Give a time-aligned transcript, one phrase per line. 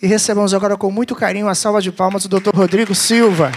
[0.00, 2.54] E recebamos agora com muito carinho a salva de palmas do Dr.
[2.54, 3.50] Rodrigo Silva.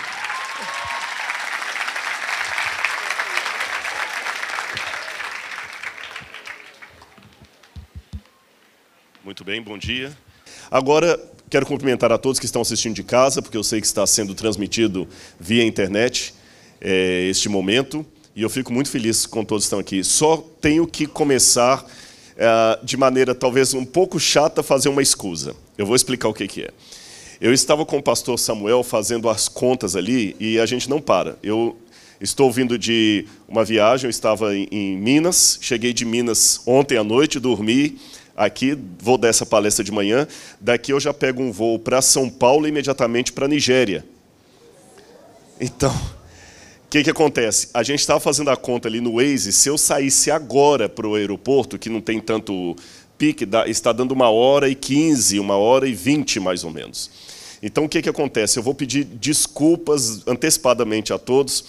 [9.22, 10.18] Muito bem, bom dia.
[10.72, 14.08] Agora, quero cumprimentar a todos que estão assistindo de casa, porque eu sei que está
[14.08, 16.34] sendo transmitido via internet
[16.80, 20.06] é, este momento, e eu fico muito feliz com todos que estão aqui.
[20.06, 21.86] Só tenho que começar
[22.38, 25.54] é, de maneira talvez um pouco chata fazer uma escusa.
[25.80, 26.72] Eu vou explicar o que, que é.
[27.40, 31.38] Eu estava com o pastor Samuel fazendo as contas ali e a gente não para.
[31.42, 31.78] Eu
[32.20, 37.40] estou vindo de uma viagem, eu estava em, Minas, cheguei de Minas ontem à noite,
[37.40, 37.98] dormi
[38.36, 40.28] aqui, vou dar essa palestra de manhã.
[40.60, 44.04] Daqui eu já pego um voo para São Paulo e imediatamente para a Nigéria.
[45.62, 45.96] Então,
[46.90, 47.70] o que, que acontece?
[47.74, 51.16] A gente estava fazendo a conta ali no Waze, se eu saísse agora para o
[51.16, 52.76] aeroporto, que não tem tanto
[53.20, 57.12] pique, está dando uma hora e quinze, uma hora e vinte mais ou menos.
[57.62, 58.58] Então, o que, que acontece?
[58.58, 61.64] Eu vou pedir desculpas antecipadamente a todos,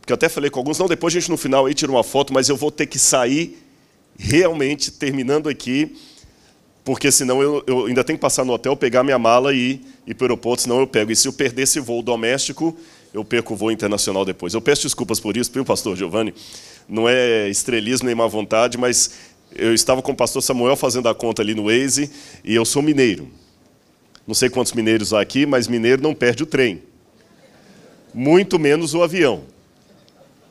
[0.00, 2.04] porque eu até falei com alguns, não, depois a gente no final aí tira uma
[2.04, 3.60] foto, mas eu vou ter que sair
[4.16, 5.94] realmente terminando aqui
[6.84, 10.14] porque senão eu, eu, ainda tenho que passar no hotel, pegar minha mala e ir
[10.14, 11.12] para o aeroporto, senão eu pego.
[11.12, 12.76] E se eu perder esse voo doméstico,
[13.14, 14.52] eu perco o voo internacional depois.
[14.52, 16.34] Eu peço desculpas por isso, viu, pastor Giovanni?
[16.88, 19.12] Não é estrelismo nem má vontade, mas
[19.54, 22.10] eu estava com o pastor Samuel fazendo a conta ali no Waze
[22.44, 23.28] e eu sou mineiro.
[24.26, 26.82] Não sei quantos mineiros há aqui, mas mineiro não perde o trem.
[28.14, 29.42] Muito menos o avião.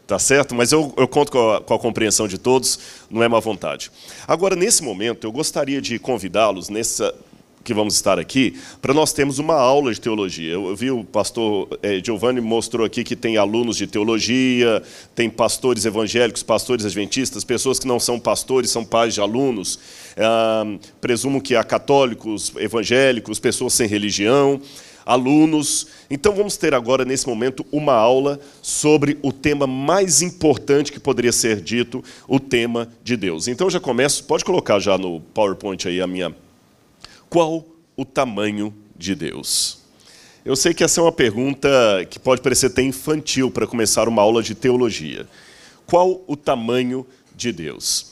[0.05, 0.53] Tá certo?
[0.53, 2.79] Mas eu, eu conto com a, com a, compreensão de todos,
[3.09, 3.89] não é má vontade.
[4.27, 7.15] Agora, nesse momento, eu gostaria de convidá-los, nessa
[7.63, 10.53] que vamos estar aqui, para nós termos uma aula de teologia.
[10.53, 14.81] Eu vi o pastor eh, Giovanni mostrou aqui que tem alunos de teologia,
[15.15, 19.79] tem pastores evangélicos, pastores adventistas, pessoas que não são pastores, são pais de alunos.
[20.17, 20.65] Ah,
[20.99, 24.61] presumo que há católicos, evangélicos, pessoas sem religião
[25.05, 25.87] alunos.
[26.09, 31.31] Então vamos ter agora, nesse momento, uma aula sobre o tema mais importante que poderia
[31.31, 33.47] ser dito, o tema de Deus.
[33.47, 36.33] Então já começo, pode colocar já no PowerPoint aí a minha.
[37.31, 37.65] Qual
[37.95, 39.83] o tamanho de Deus?
[40.43, 41.69] Eu sei que essa é uma pergunta
[42.09, 45.25] que pode parecer até infantil para começar uma aula de teologia.
[45.85, 48.11] Qual o tamanho de Deus?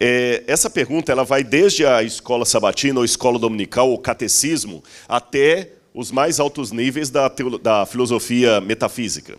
[0.00, 5.72] É, essa pergunta ela vai desde a escola sabatina, ou escola dominical, ou catecismo, até
[5.92, 7.30] os mais altos níveis da,
[7.60, 9.36] da filosofia metafísica.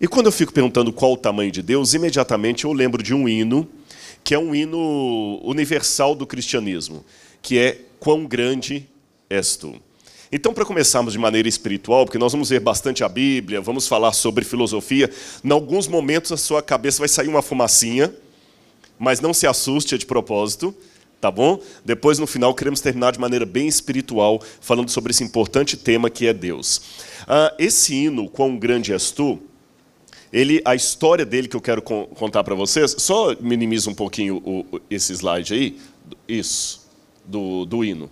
[0.00, 3.28] E quando eu fico perguntando qual o tamanho de Deus, imediatamente eu lembro de um
[3.28, 3.70] hino,
[4.26, 7.04] que é um hino universal do cristianismo,
[7.40, 8.84] que é Quão grande
[9.30, 9.80] és tu.
[10.32, 14.12] Então, para começarmos de maneira espiritual, porque nós vamos ver bastante a Bíblia, vamos falar
[14.12, 15.08] sobre filosofia,
[15.44, 18.12] em alguns momentos a sua cabeça vai sair uma fumacinha,
[18.98, 20.74] mas não se assuste é de propósito,
[21.20, 21.62] tá bom?
[21.84, 26.26] Depois, no final, queremos terminar de maneira bem espiritual, falando sobre esse importante tema que
[26.26, 26.82] é Deus.
[27.28, 29.38] Ah, esse hino, Quão Grande És Tu,
[30.32, 34.80] ele, a história dele que eu quero contar para vocês, só minimiza um pouquinho o,
[34.90, 35.78] esse slide aí,
[36.28, 36.86] isso,
[37.24, 38.10] do, do hino.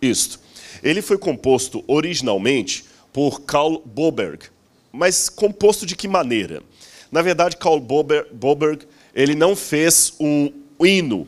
[0.00, 0.38] Isto.
[0.82, 4.46] Ele foi composto originalmente por Karl Boberg,
[4.92, 6.62] mas composto de que maneira?
[7.10, 11.26] Na verdade, Karl Boberg ele não fez um hino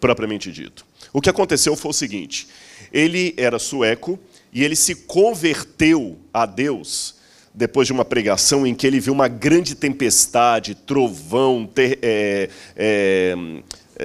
[0.00, 0.86] propriamente dito.
[1.12, 2.48] O que aconteceu foi o seguinte:
[2.92, 4.18] ele era sueco
[4.52, 7.16] e ele se converteu a Deus
[7.54, 13.34] depois de uma pregação em que ele viu uma grande tempestade, trovão, ter, é, é,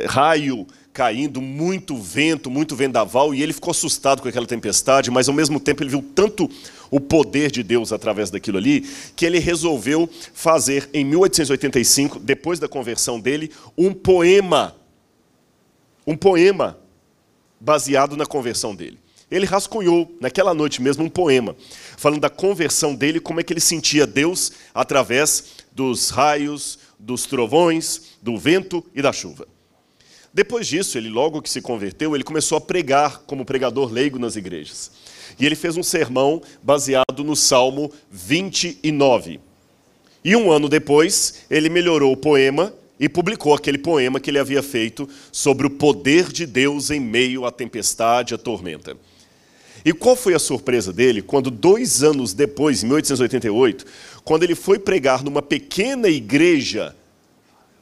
[0.07, 5.33] raio caindo, muito vento, muito vendaval, e ele ficou assustado com aquela tempestade, mas ao
[5.33, 6.49] mesmo tempo ele viu tanto
[6.91, 12.67] o poder de Deus através daquilo ali, que ele resolveu fazer em 1885, depois da
[12.67, 14.75] conversão dele, um poema.
[16.05, 16.77] Um poema
[17.63, 18.99] baseado na conversão dele.
[19.31, 21.55] Ele rascunhou, naquela noite mesmo, um poema,
[21.97, 28.17] falando da conversão dele, como é que ele sentia Deus através dos raios, dos trovões,
[28.21, 29.47] do vento e da chuva.
[30.33, 34.35] Depois disso, ele logo que se converteu, ele começou a pregar como pregador leigo nas
[34.35, 34.91] igrejas.
[35.39, 39.39] E ele fez um sermão baseado no Salmo 29.
[40.23, 44.63] E um ano depois, ele melhorou o poema e publicou aquele poema que ele havia
[44.63, 48.95] feito sobre o poder de Deus em meio à tempestade, à tormenta.
[49.83, 53.85] E qual foi a surpresa dele quando, dois anos depois, em 1888,
[54.23, 56.95] quando ele foi pregar numa pequena igreja,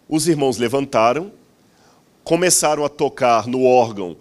[0.10, 1.32] os irmãos levantaram
[2.24, 4.18] começaram a tocar no órgão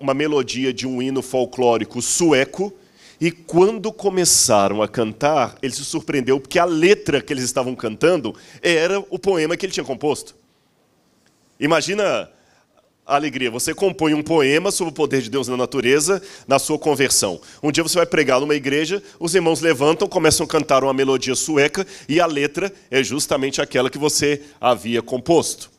[0.00, 2.72] uma melodia de um hino folclórico sueco,
[3.20, 8.34] e quando começaram a cantar, ele se surpreendeu porque a letra que eles estavam cantando
[8.62, 10.34] era o poema que ele tinha composto.
[11.58, 12.30] Imagina
[13.06, 13.50] a alegria.
[13.50, 17.40] Você compõe um poema sobre o poder de Deus na natureza, na sua conversão.
[17.62, 21.34] Um dia você vai pregar numa igreja, os irmãos levantam, começam a cantar uma melodia
[21.34, 25.70] sueca e a letra é justamente aquela que você havia composto.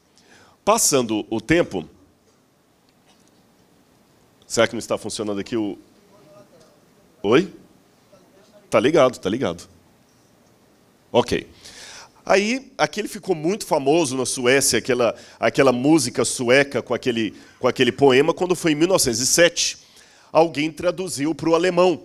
[0.63, 1.87] Passando o tempo.
[4.47, 5.77] Será que não está funcionando aqui o.
[7.27, 7.51] Oi?
[8.69, 9.67] Tá ligado, tá ligado.
[11.11, 11.49] Ok.
[12.23, 17.91] Aí, aquele ficou muito famoso na Suécia, aquela, aquela música sueca com aquele, com aquele
[17.91, 19.79] poema, quando foi em 1907.
[20.31, 22.03] Alguém traduziu para o alemão.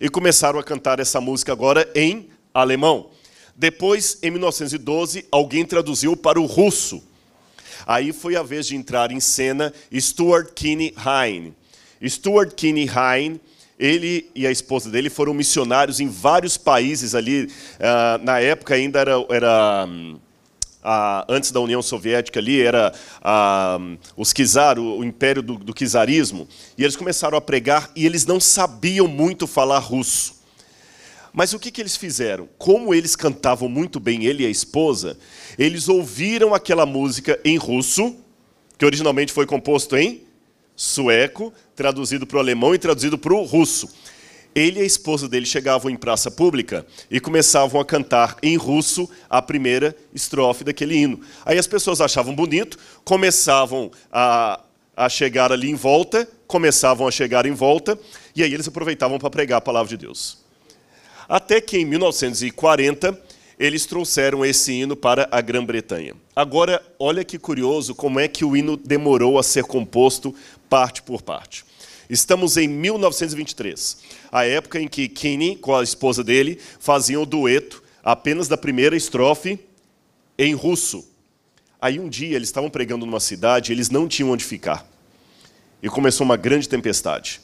[0.00, 3.10] E começaram a cantar essa música agora em alemão.
[3.54, 7.04] Depois, em 1912, alguém traduziu para o russo.
[7.86, 11.54] Aí foi a vez de entrar em cena Stuart Kinney Hine.
[12.04, 13.40] Stuart Kinney Hine
[13.78, 17.44] ele e a esposa dele foram missionários em vários países ali.
[17.44, 24.32] Uh, na época ainda era, era uh, antes da União Soviética ali, era uh, os
[24.32, 26.46] czar, o, o império do, do czarismo.
[26.78, 30.42] E eles começaram a pregar e eles não sabiam muito falar russo.
[31.32, 32.48] Mas o que, que eles fizeram?
[32.56, 35.18] Como eles cantavam muito bem, ele e a esposa,
[35.58, 38.14] eles ouviram aquela música em russo,
[38.78, 40.22] que originalmente foi composto em
[40.76, 43.88] sueco, traduzido para o alemão e traduzido para o russo.
[44.54, 49.10] Ele e a esposa dele chegavam em praça pública e começavam a cantar em russo
[49.28, 51.20] a primeira estrofe daquele hino.
[51.44, 54.60] Aí as pessoas achavam bonito, começavam a,
[54.96, 57.98] a chegar ali em volta, começavam a chegar em volta,
[58.34, 60.38] e aí eles aproveitavam para pregar a palavra de Deus.
[61.28, 63.20] Até que em 1940
[63.58, 66.14] eles trouxeram esse hino para a Grã-Bretanha.
[66.34, 70.34] Agora, olha que curioso como é que o hino demorou a ser composto
[70.74, 71.64] parte por parte.
[72.10, 73.96] Estamos em 1923,
[74.32, 78.96] a época em que Kinney, com a esposa dele, faziam o dueto apenas da primeira
[78.96, 79.56] estrofe
[80.36, 81.08] em russo.
[81.80, 84.84] Aí um dia eles estavam pregando numa cidade, eles não tinham onde ficar.
[85.80, 87.40] E começou uma grande tempestade.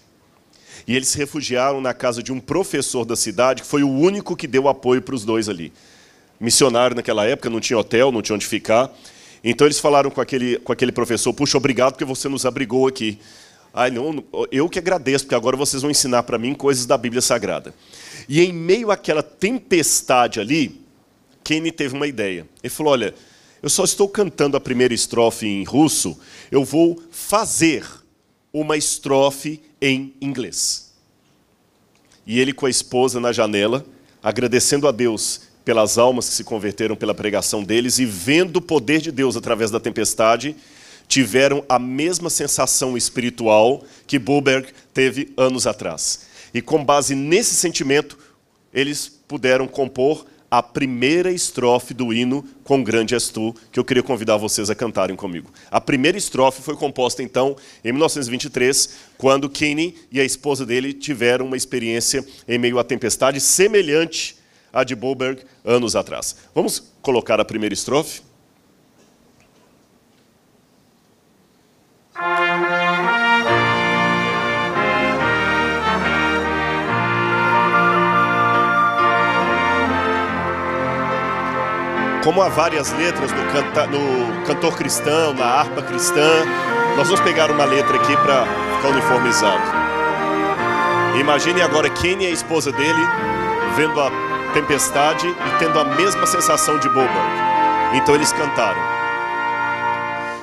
[0.84, 4.34] E eles se refugiaram na casa de um professor da cidade, que foi o único
[4.34, 5.72] que deu apoio para os dois ali
[6.40, 8.90] missionário naquela época, não tinha hotel, não tinha onde ficar.
[9.42, 13.18] Então eles falaram com aquele, com aquele professor: Puxa, obrigado porque você nos abrigou aqui.
[13.72, 17.22] Ai, não, eu que agradeço, porque agora vocês vão ensinar para mim coisas da Bíblia
[17.22, 17.72] Sagrada.
[18.28, 20.80] E em meio àquela tempestade ali,
[21.44, 22.46] Kenny teve uma ideia.
[22.62, 23.14] Ele falou: Olha,
[23.62, 26.18] eu só estou cantando a primeira estrofe em russo,
[26.50, 27.84] eu vou fazer
[28.52, 30.92] uma estrofe em inglês.
[32.26, 33.84] E ele com a esposa na janela,
[34.22, 39.00] agradecendo a Deus pelas almas que se converteram pela pregação deles e vendo o poder
[39.00, 40.56] de Deus através da tempestade,
[41.06, 46.26] tiveram a mesma sensação espiritual que Buberg teve anos atrás.
[46.54, 48.16] E com base nesse sentimento,
[48.72, 54.02] eles puderam compor a primeira estrofe do hino Com Grande És Tu, que eu queria
[54.02, 55.52] convidar vocês a cantarem comigo.
[55.70, 61.46] A primeira estrofe foi composta, então, em 1923, quando Kinney e a esposa dele tiveram
[61.46, 64.39] uma experiência em meio à tempestade semelhante
[64.72, 64.94] a de
[65.64, 66.36] anos atrás.
[66.54, 68.22] Vamos colocar a primeira estrofe?
[82.22, 86.44] Como há várias letras no, canta, no cantor cristão, na harpa cristã,
[86.96, 88.44] nós vamos pegar uma letra aqui para
[88.76, 89.62] ficar uniformizado.
[91.18, 93.02] Imagine agora quem é a esposa dele
[93.74, 97.10] vendo a tempestade e tendo a mesma sensação de Boberg.
[97.94, 98.80] Então eles cantaram.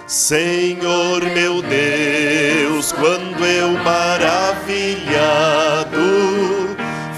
[0.07, 4.97] Senhor meu Deus, quando eu maravilhado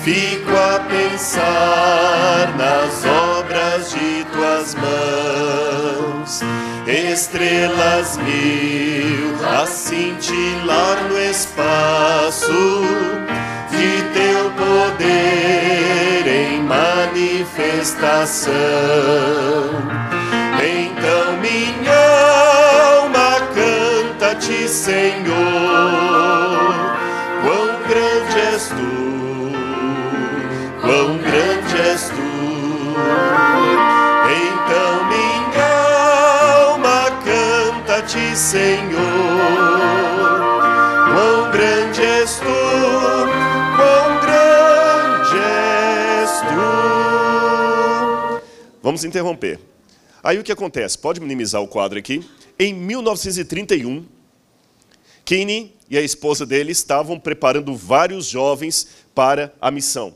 [0.04, 6.42] fico a pensar nas obras de tuas mãos,
[6.88, 12.48] estrelas mil a cintilar no espaço
[13.70, 18.54] de teu poder em manifestação.
[20.62, 22.04] Então minha
[22.94, 25.34] alma canta-te, Senhor,
[27.42, 29.52] quão grande és tu,
[30.82, 32.30] quão grande és tu.
[34.30, 35.72] Então minha
[36.68, 39.09] alma canta-te, Senhor,
[48.90, 49.60] Vamos interromper.
[50.24, 50.98] Aí o que acontece?
[50.98, 52.28] Pode minimizar o quadro aqui.
[52.58, 54.04] Em 1931,
[55.24, 60.16] Kinney e a esposa dele estavam preparando vários jovens para a missão.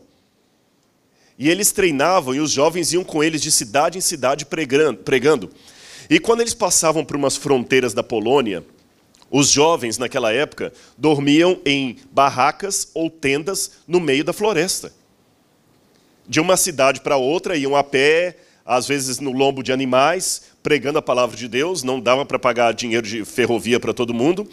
[1.38, 5.52] E eles treinavam e os jovens iam com eles de cidade em cidade pregando.
[6.10, 8.66] E quando eles passavam por umas fronteiras da Polônia,
[9.30, 14.92] os jovens naquela época dormiam em barracas ou tendas no meio da floresta.
[16.28, 21.00] De uma cidade para outra, iam a pé, às vezes no lombo de animais, pregando
[21.00, 24.48] a palavra de Deus, não dava para pagar dinheiro de ferrovia para todo mundo.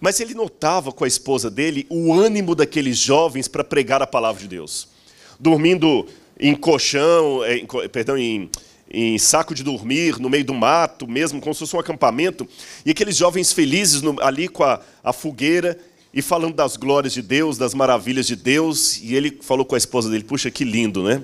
[0.00, 4.42] Mas ele notava com a esposa dele o ânimo daqueles jovens para pregar a palavra
[4.42, 4.88] de Deus.
[5.38, 6.06] Dormindo
[6.38, 8.50] em colchão, em, perdão, em,
[8.90, 12.48] em saco de dormir, no meio do mato, mesmo como se fosse um acampamento,
[12.84, 15.78] e aqueles jovens felizes no, ali com a, a fogueira
[16.12, 19.78] e falando das glórias de Deus, das maravilhas de Deus, e ele falou com a
[19.78, 21.22] esposa dele: Puxa, que lindo, né?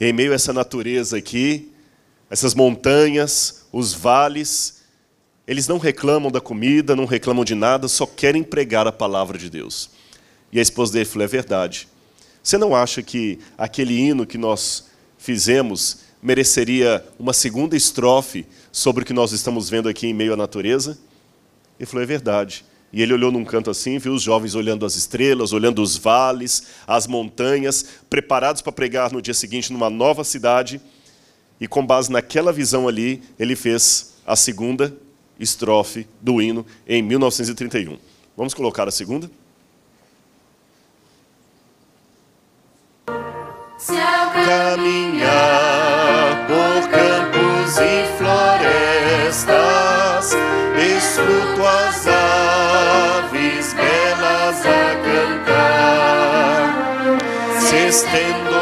[0.00, 1.70] Em meio a essa natureza aqui,
[2.30, 4.82] essas montanhas, os vales,
[5.46, 9.50] eles não reclamam da comida, não reclamam de nada, só querem pregar a palavra de
[9.50, 9.90] Deus.
[10.50, 11.86] E a esposa dele falou: É verdade.
[12.42, 14.86] Você não acha que aquele hino que nós
[15.18, 20.36] fizemos mereceria uma segunda estrofe sobre o que nós estamos vendo aqui em meio à
[20.36, 20.98] natureza?
[21.78, 22.64] Ele falou: é verdade.
[22.92, 26.64] E ele olhou num canto assim, viu os jovens olhando as estrelas, olhando os vales,
[26.86, 30.80] as montanhas, preparados para pregar no dia seguinte numa nova cidade.
[31.60, 34.92] E com base naquela visão ali, ele fez a segunda
[35.38, 37.96] estrofe do hino em 1931.
[38.36, 39.30] Vamos colocar a segunda?
[43.78, 43.92] Se
[44.46, 45.28] caminhar
[46.46, 49.46] por campos e florestas,
[50.76, 52.59] escuto as aves
[57.90, 58.59] estendo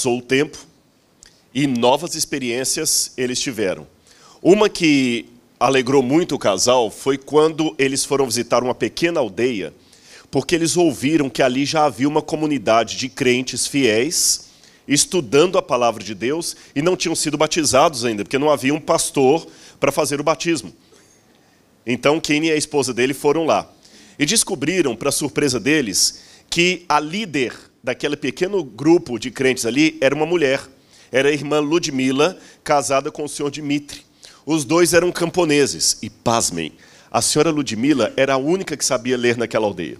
[0.00, 0.56] Passou o tempo
[1.52, 3.86] e novas experiências eles tiveram.
[4.40, 5.26] Uma que
[5.58, 9.74] alegrou muito o casal foi quando eles foram visitar uma pequena aldeia,
[10.30, 14.46] porque eles ouviram que ali já havia uma comunidade de crentes fiéis
[14.88, 18.80] estudando a palavra de Deus e não tinham sido batizados ainda, porque não havia um
[18.80, 19.46] pastor
[19.78, 20.72] para fazer o batismo.
[21.84, 23.70] Então, Kenny e a esposa dele foram lá.
[24.18, 30.14] E descobriram, para surpresa deles, que a líder daquele pequeno grupo de crentes ali era
[30.14, 30.60] uma mulher.
[31.12, 34.02] Era a irmã Ludmila, casada com o senhor Dimitri.
[34.46, 35.98] Os dois eram camponeses.
[36.02, 36.72] E, pasmem,
[37.10, 39.98] a senhora Ludmila era a única que sabia ler naquela aldeia.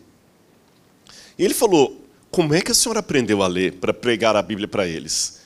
[1.39, 4.69] E ele falou: Como é que a senhora aprendeu a ler para pregar a Bíblia
[4.69, 5.41] para eles?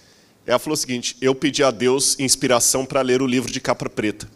[0.47, 3.88] Ela falou o seguinte: Eu pedi a Deus inspiração para ler o livro de capa
[3.88, 4.29] preta.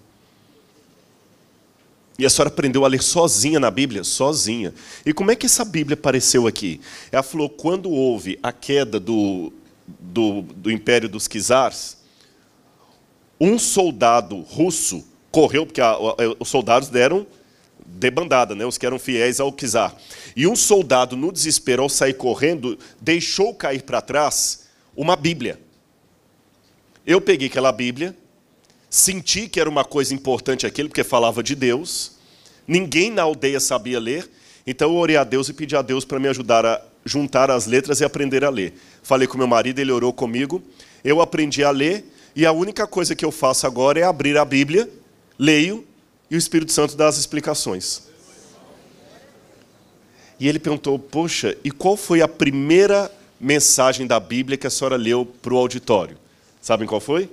[2.18, 4.02] E a senhora aprendeu a ler sozinha na Bíblia?
[4.02, 4.74] Sozinha.
[5.06, 6.80] E como é que essa Bíblia apareceu aqui?
[7.12, 9.52] Ela falou: quando houve a queda do,
[9.86, 11.96] do, do Império dos Czars,
[13.40, 17.24] um soldado russo correu, porque a, a, os soldados deram
[17.86, 19.94] debandada, né, os que eram fiéis ao czar.
[20.34, 25.60] E um soldado, no desespero, ao sair correndo, deixou cair para trás uma Bíblia.
[27.06, 28.16] Eu peguei aquela Bíblia,
[28.90, 32.12] senti que era uma coisa importante aquilo, porque falava de Deus.
[32.66, 34.28] Ninguém na aldeia sabia ler,
[34.66, 37.66] então eu orei a Deus e pedi a Deus para me ajudar a juntar as
[37.66, 38.74] letras e aprender a ler.
[39.02, 40.62] Falei com meu marido, ele orou comigo,
[41.02, 42.04] eu aprendi a ler,
[42.36, 44.88] e a única coisa que eu faço agora é abrir a Bíblia,
[45.38, 45.86] leio,
[46.30, 48.02] e o Espírito Santo dá as explicações.
[50.38, 54.96] E ele perguntou: Poxa, e qual foi a primeira mensagem da Bíblia que a senhora
[54.96, 56.16] leu para o auditório?
[56.60, 57.30] Sabem qual foi?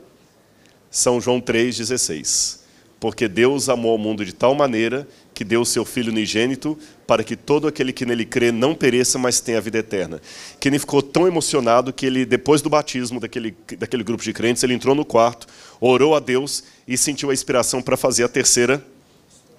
[0.95, 2.59] São João 3,16.
[3.01, 7.21] Porque Deus amou o mundo de tal maneira que deu o seu Filho unigênito para
[7.21, 10.21] que todo aquele que nele crê não pereça, mas tenha a vida eterna.
[10.57, 14.63] Que ele ficou tão emocionado que ele, depois do batismo daquele, daquele grupo de crentes,
[14.63, 15.47] ele entrou no quarto,
[15.81, 18.81] orou a Deus e sentiu a inspiração para fazer a terceira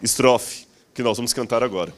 [0.03, 1.93] estrofe, que nós vamos cantar agora.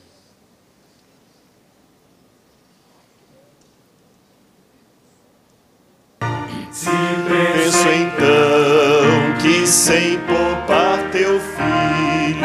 [9.89, 12.45] Sem poupar teu filho,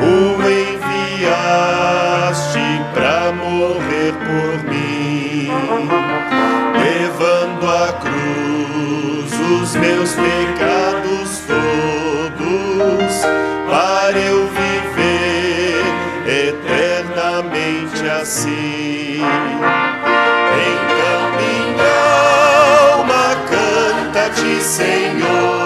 [0.00, 0.40] o
[1.18, 1.66] enviaste
[2.94, 5.50] para morrer por mim,
[6.78, 13.14] levando à cruz os meus pecados todos,
[13.66, 15.82] para eu viver
[16.28, 19.20] eternamente assim.
[20.62, 21.92] Então minha
[22.92, 25.63] alma canta-te, Senhor.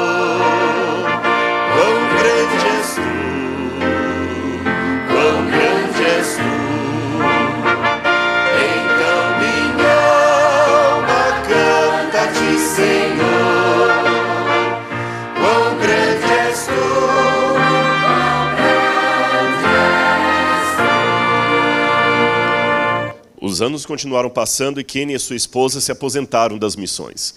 [23.49, 27.35] Os anos continuaram passando e Kenny e sua esposa se aposentaram das missões.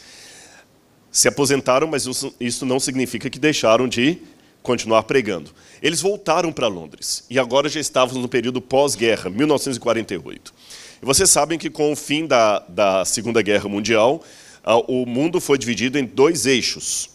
[1.10, 2.06] Se aposentaram, mas
[2.38, 4.18] isso- não significa que deixaram de
[4.62, 5.52] continuar pregando.
[5.82, 10.54] Eles voltaram para Londres e agora já estávamos no período pós-guerra, 1948.
[11.02, 14.22] E vocês sabem que com o fim da, da Segunda Guerra Mundial,
[14.66, 17.10] ah, o mundo foi dividido em dois eixos: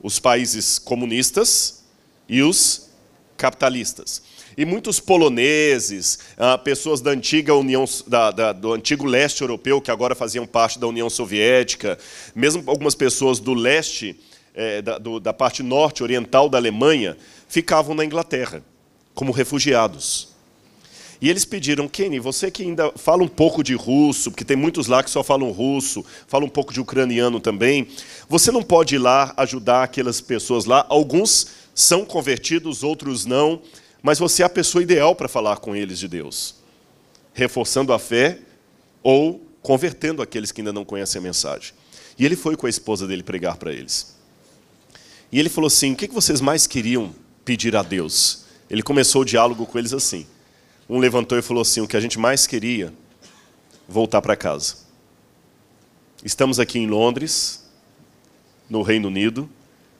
[0.00, 1.82] os países comunistas
[2.28, 2.90] e os
[3.36, 4.22] capitalistas.
[4.56, 9.90] E muitos poloneses, ah, pessoas da antiga União, da- da- do antigo leste europeu, que
[9.90, 11.98] agora faziam parte da União Soviética,
[12.34, 14.18] mesmo algumas pessoas do leste,
[14.54, 18.62] eh, da, do- da parte norte oriental da Alemanha, ficavam na Inglaterra
[19.14, 20.34] como refugiados.
[21.20, 24.86] E eles pediram, Kenny, você que ainda fala um pouco de russo, porque tem muitos
[24.86, 27.88] lá que só falam russo, fala um pouco de ucraniano também,
[28.28, 30.84] você não pode ir lá ajudar aquelas pessoas lá?
[30.88, 33.60] Alguns são convertidos, outros não,
[34.06, 36.54] mas você é a pessoa ideal para falar com eles de Deus,
[37.34, 38.38] reforçando a fé
[39.02, 41.74] ou convertendo aqueles que ainda não conhecem a mensagem.
[42.16, 44.14] E ele foi com a esposa dele pregar para eles.
[45.32, 47.12] E ele falou assim: o que vocês mais queriam
[47.44, 48.44] pedir a Deus?
[48.70, 50.24] Ele começou o diálogo com eles assim.
[50.88, 52.94] Um levantou e falou assim: o que a gente mais queria,
[53.88, 54.76] voltar para casa.
[56.24, 57.68] Estamos aqui em Londres,
[58.70, 59.50] no Reino Unido,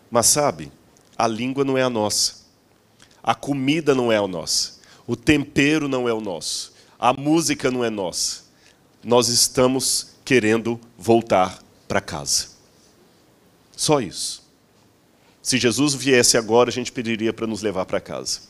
[0.09, 0.71] mas sabe,
[1.19, 2.46] a língua não é a nossa,
[3.26, 7.85] a comida não é a nossa, o tempero não é o nosso, a música não
[7.85, 8.47] é nossa.
[9.02, 12.47] Nós estamos querendo voltar para casa.
[13.76, 14.43] Só isso.
[15.43, 18.41] Se Jesus viesse agora, a gente pediria para nos levar para casa.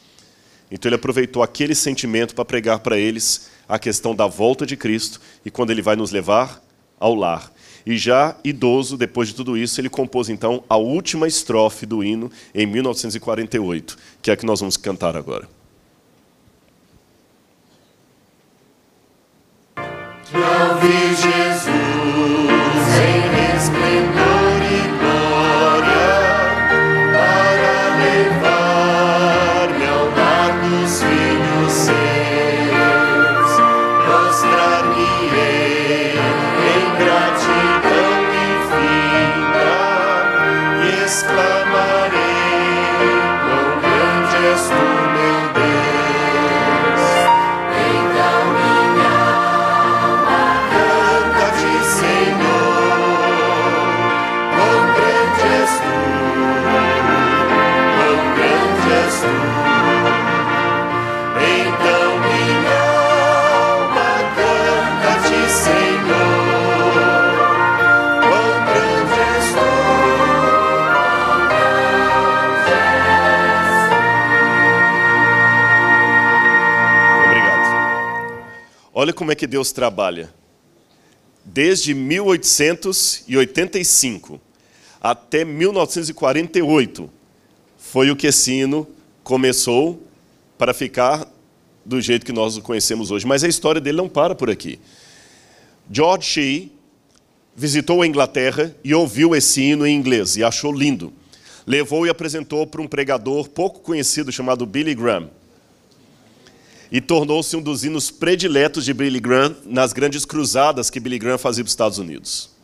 [0.70, 5.20] Então ele aproveitou aquele sentimento para pregar para eles a questão da volta de Cristo
[5.44, 6.62] e quando ele vai nos levar
[6.98, 7.52] ao lar.
[7.84, 12.30] E já idoso, depois de tudo isso, ele compôs então a última estrofe do hino
[12.54, 15.48] em 1948, que é a que nós vamos cantar agora.
[20.32, 21.45] Ao vi
[79.16, 80.32] como é que Deus trabalha.
[81.44, 84.40] Desde 1885
[85.00, 87.10] até 1948
[87.78, 88.86] foi o que esse hino
[89.24, 90.00] começou
[90.58, 91.26] para ficar
[91.84, 93.26] do jeito que nós o conhecemos hoje.
[93.26, 94.78] Mas a história dele não para por aqui.
[95.90, 96.68] George Shea
[97.54, 101.12] visitou a Inglaterra e ouviu esse hino em inglês e achou lindo.
[101.66, 105.30] Levou e apresentou para um pregador pouco conhecido chamado Billy Graham
[106.90, 111.38] e tornou-se um dos hinos prediletos de Billy Graham nas grandes cruzadas que Billy Graham
[111.38, 112.56] fazia para os Estados Unidos.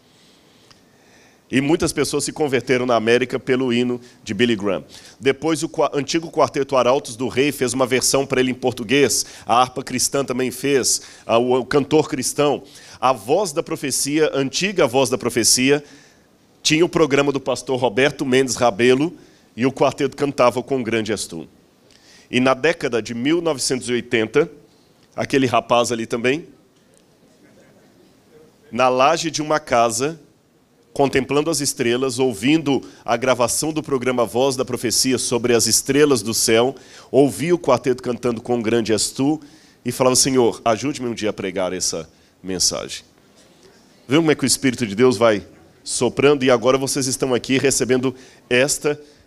[1.53, 4.85] E muitas pessoas se converteram na América pelo hino de Billy Graham.
[5.21, 9.27] Depois, o antigo quarteto Arautos do Rei fez uma versão para ele em português.
[9.45, 11.03] A harpa cristã também fez.
[11.27, 12.63] O, cantor cristão.
[12.99, 15.85] A voz da profecia, antiga voz da profecia,
[16.63, 19.13] tinha o programa do pastor Roberto Mendes Rabelo
[19.55, 21.47] e o quarteto cantava com grande és tu.
[22.33, 24.51] E na década de 1980,
[25.15, 26.49] aquele rapaz ali também,
[28.71, 30.19] na laje de uma casa,
[30.95, 36.33] contemplando as estrelas, ouvindo a gravação do programa Voz da Profecia sobre as estrelas do
[36.33, 36.75] céu,
[37.11, 39.39] ouvia o quarteto cantando com grande és tu
[39.85, 42.09] e falava: Senhor, ajude-me um dia a pregar essa
[42.43, 43.05] mensagem.
[44.09, 45.47] Viu como é que o Espírito de Deus vai
[45.85, 48.15] soprando e agora vocês estão aqui recebendo
[48.49, 49.22] esta mensagem,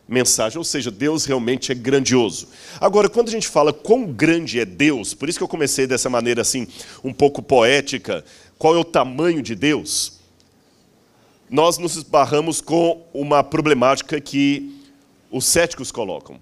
[0.57, 2.47] ou seja, Deus realmente é grandioso.
[2.79, 6.09] Agora, quando a gente fala quão grande é Deus, por isso que eu comecei dessa
[6.09, 6.67] maneira assim,
[7.03, 8.23] um pouco poética,
[8.57, 10.19] qual é o tamanho de Deus?
[11.49, 14.79] Nós nos esbarramos com uma problemática que
[15.31, 16.39] os céticos colocam.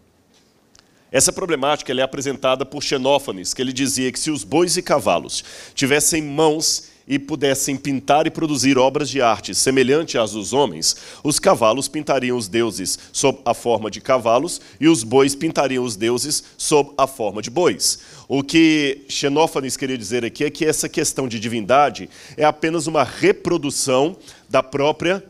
[1.12, 5.44] Essa problemática é apresentada por Xenófanes, que ele dizia que se os bois e cavalos
[5.76, 11.40] tivessem mãos e pudessem pintar e produzir obras de arte semelhante às dos homens, os
[11.40, 16.44] cavalos pintariam os deuses sob a forma de cavalos e os bois pintariam os deuses
[16.58, 18.00] sob a forma de bois.
[18.28, 23.04] O que Xenófanes queria dizer aqui é que essa questão de divindade é apenas uma
[23.04, 24.16] reprodução
[24.50, 25.24] da própria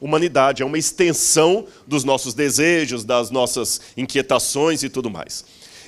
[0.00, 5.44] humanidade, é uma extensão dos nossos desejos, das nossas inquietações e tudo mais.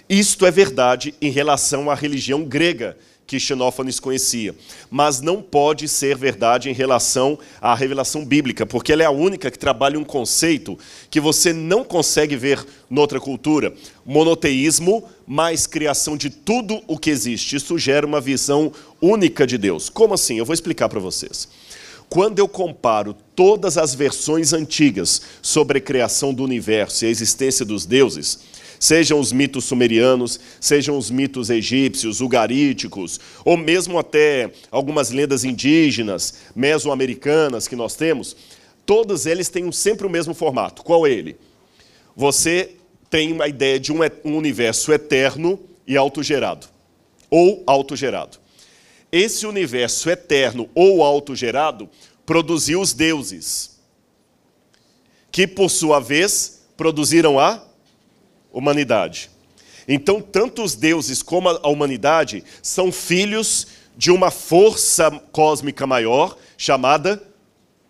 [0.09, 4.55] Isto é verdade em relação à religião grega que Xenófanes conhecia,
[4.91, 9.51] mas não pode ser verdade em relação à revelação bíblica, porque ela é a única
[9.51, 10.79] que trabalha um conceito
[11.11, 13.73] que você não consegue ver noutra cultura:
[14.05, 17.57] monoteísmo mais criação de tudo o que existe.
[17.57, 19.89] Isso gera uma visão única de Deus.
[19.89, 20.37] Como assim?
[20.37, 21.49] Eu vou explicar para vocês.
[22.13, 27.65] Quando eu comparo todas as versões antigas sobre a criação do universo e a existência
[27.65, 28.41] dos deuses,
[28.83, 36.35] sejam os mitos sumerianos, sejam os mitos egípcios, ugaríticos, ou mesmo até algumas lendas indígenas,
[36.53, 38.37] mesoamericanas que nós temos,
[38.85, 40.83] todos eles têm sempre o mesmo formato.
[40.83, 41.37] Qual é ele?
[42.17, 42.73] Você
[43.09, 46.67] tem uma ideia de um, universo eterno e autogerado,
[47.31, 48.39] ou autogerado.
[49.13, 51.89] Esse universo eterno ou autogerado
[52.27, 53.79] produziu os deuses,
[55.31, 57.63] que por sua vez produziram a
[58.53, 59.31] humanidade.
[59.89, 67.23] Então, tanto os deuses como a humanidade são filhos de uma força cósmica maior chamada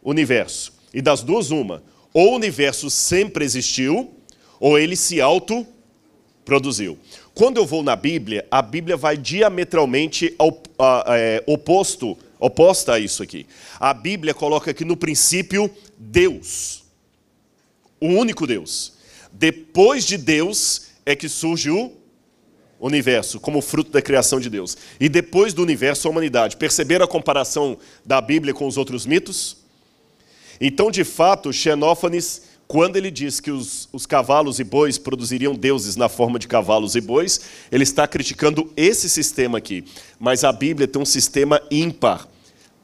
[0.02, 0.72] universo.
[0.92, 4.12] E das duas, uma: ou o universo sempre existiu,
[4.58, 6.98] ou ele se autoproduziu.
[7.34, 12.98] Quando eu vou na Bíblia, a Bíblia vai diametralmente ao, a, é, oposto, oposta a
[12.98, 13.46] isso aqui.
[13.80, 16.84] A Bíblia coloca que no princípio Deus,
[18.00, 18.92] o único Deus.
[19.32, 21.92] Depois de Deus é que surge o
[22.80, 24.76] universo, como fruto da criação de Deus.
[24.98, 26.56] E depois do universo, a humanidade.
[26.56, 29.56] Perceberam a comparação da Bíblia com os outros mitos?
[30.60, 35.94] Então, de fato, Xenófanes quando ele diz que os, os, cavalos e bois produziriam deuses
[35.94, 37.38] na forma de cavalos e bois,
[37.70, 39.84] ele está criticando esse sistema aqui.
[40.18, 42.26] Mas a Bíblia tem um sistema ímpar,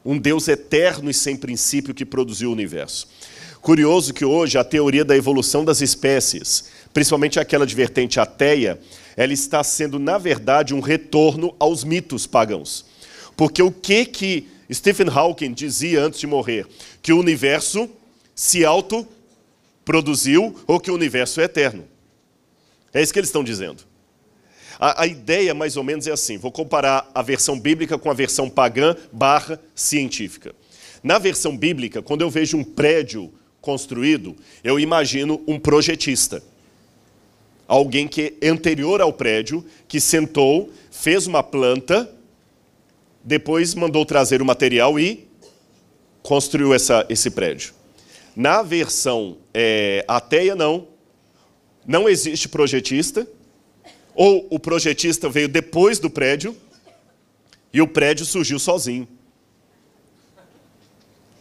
[0.05, 3.07] um Deus eterno e sem princípio que produziu o universo.
[3.61, 8.79] Curioso que hoje a teoria da evolução das espécies, principalmente aquela de vertente ateia,
[9.17, 12.85] ela está sendo, na verdade, um retorno aos mitos pagãos.
[13.35, 16.65] Porque o que, que Stephen Hawking dizia antes de morrer?
[17.01, 17.89] Que o universo
[18.33, 19.05] se auto
[19.83, 21.83] produziu ou que o universo é eterno.
[22.93, 23.83] É isso que eles estão dizendo.
[24.79, 28.13] A, a, ideia, mais ou menos, é assim: vou comparar a versão bíblica com a
[28.13, 30.55] versão pagã barra científica.
[31.03, 36.43] Na versão bíblica, quando eu vejo um prédio construído, eu imagino um projetista.
[37.67, 42.09] Alguém que anterior ao prédio, que sentou, fez uma planta,
[43.23, 45.27] depois mandou trazer o material e
[46.23, 47.73] construiu essa, esse prédio.
[48.35, 50.87] Na versão é, ateia, não.
[51.85, 53.27] Não existe projetista.
[54.15, 56.55] Ou o projetista veio depois do prédio
[57.71, 59.07] e o prédio surgiu sozinho.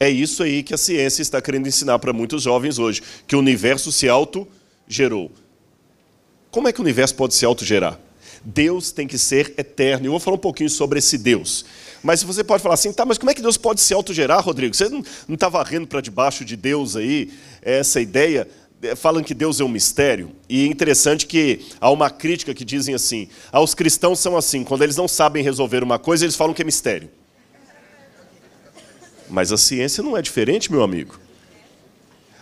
[0.01, 3.39] É isso aí que a ciência está querendo ensinar para muitos jovens hoje, que o
[3.39, 5.31] universo se autogerou.
[6.51, 7.99] Como é que o universo pode se autogerar?
[8.45, 10.07] Deus tem que ser eterno.
[10.07, 11.65] Eu vou falar um pouquinho sobre esse Deus.
[12.03, 14.75] Mas você pode falar assim, tá, mas como é que Deus pode se autogerar, Rodrigo?
[14.75, 15.03] Você não
[15.35, 17.31] está varrendo para debaixo de Deus aí
[17.61, 18.49] essa ideia?
[18.81, 20.31] É, falam que Deus é um mistério.
[20.49, 24.63] E é interessante que há uma crítica que dizem assim: ah, os cristãos são assim,
[24.63, 27.11] quando eles não sabem resolver uma coisa, eles falam que é mistério.
[29.29, 31.19] Mas a ciência não é diferente, meu amigo.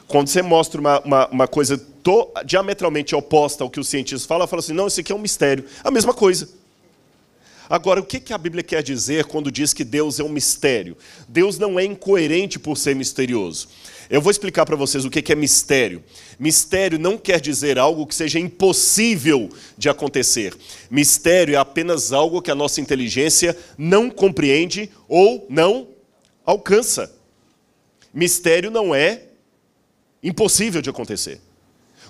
[0.07, 4.47] Quando você mostra uma, uma, uma coisa to, diametralmente oposta ao que os cientistas falam,
[4.47, 5.65] fala assim: não, isso aqui é um mistério.
[5.83, 6.49] A mesma coisa.
[7.69, 10.97] Agora, o que a Bíblia quer dizer quando diz que Deus é um mistério?
[11.29, 13.69] Deus não é incoerente por ser misterioso.
[14.09, 16.05] Eu vou explicar para vocês o que é mistério.
[16.39, 20.55] Mistério não quer dizer algo que seja impossível de acontecer.
[20.89, 25.89] Mistério é apenas algo que a nossa inteligência não compreende ou não
[26.47, 27.13] alcança.
[28.15, 29.25] Mistério não é
[30.23, 31.41] impossível de acontecer.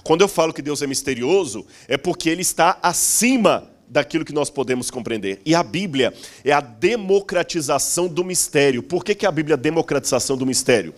[0.04, 4.50] Quando eu falo que Deus é misterioso, é porque ele está acima daquilo que nós
[4.50, 5.40] podemos compreender.
[5.44, 8.82] E a Bíblia é a democratização do mistério.
[8.82, 10.94] Por que, que a Bíblia é a democratização do mistério?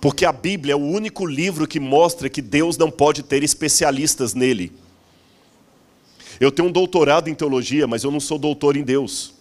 [0.00, 4.34] Porque a Bíblia é o único livro que mostra que Deus não pode ter especialistas
[4.34, 4.72] nele.
[6.40, 9.37] Eu tenho um doutorado em teologia, mas eu não sou doutor em Deus.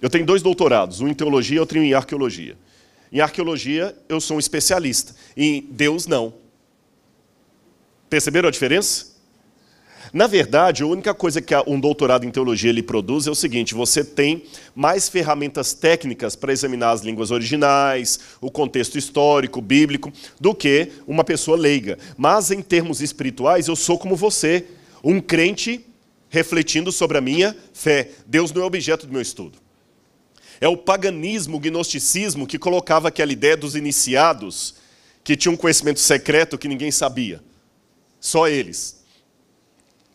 [0.00, 2.56] Eu tenho dois doutorados, um em teologia e outro em arqueologia.
[3.12, 5.14] Em arqueologia, eu sou um especialista.
[5.36, 6.32] Em Deus, não.
[8.08, 9.10] Perceberam a diferença?
[10.12, 13.74] Na verdade, a única coisa que um doutorado em teologia lhe produz é o seguinte:
[13.74, 20.54] você tem mais ferramentas técnicas para examinar as línguas originais, o contexto histórico, bíblico, do
[20.54, 21.98] que uma pessoa leiga.
[22.16, 24.64] Mas em termos espirituais, eu sou como você,
[25.04, 25.84] um crente
[26.28, 28.10] refletindo sobre a minha fé.
[28.26, 29.69] Deus não é objeto do meu estudo.
[30.60, 34.74] É o paganismo, o gnosticismo que colocava aquela ideia dos iniciados
[35.24, 37.42] que tinham um conhecimento secreto que ninguém sabia.
[38.20, 39.02] Só eles.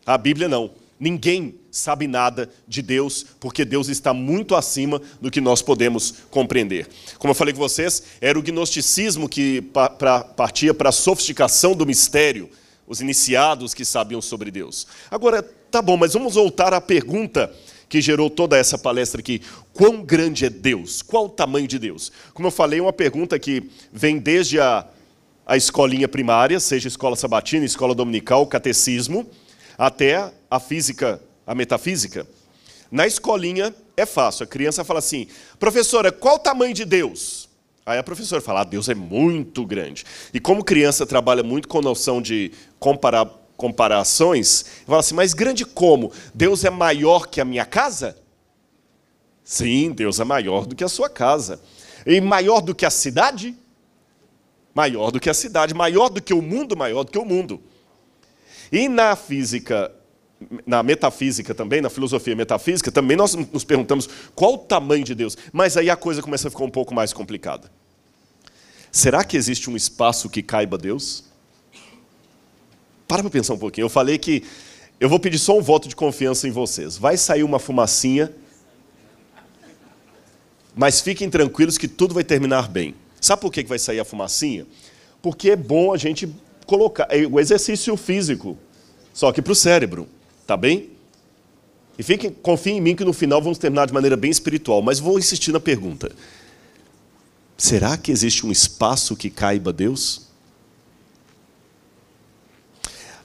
[0.05, 0.71] A Bíblia não.
[0.99, 6.87] Ninguém sabe nada de Deus, porque Deus está muito acima do que nós podemos compreender.
[7.17, 9.61] Como eu falei com vocês, era o gnosticismo que
[10.37, 12.49] partia para a sofisticação do mistério,
[12.87, 14.87] os iniciados que sabiam sobre Deus.
[15.11, 17.53] Agora, tá bom, mas vamos voltar à pergunta
[17.87, 19.41] que gerou toda essa palestra aqui.
[19.73, 21.01] Quão grande é Deus?
[21.01, 22.11] Qual o tamanho de Deus?
[22.33, 24.85] Como eu falei, é uma pergunta que vem desde a,
[25.45, 29.29] a escolinha primária, seja escola sabatina, escola dominical, catecismo,
[29.77, 32.27] até a física, a metafísica.
[32.91, 35.27] Na escolinha é fácil, a criança fala assim:
[35.59, 37.49] professora, qual o tamanho de Deus?
[37.85, 40.03] Aí a professora fala: ah, Deus é muito grande.
[40.33, 46.11] E como criança trabalha muito com noção de comparar comparações, fala assim: mas grande como?
[46.33, 48.17] Deus é maior que a minha casa?
[49.43, 51.61] Sim, Deus é maior do que a sua casa.
[52.05, 53.55] E maior do que a cidade?
[54.73, 55.73] Maior do que a cidade.
[55.73, 56.75] Maior do que o mundo?
[56.75, 57.61] Maior do que o mundo.
[58.71, 59.91] E na física,
[60.65, 65.37] na metafísica também, na filosofia metafísica, também nós nos perguntamos qual o tamanho de Deus.
[65.53, 67.71] Mas aí a coisa começa a ficar um pouco mais complicada.
[68.91, 71.25] Será que existe um espaço que caiba Deus?
[73.07, 73.85] Para para pensar um pouquinho.
[73.85, 74.43] Eu falei que
[74.99, 76.97] eu vou pedir só um voto de confiança em vocês.
[76.97, 78.31] Vai sair uma fumacinha,
[80.75, 82.95] mas fiquem tranquilos que tudo vai terminar bem.
[83.19, 84.65] Sabe por que vai sair a fumacinha?
[85.21, 86.29] Porque é bom a gente
[86.65, 88.57] colocar é o exercício físico,
[89.13, 90.07] só que para o cérebro,
[90.45, 90.89] tá bem?
[91.97, 94.99] E fiquem, confiem em mim que no final vamos terminar de maneira bem espiritual, mas
[94.99, 96.11] vou insistir na pergunta.
[97.57, 100.24] Será que existe um espaço que caiba Deus?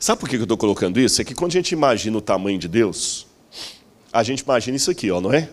[0.02, 1.20] Sabe por que eu estou colocando isso?
[1.20, 3.26] É que quando a gente imagina o tamanho de Deus,
[4.10, 5.50] a gente imagina isso aqui, ó, não é?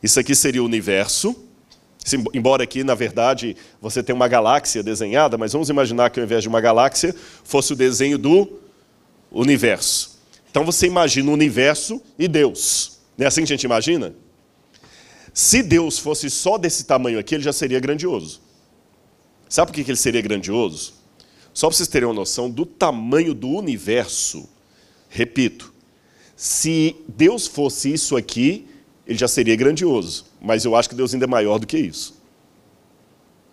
[0.00, 1.34] Isso aqui seria o universo.
[2.32, 6.44] Embora aqui, na verdade, você tenha uma galáxia desenhada, mas vamos imaginar que ao invés
[6.44, 8.60] de uma galáxia, fosse o desenho do
[9.28, 10.20] universo.
[10.48, 13.00] Então você imagina o universo e Deus.
[13.18, 14.14] Não é assim que a gente imagina?
[15.34, 18.40] Se Deus fosse só desse tamanho aqui, ele já seria grandioso.
[19.48, 21.01] Sabe por que ele seria grandioso?
[21.54, 24.48] Só para vocês terem uma noção do tamanho do universo,
[25.08, 25.72] repito,
[26.34, 28.66] se Deus fosse isso aqui,
[29.06, 30.26] ele já seria grandioso.
[30.40, 32.20] Mas eu acho que Deus ainda é maior do que isso.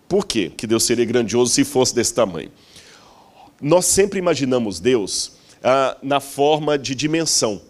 [0.07, 2.51] Por quê que Deus seria grandioso se fosse desse tamanho?
[3.61, 5.33] Nós sempre imaginamos Deus
[5.63, 7.61] ah, na forma de dimensão.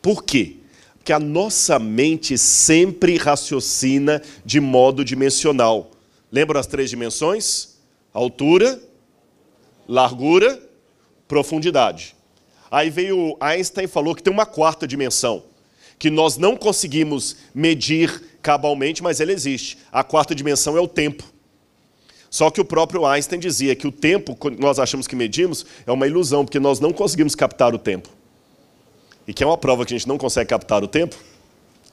[0.00, 0.58] Por quê?
[0.98, 5.90] Porque a nossa mente sempre raciocina de modo dimensional.
[6.30, 7.76] Lembra as três dimensões?
[8.12, 8.80] Altura,
[9.88, 10.60] largura,
[11.28, 12.14] profundidade.
[12.70, 15.44] Aí veio Einstein e falou que tem uma quarta dimensão,
[15.98, 19.78] que nós não conseguimos medir cabalmente, mas ela existe.
[19.90, 21.24] A quarta dimensão é o tempo.
[22.28, 26.06] Só que o próprio Einstein dizia que o tempo, nós achamos que medimos, é uma
[26.06, 28.08] ilusão, porque nós não conseguimos captar o tempo.
[29.26, 31.16] E que é uma prova que a gente não consegue captar o tempo?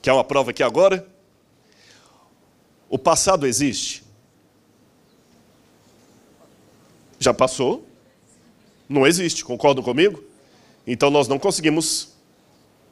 [0.02, 1.08] Que é uma prova aqui agora?
[2.90, 4.03] O passado existe?
[7.24, 7.88] Já passou,
[8.88, 10.24] não existe, concordam comigo?
[10.86, 12.14] Então nós não conseguimos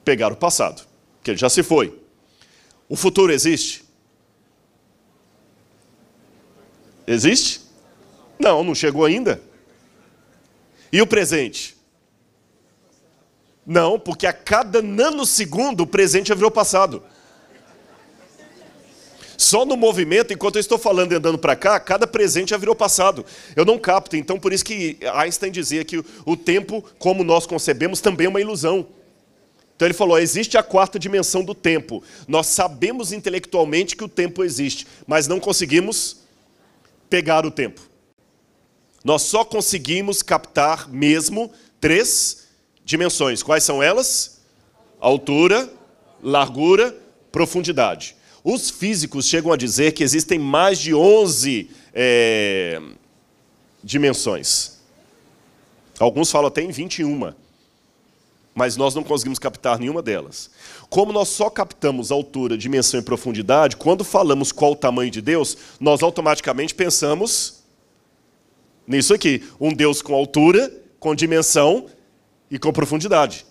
[0.03, 0.87] pegar o passado,
[1.23, 1.99] que ele já se foi.
[2.87, 3.83] O futuro existe?
[7.05, 7.61] Existe?
[8.39, 9.41] Não, não chegou ainda.
[10.91, 11.77] E o presente?
[13.65, 17.03] Não, porque a cada nanosegundo o presente já virou passado.
[19.41, 22.75] Só no movimento, enquanto eu estou falando e andando para cá, cada presente já virou
[22.75, 23.25] passado.
[23.55, 24.15] Eu não capto.
[24.15, 28.39] Então, por isso que Einstein dizia que o tempo, como nós concebemos, também é uma
[28.39, 28.85] ilusão.
[29.75, 32.03] Então ele falou: existe a quarta dimensão do tempo.
[32.27, 36.17] Nós sabemos intelectualmente que o tempo existe, mas não conseguimos
[37.09, 37.81] pegar o tempo.
[39.03, 42.47] Nós só conseguimos captar mesmo três
[42.85, 43.41] dimensões.
[43.41, 44.39] Quais são elas?
[44.99, 45.67] Altura,
[46.21, 46.95] largura,
[47.31, 48.20] profundidade.
[48.43, 52.81] Os físicos chegam a dizer que existem mais de 11 é,
[53.83, 54.79] dimensões.
[55.99, 57.33] Alguns falam até em 21.
[58.53, 60.49] Mas nós não conseguimos captar nenhuma delas.
[60.89, 65.57] Como nós só captamos altura, dimensão e profundidade, quando falamos qual o tamanho de Deus,
[65.79, 67.63] nós automaticamente pensamos
[68.85, 71.85] nisso aqui: um Deus com altura, com dimensão
[72.49, 73.45] e com profundidade.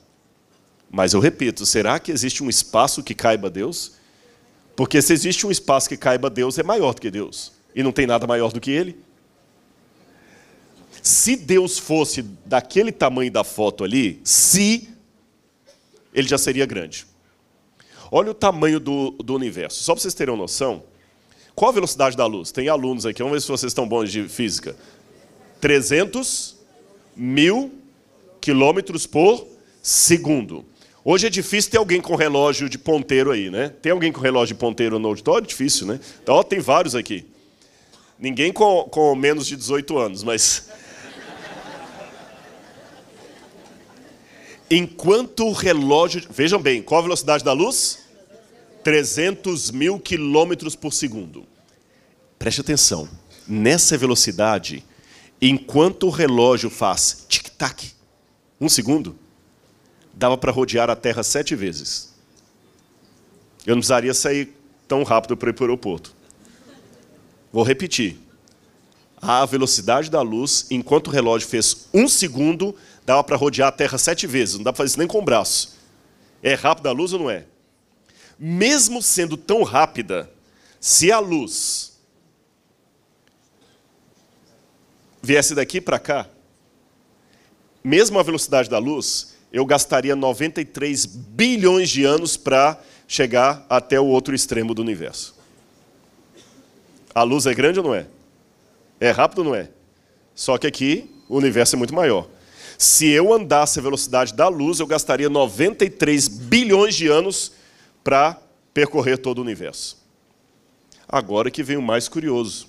[0.91, 4.00] Mas eu repito, será que existe um espaço que caiba Deus?
[4.81, 7.53] Porque se existe um espaço que caiba Deus, é maior do que Deus.
[7.75, 8.99] E não tem nada maior do que Ele.
[11.03, 14.89] Se Deus fosse daquele tamanho da foto ali, se,
[16.15, 17.07] ele já seria grande.
[18.11, 19.85] Olha o tamanho do, do universo.
[19.85, 20.83] Só para vocês terem uma noção,
[21.55, 22.51] qual a velocidade da luz?
[22.51, 24.75] Tem alunos aqui, vamos ver se vocês estão bons de física.
[25.61, 26.57] 300
[27.15, 27.71] mil
[28.41, 29.47] quilômetros por
[29.83, 30.65] segundo.
[31.03, 33.71] Hoje é difícil ter alguém com relógio de ponteiro aí, né?
[33.71, 35.47] Tem alguém com relógio de ponteiro no auditório?
[35.47, 35.99] Difícil, né?
[36.23, 37.25] Então, ó, tem vários aqui.
[38.19, 40.69] Ninguém com, com menos de 18 anos, mas
[44.71, 46.23] Enquanto o relógio.
[46.31, 48.01] Vejam bem, qual a velocidade da luz?
[48.85, 51.47] 300 mil quilômetros por segundo.
[52.39, 53.09] Preste atenção.
[53.49, 54.85] Nessa velocidade,
[55.41, 57.91] enquanto o relógio faz tic-tac,
[58.61, 59.19] um segundo,
[60.21, 62.13] dava para rodear a Terra sete vezes.
[63.65, 64.55] Eu não precisaria sair
[64.87, 66.15] tão rápido para ir para o aeroporto.
[67.51, 68.19] Vou repetir.
[69.17, 73.97] A velocidade da luz, enquanto o relógio fez um segundo, dava para rodear a Terra
[73.97, 75.79] sete vezes, não dá para fazer isso nem com o braço.
[76.43, 77.47] É rápida a luz ou não é?
[78.39, 80.31] Mesmo sendo tão rápida,
[80.79, 81.99] se a luz
[85.23, 86.29] viesse daqui para cá,
[87.83, 94.07] mesmo a velocidade da luz, eu gastaria 93 bilhões de anos para chegar até o
[94.07, 95.35] outro extremo do universo.
[97.15, 98.07] A luz é grande ou não é?
[99.01, 99.69] É rápido ou não é?
[100.35, 102.29] Só que aqui o universo é muito maior.
[102.79, 107.53] Se eu andasse a velocidade da luz, eu gastaria 93 bilhões de anos
[108.03, 108.41] para
[108.73, 109.99] percorrer todo o universo.
[111.09, 112.69] Agora que vem o mais curioso.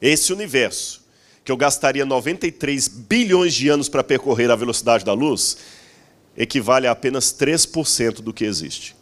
[0.00, 1.02] Esse universo,
[1.42, 5.56] que eu gastaria 93 bilhões de anos para percorrer a velocidade da luz,
[6.36, 8.94] equivale a apenas 3% do que existe.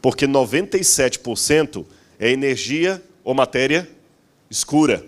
[0.00, 1.84] Porque 97%
[2.18, 3.88] é energia ou matéria
[4.50, 5.04] escura.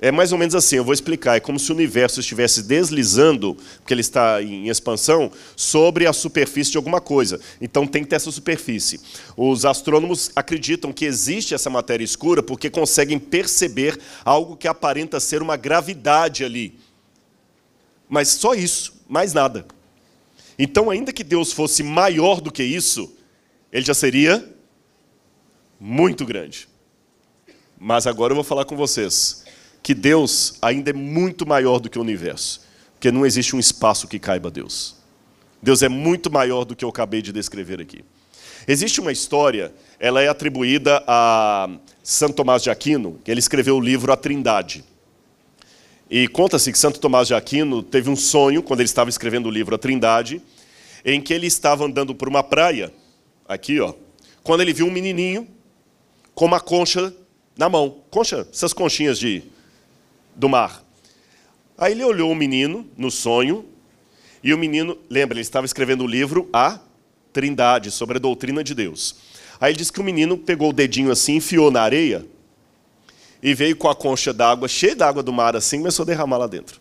[0.00, 1.36] É mais ou menos assim, eu vou explicar.
[1.36, 6.72] É como se o universo estivesse deslizando, porque ele está em expansão, sobre a superfície
[6.72, 7.40] de alguma coisa.
[7.58, 9.00] Então tem que ter essa superfície.
[9.34, 15.40] Os astrônomos acreditam que existe essa matéria escura porque conseguem perceber algo que aparenta ser
[15.40, 16.78] uma gravidade ali.
[18.14, 19.66] Mas só isso, mais nada.
[20.56, 23.12] Então, ainda que Deus fosse maior do que isso,
[23.72, 24.48] ele já seria
[25.80, 26.68] muito grande.
[27.76, 29.44] Mas agora eu vou falar com vocês
[29.82, 32.60] que Deus ainda é muito maior do que o universo,
[32.92, 34.94] porque não existe um espaço que caiba Deus.
[35.60, 38.04] Deus é muito maior do que eu acabei de descrever aqui.
[38.68, 41.68] Existe uma história, ela é atribuída a
[42.00, 44.84] Santo Tomás de Aquino, que ele escreveu o livro A Trindade.
[46.16, 49.50] E conta-se que Santo Tomás de Aquino teve um sonho, quando ele estava escrevendo o
[49.50, 50.40] livro A Trindade,
[51.04, 52.94] em que ele estava andando por uma praia,
[53.48, 53.92] aqui, ó,
[54.44, 55.48] quando ele viu um menininho
[56.32, 57.12] com uma concha
[57.58, 57.96] na mão.
[58.12, 59.42] Concha, essas conchinhas de
[60.36, 60.84] do mar.
[61.76, 63.64] Aí ele olhou o menino no sonho,
[64.40, 66.78] e o menino, lembra, ele estava escrevendo o livro A
[67.32, 69.16] Trindade, sobre a doutrina de Deus.
[69.60, 72.24] Aí ele disse que o menino pegou o dedinho assim, enfiou na areia,
[73.44, 76.46] e veio com a concha d'água, cheia d'água do mar assim, começou a derramar lá
[76.46, 76.80] dentro.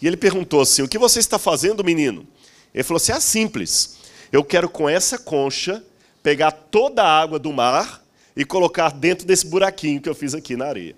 [0.00, 2.28] E ele perguntou assim: O que você está fazendo, menino?
[2.74, 3.96] Ele falou assim: É simples.
[4.30, 5.82] Eu quero com essa concha
[6.22, 8.04] pegar toda a água do mar
[8.36, 10.94] e colocar dentro desse buraquinho que eu fiz aqui na areia.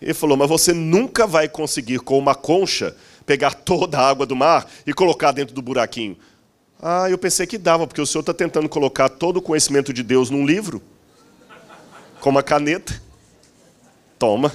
[0.00, 4.36] Ele falou: Mas você nunca vai conseguir, com uma concha, pegar toda a água do
[4.36, 6.16] mar e colocar dentro do buraquinho.
[6.80, 10.04] Ah, eu pensei que dava, porque o senhor está tentando colocar todo o conhecimento de
[10.04, 10.80] Deus num livro,
[12.20, 13.05] com uma caneta.
[14.18, 14.52] Toma.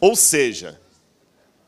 [0.00, 0.80] Ou seja,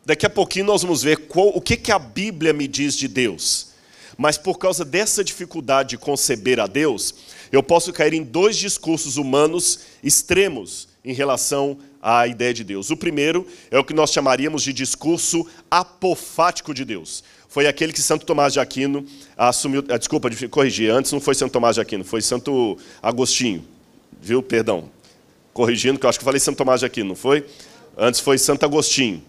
[0.05, 3.07] daqui a pouquinho nós vamos ver qual, o que, que a Bíblia me diz de
[3.07, 3.73] Deus.
[4.17, 7.15] Mas por causa dessa dificuldade de conceber a Deus,
[7.51, 12.91] eu posso cair em dois discursos humanos extremos em relação à ideia de Deus.
[12.91, 17.23] O primeiro é o que nós chamaríamos de discurso apofático de Deus.
[17.53, 19.05] Foi aquele que Santo Tomás de Aquino
[19.37, 19.85] assumiu.
[19.91, 23.63] Ah, desculpa, de corrigir, antes não foi Santo Tomás de Aquino, foi Santo Agostinho.
[24.23, 24.43] Viu?
[24.43, 24.89] Perdão.
[25.53, 27.45] Corrigindo, que eu acho que falei Santo Tomás de Aquino, não foi?
[27.95, 29.23] Antes foi Santo Agostinho.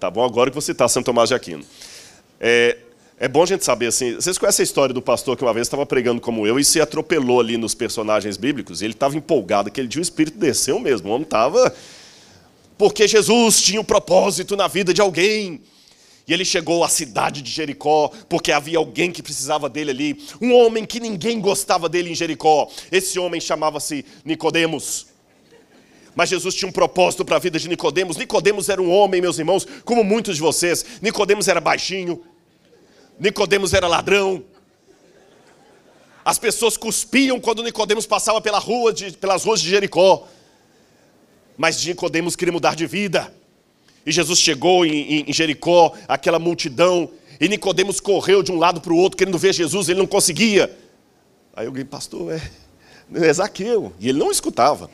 [0.00, 0.24] Tá bom?
[0.24, 1.62] Agora que você está, Santo Tomás de Aquino.
[2.40, 2.78] É,
[3.18, 4.14] é bom a gente saber assim.
[4.14, 6.80] Vocês conhecem a história do pastor que uma vez estava pregando como eu e se
[6.80, 8.80] atropelou ali nos personagens bíblicos?
[8.80, 11.10] Ele estava empolgado, aquele dia o espírito desceu mesmo.
[11.10, 11.70] O homem estava.
[12.78, 15.60] Porque Jesus tinha um propósito na vida de alguém.
[16.32, 20.54] E ele chegou à cidade de Jericó, porque havia alguém que precisava dele ali, um
[20.54, 22.70] homem que ninguém gostava dele em Jericó.
[22.90, 25.08] Esse homem chamava-se Nicodemos.
[26.14, 28.16] Mas Jesus tinha um propósito para a vida de Nicodemos.
[28.16, 30.86] Nicodemos era um homem, meus irmãos, como muitos de vocês.
[31.02, 32.24] Nicodemos era baixinho,
[33.20, 34.42] Nicodemos era ladrão.
[36.24, 40.26] As pessoas cuspiam quando Nicodemos passava pela rua de, pelas ruas de Jericó.
[41.58, 43.41] Mas Nicodemos queria mudar de vida.
[44.04, 47.10] E Jesus chegou em, em Jericó, aquela multidão,
[47.42, 50.78] e Nicodemos correu de um lado para o outro, querendo ver Jesus, ele não conseguia.
[51.54, 52.40] Aí alguém, pastor, é,
[53.14, 53.92] é Zaqueu.
[53.98, 54.88] E ele não escutava.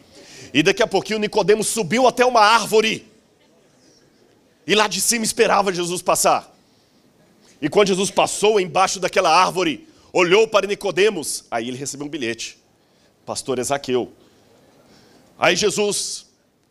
[0.54, 3.06] E daqui a pouquinho Nicodemos subiu até uma árvore.
[4.66, 6.54] E lá de cima esperava Jesus passar.
[7.60, 12.58] E quando Jesus passou embaixo daquela árvore, olhou para Nicodemos, aí ele recebeu um bilhete.
[13.26, 14.10] Pastor Ezaqueu.
[15.38, 16.26] Aí Jesus,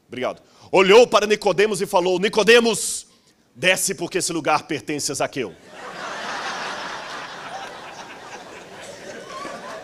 [0.07, 3.07] obrigado, olhou para Nicodemos e falou: Nicodemos,
[3.55, 5.53] desce porque esse lugar pertence a Ezaqueu.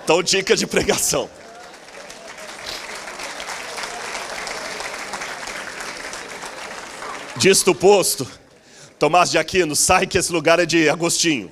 [0.03, 1.29] Então, dica de pregação.
[7.37, 8.27] Disto posto,
[8.99, 11.51] Tomás de Aquino, sai que esse lugar é de Agostinho.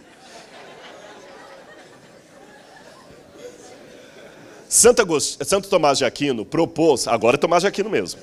[4.70, 5.44] Santo, Agost...
[5.44, 8.22] Santo Tomás de Aquino propôs, agora é Tomás de Aquino mesmo,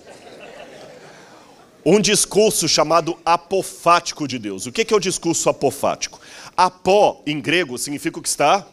[1.91, 4.67] um discurso chamado apofático de Deus.
[4.67, 6.21] O que é o discurso apofático?
[6.55, 8.67] Apó, em grego, significa o que está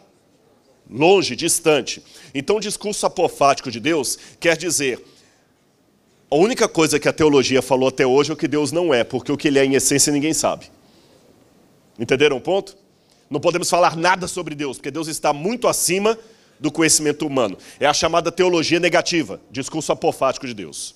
[0.88, 2.04] longe, distante.
[2.34, 5.02] Então, o discurso apofático de Deus quer dizer
[6.30, 9.02] a única coisa que a teologia falou até hoje é o que Deus não é,
[9.02, 10.70] porque o que ele é em essência ninguém sabe.
[11.98, 12.76] Entenderam o ponto?
[13.30, 16.18] Não podemos falar nada sobre Deus, porque Deus está muito acima
[16.60, 17.56] do conhecimento humano.
[17.80, 20.95] É a chamada teologia negativa, discurso apofático de Deus.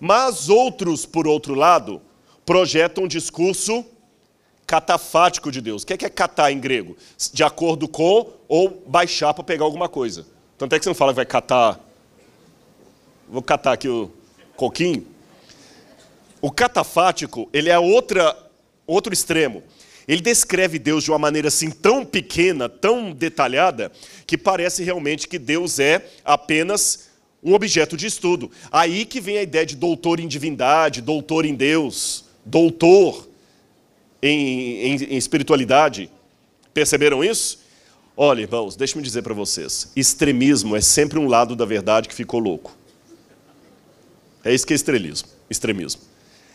[0.00, 2.00] Mas outros, por outro lado,
[2.44, 3.84] projetam um discurso
[4.66, 5.82] catafático de Deus.
[5.82, 6.96] O que é, é catar em grego?
[7.32, 10.26] De acordo com ou baixar para pegar alguma coisa.
[10.56, 11.78] Tanto é que você não fala que vai catar.
[13.28, 14.10] Vou catar aqui o,
[14.60, 15.06] coquinho.
[16.40, 18.36] O catafático, ele é outra,
[18.86, 19.62] outro extremo.
[20.06, 23.90] Ele descreve Deus de uma maneira assim tão pequena, tão detalhada,
[24.26, 27.09] que parece realmente que Deus é apenas
[27.42, 28.50] um objeto de estudo.
[28.70, 33.28] Aí que vem a ideia de doutor em divindade, doutor em Deus, doutor
[34.22, 36.10] em, em, em espiritualidade.
[36.72, 37.60] Perceberam isso?
[38.16, 42.38] Olha, irmãos, deixe-me dizer para vocês: extremismo é sempre um lado da verdade que ficou
[42.38, 42.76] louco.
[44.44, 46.02] É isso que é estrelismo, extremismo.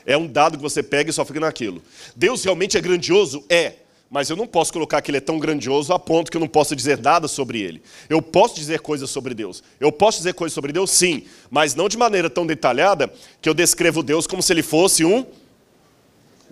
[0.06, 1.82] É um dado que você pega e só fica naquilo.
[2.16, 3.44] Deus realmente é grandioso?
[3.50, 3.74] É.
[4.10, 6.48] Mas eu não posso colocar que ele é tão grandioso a ponto que eu não
[6.48, 7.82] possa dizer nada sobre ele.
[8.10, 9.64] Eu posso dizer coisas sobre Deus.
[9.80, 13.54] Eu posso dizer coisas sobre Deus, sim, mas não de maneira tão detalhada que eu
[13.54, 15.26] descrevo Deus como se ele fosse um,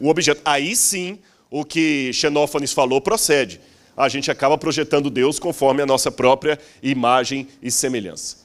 [0.01, 0.41] um objeto.
[0.43, 3.61] Aí sim, o que Xenófanes falou procede.
[3.95, 8.37] A gente acaba projetando Deus conforme a nossa própria imagem e semelhança.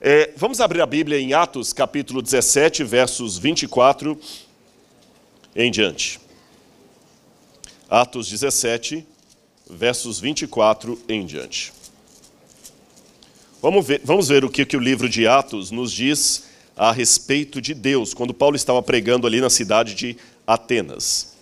[0.00, 4.18] É, vamos abrir a Bíblia em Atos, capítulo 17, versos 24
[5.54, 6.23] em diante.
[7.88, 9.06] Atos 17,
[9.68, 11.72] versos 24 em diante.
[13.60, 16.44] Vamos ver, vamos ver o que, que o livro de Atos nos diz
[16.76, 20.16] a respeito de Deus, quando Paulo estava pregando ali na cidade de
[20.46, 21.34] Atenas.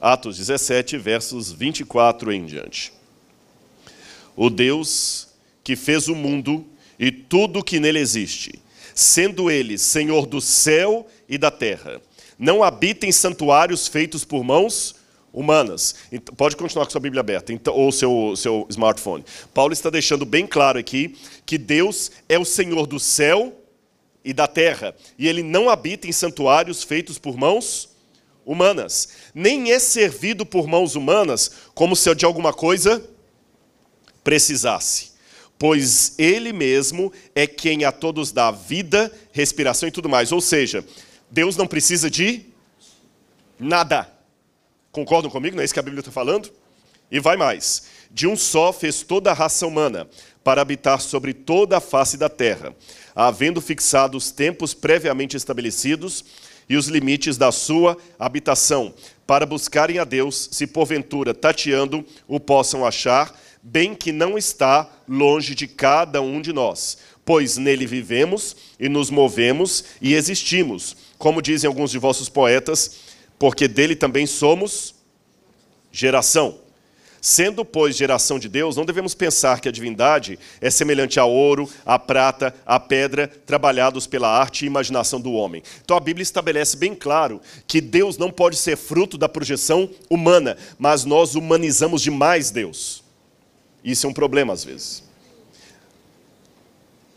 [0.00, 2.92] Atos 17, versos 24 em diante.
[4.36, 5.28] O Deus
[5.64, 6.64] que fez o mundo
[6.98, 8.60] e tudo o que nele existe,
[8.94, 12.00] sendo ele Senhor do céu e da terra.
[12.38, 14.97] Não habita em santuários feitos por mãos
[15.38, 15.94] humanas.
[16.10, 19.24] Então, pode continuar com sua Bíblia aberta, então, ou seu, seu smartphone.
[19.54, 21.16] Paulo está deixando bem claro aqui
[21.46, 23.52] que Deus é o Senhor do céu
[24.24, 27.90] e da terra, e ele não habita em santuários feitos por mãos
[28.44, 33.02] humanas, nem é servido por mãos humanas como se de alguma coisa
[34.24, 35.18] precisasse
[35.58, 40.30] pois Ele mesmo é quem a todos dá vida, respiração e tudo mais.
[40.30, 40.84] Ou seja,
[41.28, 42.46] Deus não precisa de
[43.58, 44.17] nada.
[44.98, 45.54] Concordam comigo?
[45.54, 46.50] Não é isso que a Bíblia está falando?
[47.08, 47.84] E vai mais.
[48.10, 50.08] De um só fez toda a raça humana,
[50.42, 52.74] para habitar sobre toda a face da terra,
[53.14, 56.24] havendo fixado os tempos previamente estabelecidos
[56.68, 58.92] e os limites da sua habitação,
[59.24, 65.54] para buscarem a Deus, se porventura tateando o possam achar bem que não está longe
[65.54, 71.68] de cada um de nós, pois nele vivemos e nos movemos e existimos, como dizem
[71.68, 73.07] alguns de vossos poetas,
[73.38, 74.94] porque dele também somos
[75.92, 76.58] geração.
[77.20, 81.68] Sendo, pois, geração de Deus, não devemos pensar que a divindade é semelhante a ouro,
[81.84, 85.62] a prata, a pedra, trabalhados pela arte e imaginação do homem.
[85.84, 90.56] Então a Bíblia estabelece bem claro que Deus não pode ser fruto da projeção humana,
[90.78, 93.02] mas nós humanizamos demais Deus.
[93.82, 95.02] Isso é um problema às vezes.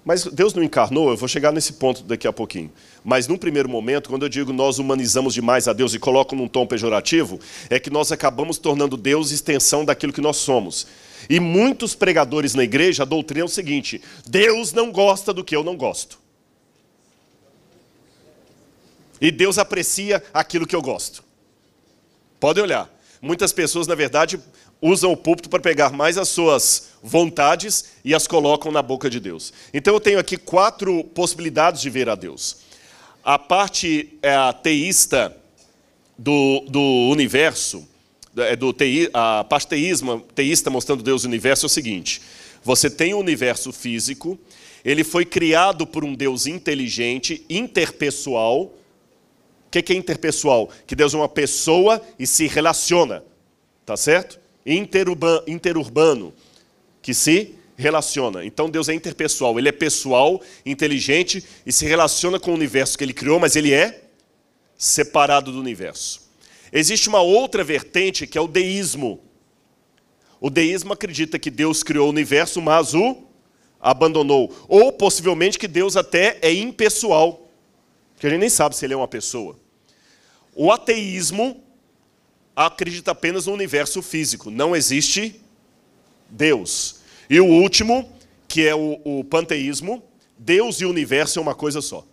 [0.03, 2.71] Mas Deus não encarnou, eu vou chegar nesse ponto daqui a pouquinho.
[3.03, 6.47] Mas num primeiro momento, quando eu digo nós humanizamos demais a Deus e coloco num
[6.47, 7.39] tom pejorativo,
[7.69, 10.85] é que nós acabamos tornando Deus extensão daquilo que nós somos.
[11.29, 15.75] E muitos pregadores na igreja doutrinam o seguinte: Deus não gosta do que eu não
[15.75, 16.19] gosto.
[19.19, 21.23] E Deus aprecia aquilo que eu gosto.
[22.39, 22.89] Podem olhar.
[23.21, 24.39] Muitas pessoas, na verdade,
[24.81, 29.19] usam o púlpito para pegar mais as suas vontades e as colocam na boca de
[29.19, 29.53] Deus.
[29.71, 32.70] Então eu tenho aqui quatro possibilidades de ver a Deus.
[33.23, 35.35] A parte é, teísta
[36.17, 37.87] do, do universo,
[38.35, 42.21] é, do tei, a parte teísmo, teísta mostrando Deus no universo é o seguinte:
[42.63, 44.39] você tem o universo físico,
[44.83, 48.63] ele foi criado por um Deus inteligente, interpessoal.
[48.63, 50.69] O que é interpessoal?
[50.85, 53.23] Que Deus é uma pessoa e se relaciona,
[53.85, 54.39] tá certo?
[54.65, 56.33] Interurbano, interurbano
[57.01, 58.45] que se relaciona.
[58.45, 63.03] Então Deus é interpessoal, ele é pessoal, inteligente e se relaciona com o universo que
[63.03, 64.03] ele criou, mas ele é
[64.77, 66.29] separado do universo.
[66.71, 69.19] Existe uma outra vertente que é o deísmo.
[70.39, 73.27] O deísmo acredita que Deus criou o universo, mas o
[73.79, 74.53] abandonou.
[74.67, 77.47] Ou possivelmente que Deus até é impessoal,
[78.17, 79.59] que a gente nem sabe se ele é uma pessoa.
[80.55, 81.63] O ateísmo
[82.55, 85.41] acredita apenas no universo físico, não existe
[86.29, 87.00] Deus.
[87.31, 88.11] E o último,
[88.45, 90.03] que é o, o panteísmo,
[90.37, 92.05] Deus e o universo é uma coisa só.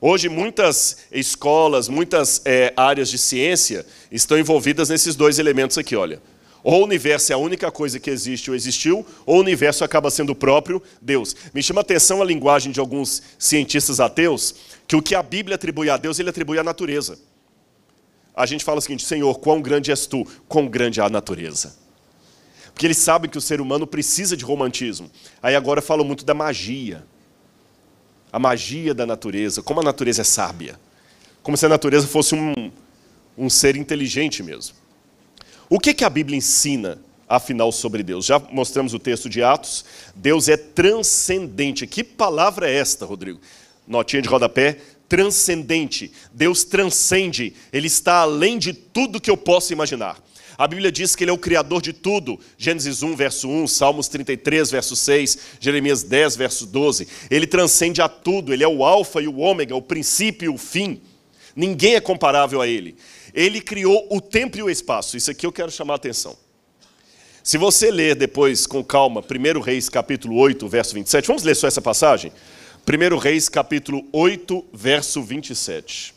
[0.00, 6.22] Hoje, muitas escolas, muitas é, áreas de ciência estão envolvidas nesses dois elementos aqui, olha.
[6.62, 10.10] Ou o universo é a única coisa que existe ou existiu, ou o universo acaba
[10.10, 11.36] sendo o próprio Deus.
[11.52, 14.54] Me chama a atenção a linguagem de alguns cientistas ateus,
[14.88, 17.18] que o que a Bíblia atribui a Deus, ele atribui à natureza
[18.34, 21.76] a gente fala o seguinte: Senhor, quão grande és tu, quão grande é a natureza.
[22.74, 25.08] Porque eles sabem que o ser humano precisa de romantismo.
[25.40, 27.04] Aí agora falam muito da magia.
[28.32, 30.78] A magia da natureza, como a natureza é sábia.
[31.40, 32.72] Como se a natureza fosse um,
[33.38, 34.74] um ser inteligente mesmo.
[35.70, 36.98] O que, que a Bíblia ensina,
[37.28, 38.26] afinal, sobre Deus?
[38.26, 39.84] Já mostramos o texto de Atos.
[40.16, 41.86] Deus é transcendente.
[41.86, 43.40] Que palavra é esta, Rodrigo?
[43.86, 46.10] Notinha de rodapé transcendente.
[46.32, 50.18] Deus transcende, ele está além de tudo que eu possa imaginar.
[50.56, 52.38] A Bíblia diz que ele é o criador de tudo.
[52.56, 57.08] Gênesis 1, verso 1, Salmos 33, verso 6, Jeremias 10, verso 12.
[57.30, 60.58] Ele transcende a tudo, ele é o alfa e o ômega, o princípio e o
[60.58, 61.00] fim.
[61.56, 62.96] Ninguém é comparável a ele.
[63.32, 65.16] Ele criou o tempo e o espaço.
[65.16, 66.36] Isso aqui eu quero chamar a atenção.
[67.42, 71.66] Se você ler depois com calma, 1 Reis capítulo 8, verso 27, vamos ler só
[71.66, 72.32] essa passagem?
[72.86, 76.14] 1 Reis, capítulo 8, verso 27.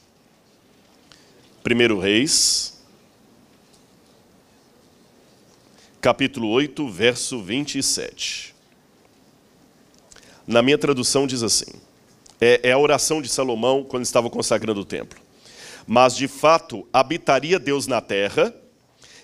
[1.66, 2.77] 1 Reis,
[6.02, 8.56] capítulo 8, verso 27.
[10.46, 11.72] Na minha tradução diz assim:
[12.40, 15.20] é, é a oração de Salomão quando estava consagrando o templo.
[15.86, 18.54] Mas de fato habitaria Deus na terra,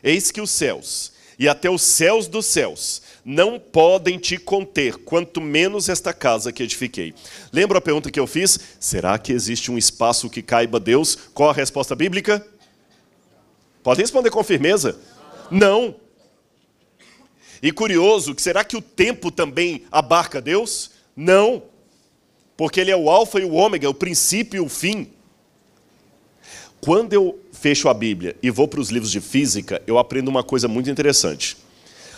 [0.03, 5.41] eis que os céus, e até os céus dos céus, não podem te conter, quanto
[5.41, 7.13] menos esta casa que edifiquei.
[7.51, 8.59] Lembra a pergunta que eu fiz?
[8.79, 11.17] Será que existe um espaço que caiba Deus?
[11.33, 12.45] Qual a resposta bíblica?
[13.81, 14.97] Pode responder com firmeza?
[15.51, 15.95] Não.
[17.63, 20.91] E curioso, será que o tempo também abarca Deus?
[21.15, 21.63] Não.
[22.57, 25.07] Porque ele é o alfa e o ômega, o princípio e o fim.
[26.81, 30.43] Quando eu fecho a Bíblia e vou para os livros de física, eu aprendo uma
[30.43, 31.55] coisa muito interessante.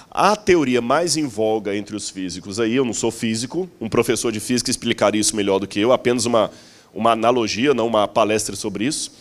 [0.10, 4.32] A teoria mais em voga entre os físicos aí, eu não sou físico, um professor
[4.32, 6.50] de física explicaria isso melhor do que eu, apenas uma,
[6.92, 9.12] uma analogia, não uma palestra sobre isso.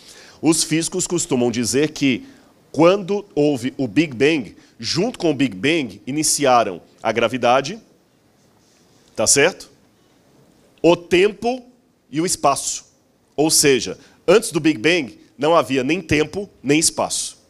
[0.40, 2.24] Os físicos costumam dizer que
[2.72, 7.80] quando houve o Big Bang, junto com o Big Bang, iniciaram a gravidade,
[9.14, 9.70] tá certo?
[10.82, 11.64] O tempo
[12.10, 12.84] e o espaço.
[13.36, 17.44] Ou seja, antes do Big Bang não havia nem tempo nem espaço.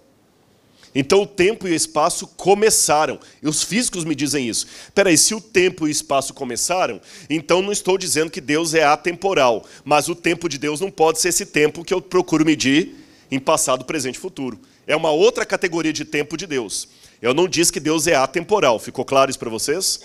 [0.94, 3.18] Então o tempo e o espaço começaram.
[3.42, 4.66] E os físicos me dizem isso.
[4.94, 8.84] Peraí, se o tempo e o espaço começaram, então não estou dizendo que Deus é
[8.84, 9.66] atemporal.
[9.84, 12.94] Mas o tempo de Deus não pode ser esse tempo que eu procuro medir
[13.30, 14.60] em passado, presente e futuro.
[14.86, 16.88] É uma outra categoria de tempo de Deus.
[17.24, 18.78] Eu não disse que Deus é atemporal.
[18.78, 19.98] Ficou claro isso para vocês?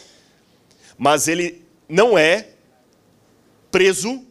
[0.97, 2.47] Mas ele não é
[3.69, 4.23] preso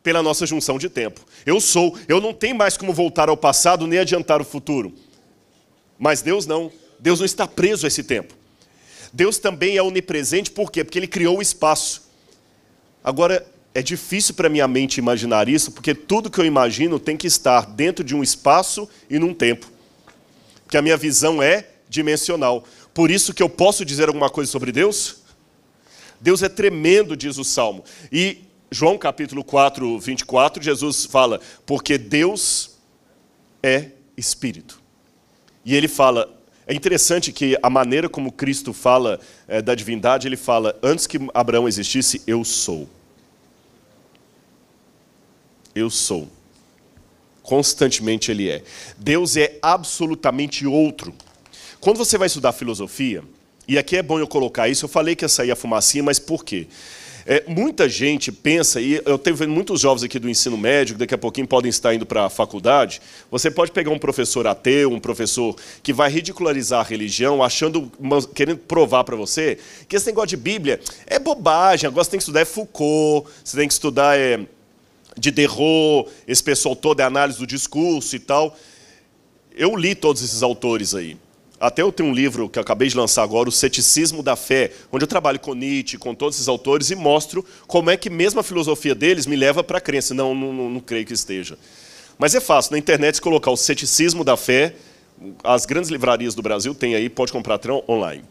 [0.00, 1.26] pela nossa junção de tempo.
[1.44, 4.94] Eu sou, eu não tenho mais como voltar ao passado nem adiantar o futuro.
[5.98, 6.70] Mas Deus não.
[7.00, 8.32] Deus não está preso a esse tempo.
[9.12, 10.84] Deus também é onipresente, por quê?
[10.84, 12.08] Porque Ele criou o espaço.
[13.02, 17.26] Agora, é difícil para minha mente imaginar isso, porque tudo que eu imagino tem que
[17.26, 19.66] estar dentro de um espaço e num tempo.
[20.62, 22.64] Porque a minha visão é dimensional.
[22.94, 25.16] Por isso que eu posso dizer alguma coisa sobre Deus?
[26.20, 27.84] Deus é tremendo, diz o Salmo.
[28.10, 28.38] E
[28.70, 32.78] João capítulo 4, 24, Jesus fala, porque Deus
[33.62, 34.80] é Espírito.
[35.64, 36.32] E ele fala,
[36.66, 39.18] é interessante que a maneira como Cristo fala
[39.48, 42.88] é, da divindade, ele fala, antes que Abraão existisse, eu sou.
[45.74, 46.28] Eu sou.
[47.42, 48.62] Constantemente ele é.
[48.96, 51.12] Deus é absolutamente outro.
[51.80, 53.24] Quando você vai estudar filosofia,
[53.66, 56.18] e aqui é bom eu colocar isso, eu falei que ia sair a fumacinha, mas
[56.18, 56.66] por quê?
[57.24, 61.14] É, muita gente pensa, e eu tenho muitos jovens aqui do ensino médio, que daqui
[61.14, 63.00] a pouquinho podem estar indo para a faculdade.
[63.30, 67.90] Você pode pegar um professor ateu, um professor que vai ridicularizar a religião, achando,
[68.34, 69.56] querendo provar para você
[69.88, 71.88] que esse negócio de Bíblia é bobagem.
[71.88, 74.40] Agora você tem que estudar é Foucault, você tem que estudar é,
[75.16, 78.54] Diderot, esse pessoal todo é análise do discurso e tal.
[79.54, 81.16] Eu li todos esses autores aí.
[81.60, 85.04] Até eu tenho um livro que acabei de lançar agora, O Ceticismo da Fé, onde
[85.04, 88.42] eu trabalho com Nietzsche, com todos esses autores e mostro como é que mesmo a
[88.42, 90.14] filosofia deles me leva para a crença.
[90.14, 91.58] Não, não, não, não creio que esteja.
[92.18, 94.74] Mas é fácil, na internet, se colocar o Ceticismo da Fé,
[95.44, 98.24] as grandes livrarias do Brasil têm aí, pode comprar online.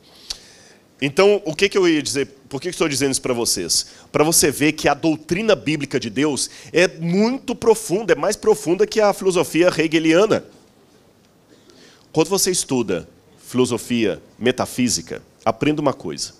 [1.00, 2.26] Então, o que, que eu ia dizer?
[2.50, 3.86] Por que, que estou dizendo isso para vocês?
[4.12, 8.88] Para você ver que a doutrina bíblica de Deus é muito profunda, é mais profunda
[8.88, 10.44] que a filosofia hegeliana.
[12.12, 13.08] Quando você estuda
[13.50, 16.36] filosofia, metafísica, aprenda uma coisa.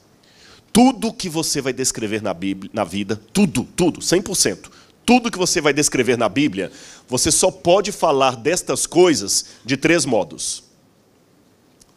[0.72, 4.70] Tudo que você vai descrever na, Bíblia, na vida, tudo, tudo, 100%,
[5.04, 6.72] tudo que você vai descrever na Bíblia,
[7.08, 10.64] você só pode falar destas coisas de três modos.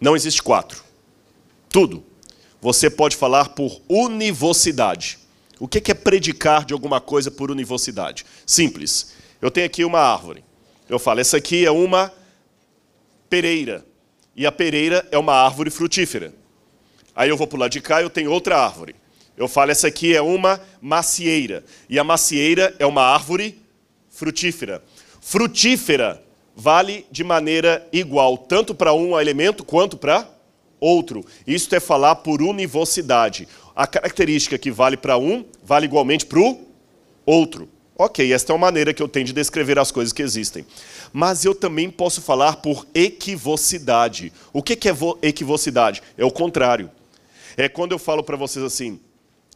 [0.01, 0.83] Não existe quatro.
[1.69, 2.03] Tudo.
[2.63, 5.19] Você pode falar por univocidade.
[5.61, 8.25] O que é predicar de alguma coisa por univocidade?
[8.47, 9.13] Simples.
[9.43, 10.43] Eu tenho aqui uma árvore.
[10.89, 12.11] Eu falo, essa aqui é uma
[13.29, 13.92] pereira
[14.35, 16.33] e a pereira é uma árvore frutífera.
[17.15, 18.95] Aí eu vou para o lado de cá e eu tenho outra árvore.
[19.37, 21.65] Eu falo, essa aqui é uma macieira.
[21.89, 23.59] E a macieira é uma árvore
[24.11, 24.83] frutífera.
[25.21, 26.23] Frutífera
[26.55, 30.29] vale de maneira igual, tanto para um elemento quanto para
[30.79, 31.25] outro.
[31.47, 33.49] Isto é falar por univocidade.
[33.75, 36.61] A característica que vale para um, vale igualmente para o
[37.25, 37.69] outro.
[37.97, 40.67] Ok, esta é uma maneira que eu tenho de descrever as coisas que existem
[41.13, 44.33] mas eu também posso falar por equivocidade.
[44.53, 46.03] O que é equivocidade?
[46.17, 46.91] É o contrário.
[47.57, 48.99] É quando eu falo para vocês assim,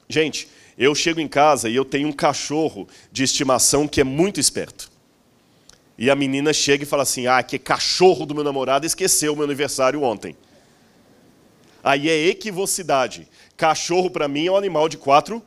[0.06, 4.38] gente, eu chego em casa e eu tenho um cachorro de estimação que é muito
[4.38, 4.90] esperto.
[5.96, 9.36] E a menina chega e fala assim: ah, que cachorro do meu namorado esqueceu o
[9.36, 10.36] meu aniversário ontem.
[11.82, 13.26] Aí é equivocidade.
[13.56, 15.42] Cachorro para mim é um animal de quatro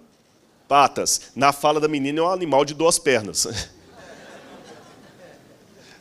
[0.70, 1.32] patas.
[1.36, 3.48] Na fala da menina é um animal de duas pernas.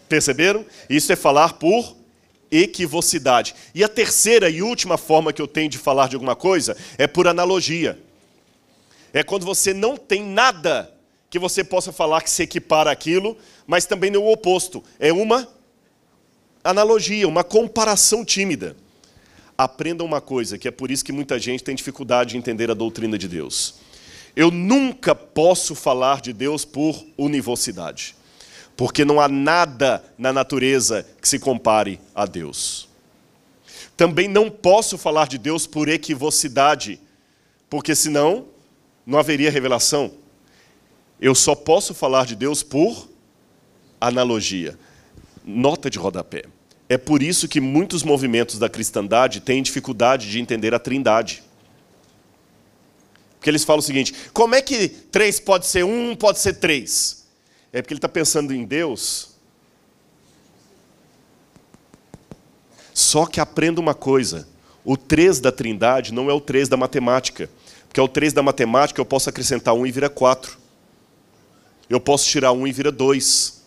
[0.08, 0.64] Perceberam?
[0.88, 1.96] Isso é falar por
[2.50, 3.54] equivocidade.
[3.74, 7.06] E a terceira e última forma que eu tenho de falar de alguma coisa é
[7.06, 7.98] por analogia.
[9.12, 10.92] É quando você não tem nada
[11.30, 14.84] que você possa falar que se equipara aquilo, mas também não o oposto.
[14.98, 15.48] É uma
[16.62, 18.76] analogia, uma comparação tímida.
[19.56, 22.74] Aprenda uma coisa, que é por isso que muita gente tem dificuldade de entender a
[22.74, 23.87] doutrina de Deus.
[24.34, 28.18] Eu nunca posso falar de Deus por univocidade
[28.78, 32.88] porque não há nada na natureza que se compare a Deus.
[33.96, 37.00] Também não posso falar de Deus por equivocidade,
[37.68, 38.46] porque senão
[39.04, 40.12] não haveria revelação.
[41.20, 43.08] Eu só posso falar de Deus por
[44.00, 44.78] analogia.
[45.44, 46.44] Nota de rodapé.
[46.88, 51.42] É por isso que muitos movimentos da cristandade têm dificuldade de entender a trindade.
[53.38, 57.24] Porque eles falam o seguinte: como é que três pode ser um, pode ser três?
[57.72, 59.30] É porque ele está pensando em Deus.
[62.92, 64.48] Só que aprenda uma coisa:
[64.84, 67.48] o 3 da trindade não é o 3 da matemática.
[67.86, 70.58] Porque o 3 da matemática eu posso acrescentar 1 e vira 4.
[71.88, 73.62] Eu posso tirar 1 e vira 2.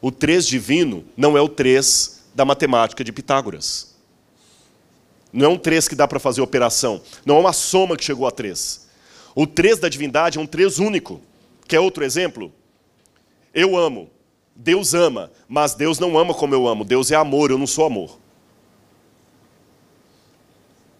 [0.00, 3.94] O 3 divino não é o 3 da matemática de Pitágoras.
[5.32, 7.02] Não é um 3 que dá para fazer operação.
[7.24, 8.88] Não é uma soma que chegou a 3.
[9.34, 11.20] O 3 da divindade é um 3 único.
[11.66, 12.52] Quer outro exemplo?
[13.54, 14.10] Eu amo.
[14.54, 16.84] Deus ama, mas Deus não ama como eu amo.
[16.84, 18.18] Deus é amor, eu não sou amor.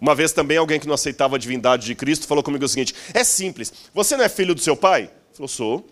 [0.01, 2.95] Uma vez também alguém que não aceitava a divindade de Cristo falou comigo o seguinte:
[3.13, 5.11] é simples, você não é filho do seu pai?
[5.35, 5.87] Falou, sou.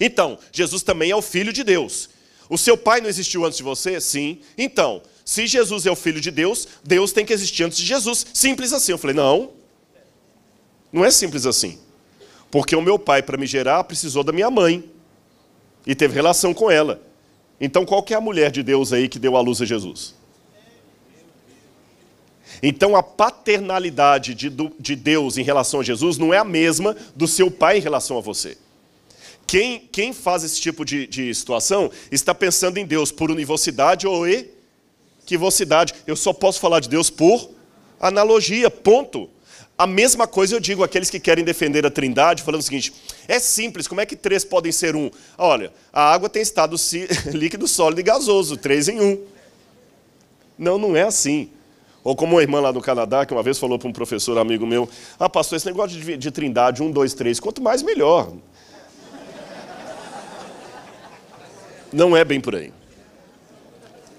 [0.00, 2.10] Então, Jesus também é o Filho de Deus.
[2.48, 4.00] O seu pai não existiu antes de você?
[4.00, 4.40] Sim.
[4.58, 8.26] Então, se Jesus é o Filho de Deus, Deus tem que existir antes de Jesus.
[8.34, 8.92] Simples assim.
[8.92, 9.52] Eu falei, não.
[10.94, 11.76] Não é simples assim.
[12.52, 14.88] Porque o meu pai, para me gerar, precisou da minha mãe.
[15.84, 17.02] E teve relação com ela.
[17.60, 20.14] Então, qual que é a mulher de Deus aí que deu à luz a Jesus?
[22.62, 27.26] Então, a paternalidade de, de Deus em relação a Jesus não é a mesma do
[27.26, 28.56] seu pai em relação a você.
[29.48, 34.24] Quem, quem faz esse tipo de, de situação está pensando em Deus por univocidade ou
[34.28, 35.92] equivocidade.
[36.06, 37.50] Eu só posso falar de Deus por
[37.98, 39.33] analogia, ponto.
[39.76, 42.94] A mesma coisa eu digo àqueles que querem defender a trindade, falando o seguinte:
[43.26, 45.10] é simples, como é que três podem ser um?
[45.36, 46.76] Olha, a água tem estado
[47.34, 49.20] líquido, sólido e gasoso, três em um.
[50.56, 51.50] Não, não é assim.
[52.04, 54.64] Ou como uma irmã lá no Canadá, que uma vez falou para um professor amigo
[54.64, 58.32] meu: Ah, pastor, esse negócio de, de trindade, um, dois, três, quanto mais melhor.
[61.92, 62.68] Não é bem por aí.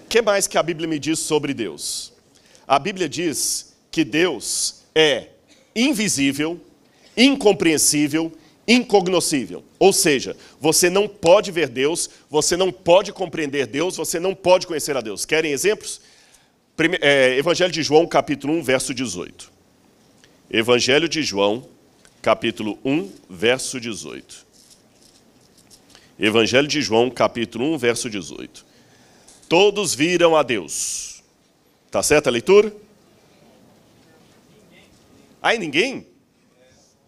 [0.03, 2.11] O que mais que a Bíblia me diz sobre Deus?
[2.67, 5.34] A Bíblia diz que Deus é
[5.75, 6.59] invisível,
[7.17, 8.31] incompreensível,
[8.67, 9.63] incognoscível.
[9.77, 14.65] Ou seja, você não pode ver Deus, você não pode compreender Deus, você não pode
[14.65, 15.25] conhecer a Deus.
[15.25, 16.01] Querem exemplos?
[17.01, 19.51] É, Evangelho de João, capítulo 1, verso 18.
[20.49, 21.67] Evangelho de João,
[22.21, 24.45] capítulo 1, verso 18.
[26.19, 28.65] Evangelho de João, capítulo 1, verso 18.
[29.47, 31.23] Todos viram a Deus.
[31.91, 32.73] Tá certa a leitura?
[35.45, 36.07] Aí ninguém?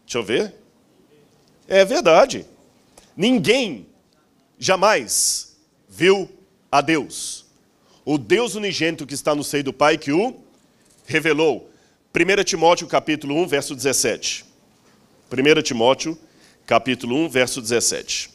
[0.06, 0.54] Deixa eu ver.
[1.68, 2.46] É verdade.
[3.16, 3.88] Ninguém
[4.60, 5.58] jamais
[5.90, 6.30] viu
[6.72, 7.48] a Deus.
[8.06, 10.40] O Deus unigênito que está no seio do Pai que o
[11.08, 11.72] revelou.
[12.16, 14.46] 1 Timóteo capítulo 1, verso 17.
[15.32, 16.16] 1 Timóteo
[16.64, 18.30] capítulo 1, verso 17.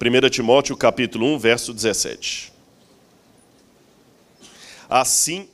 [0.00, 2.50] 1 Timóteo capítulo 1, verso 17.
[4.88, 5.50] Assim,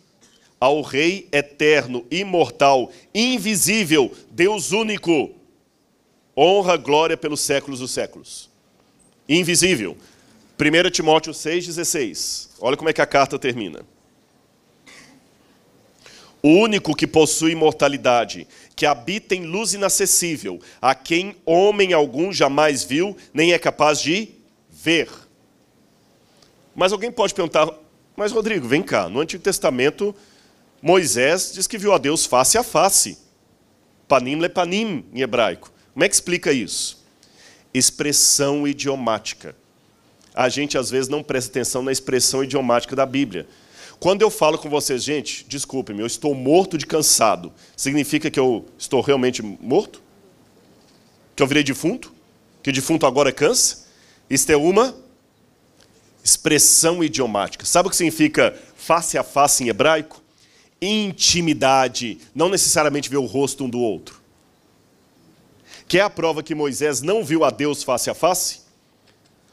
[0.61, 5.30] ao Rei eterno, imortal, invisível, Deus único,
[6.36, 8.48] honra, glória pelos séculos dos séculos.
[9.28, 9.96] Invisível.
[10.59, 12.48] 1 Timóteo 6,16.
[12.61, 13.84] Olha como é que a carta termina.
[16.42, 22.84] O único que possui imortalidade, que habita em luz inacessível, a quem homem algum jamais
[22.84, 24.28] viu, nem é capaz de
[24.70, 25.09] ver.
[26.74, 27.68] Mas alguém pode perguntar,
[28.16, 30.14] mas Rodrigo, vem cá, no Antigo Testamento,
[30.80, 33.18] Moisés diz que viu a Deus face a face.
[34.06, 35.72] Panim lepanim em hebraico.
[35.92, 37.04] Como é que explica isso?
[37.74, 39.54] Expressão idiomática.
[40.34, 43.46] A gente às vezes não presta atenção na expressão idiomática da Bíblia.
[43.98, 47.52] Quando eu falo com vocês, gente, desculpe-me, eu estou morto de cansado.
[47.76, 50.00] Significa que eu estou realmente morto?
[51.34, 52.12] Que eu virei defunto?
[52.62, 53.88] Que defunto agora cansa?
[54.30, 54.94] Isto é uma
[56.22, 57.64] expressão idiomática.
[57.64, 60.22] Sabe o que significa face a face em hebraico?
[60.80, 64.20] Intimidade, não necessariamente ver o rosto um do outro.
[65.88, 68.60] Quer a prova que Moisés não viu a Deus face a face?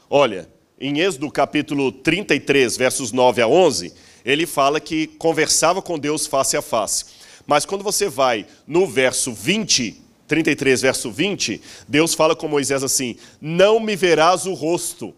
[0.08, 0.48] Olha,
[0.78, 3.92] em Êxodo capítulo 33, versos 9 a 11,
[4.24, 7.06] ele fala que conversava com Deus face a face.
[7.46, 13.16] Mas quando você vai no verso 20, 33, verso 20, Deus fala com Moisés assim:
[13.40, 15.14] Não me verás o rosto,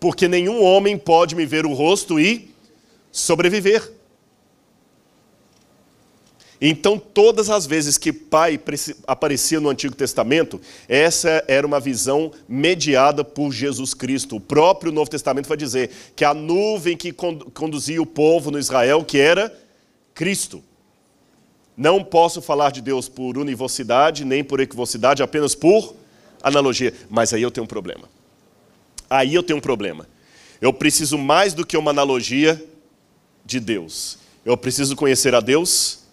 [0.00, 2.50] porque nenhum homem pode me ver o rosto e
[3.12, 3.95] sobreviver.
[6.60, 8.58] Então, todas as vezes que Pai
[9.06, 14.36] aparecia no Antigo Testamento, essa era uma visão mediada por Jesus Cristo.
[14.36, 19.04] O próprio Novo Testamento vai dizer que a nuvem que conduzia o povo no Israel,
[19.04, 19.54] que era
[20.14, 20.64] Cristo.
[21.76, 25.94] Não posso falar de Deus por univocidade, nem por equivocidade, apenas por
[26.42, 26.94] analogia.
[27.10, 28.08] Mas aí eu tenho um problema.
[29.10, 30.08] Aí eu tenho um problema.
[30.58, 32.64] Eu preciso mais do que uma analogia
[33.44, 34.18] de Deus.
[34.42, 36.05] Eu preciso conhecer a Deus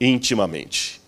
[0.00, 1.00] intimamente.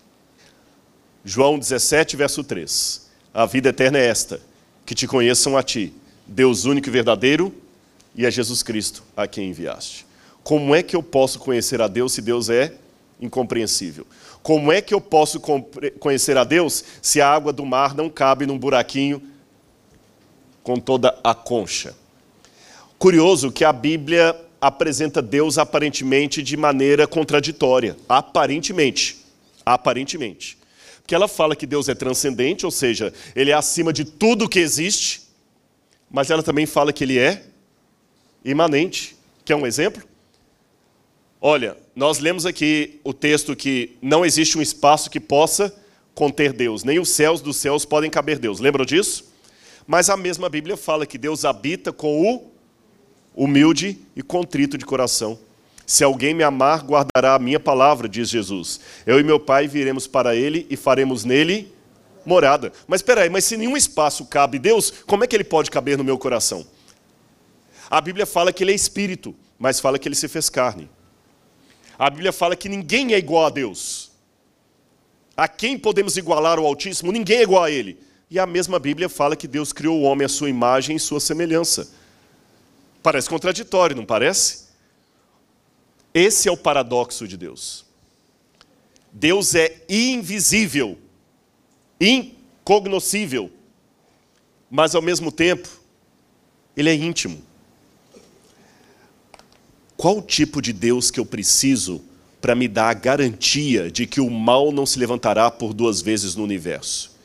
[1.23, 3.07] João 17, verso 3.
[3.33, 4.41] A vida eterna é esta:
[4.85, 5.93] que te conheçam a ti,
[6.25, 7.53] Deus único e verdadeiro,
[8.15, 10.05] e a Jesus Cristo, a quem enviaste.
[10.43, 12.73] Como é que eu posso conhecer a Deus se Deus é
[13.19, 14.05] incompreensível.
[14.41, 15.41] Como é que eu posso
[15.99, 19.21] conhecer a Deus se a água do mar não cabe num buraquinho
[20.63, 21.95] com toda a concha?
[22.97, 27.97] Curioso que a Bíblia apresenta Deus aparentemente de maneira contraditória.
[28.07, 29.25] Aparentemente.
[29.65, 30.57] Aparentemente.
[31.01, 34.59] Porque ela fala que Deus é transcendente, ou seja, ele é acima de tudo que
[34.59, 35.21] existe,
[36.09, 37.43] mas ela também fala que ele é
[38.43, 39.15] imanente.
[39.45, 40.03] Quer um exemplo?
[41.39, 45.73] Olha, nós lemos aqui o texto que não existe um espaço que possa
[46.13, 48.59] conter Deus, nem os céus dos céus podem caber Deus.
[48.59, 49.31] Lembram disso?
[49.85, 52.51] Mas a mesma Bíblia fala que Deus habita com o
[53.37, 55.37] humilde e contrito de coração.
[55.85, 58.81] Se alguém me amar, guardará a minha palavra, diz Jesus.
[59.05, 61.71] Eu e meu Pai viremos para ele e faremos nele
[62.25, 62.73] morada.
[62.87, 65.97] Mas espera aí, mas se nenhum espaço cabe Deus, como é que ele pode caber
[65.97, 66.65] no meu coração?
[67.89, 70.89] A Bíblia fala que ele é espírito, mas fala que ele se fez carne.
[71.97, 74.11] A Bíblia fala que ninguém é igual a Deus.
[75.37, 77.11] A quem podemos igualar o Altíssimo?
[77.11, 77.97] Ninguém é igual a ele.
[78.29, 81.19] E a mesma Bíblia fala que Deus criou o homem à sua imagem e sua
[81.19, 81.89] semelhança.
[83.07, 84.65] Parece contraditório, não parece?
[86.13, 87.85] Esse é o paradoxo de Deus.
[89.13, 90.99] Deus é invisível,
[92.01, 93.49] incognoscível,
[94.69, 95.69] mas ao mesmo tempo,
[96.75, 97.41] ele é íntimo.
[99.95, 102.03] Qual tipo de Deus que eu preciso
[102.41, 106.35] para me dar a garantia de que o mal não se levantará por duas vezes
[106.35, 107.15] no universo?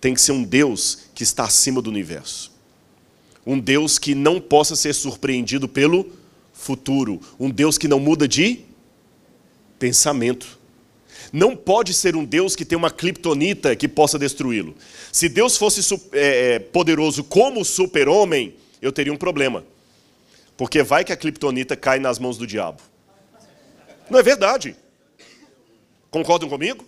[0.00, 2.58] Tem que ser um Deus que está acima do universo.
[3.50, 6.08] Um Deus que não possa ser surpreendido pelo
[6.52, 7.20] futuro.
[7.36, 8.60] Um Deus que não muda de
[9.76, 10.56] pensamento.
[11.32, 14.76] Não pode ser um Deus que tem uma criptonita que possa destruí-lo.
[15.10, 15.80] Se Deus fosse
[16.12, 19.64] é, poderoso como o super-homem, eu teria um problema.
[20.56, 22.80] Porque vai que a criptonita cai nas mãos do diabo.
[24.08, 24.76] Não é verdade?
[26.08, 26.86] Concordam comigo?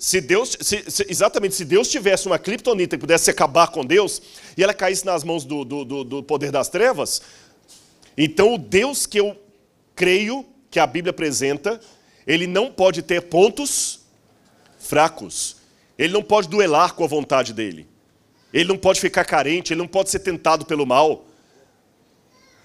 [0.00, 4.22] Se Deus, se, se, exatamente, se Deus tivesse uma criptonita que pudesse acabar com Deus,
[4.56, 7.20] e ela caísse nas mãos do, do, do, do poder das trevas,
[8.16, 9.38] então o Deus que eu
[9.94, 11.78] creio que a Bíblia apresenta,
[12.26, 14.00] ele não pode ter pontos
[14.78, 15.56] fracos.
[15.98, 17.86] Ele não pode duelar com a vontade dele.
[18.54, 21.26] Ele não pode ficar carente, ele não pode ser tentado pelo mal.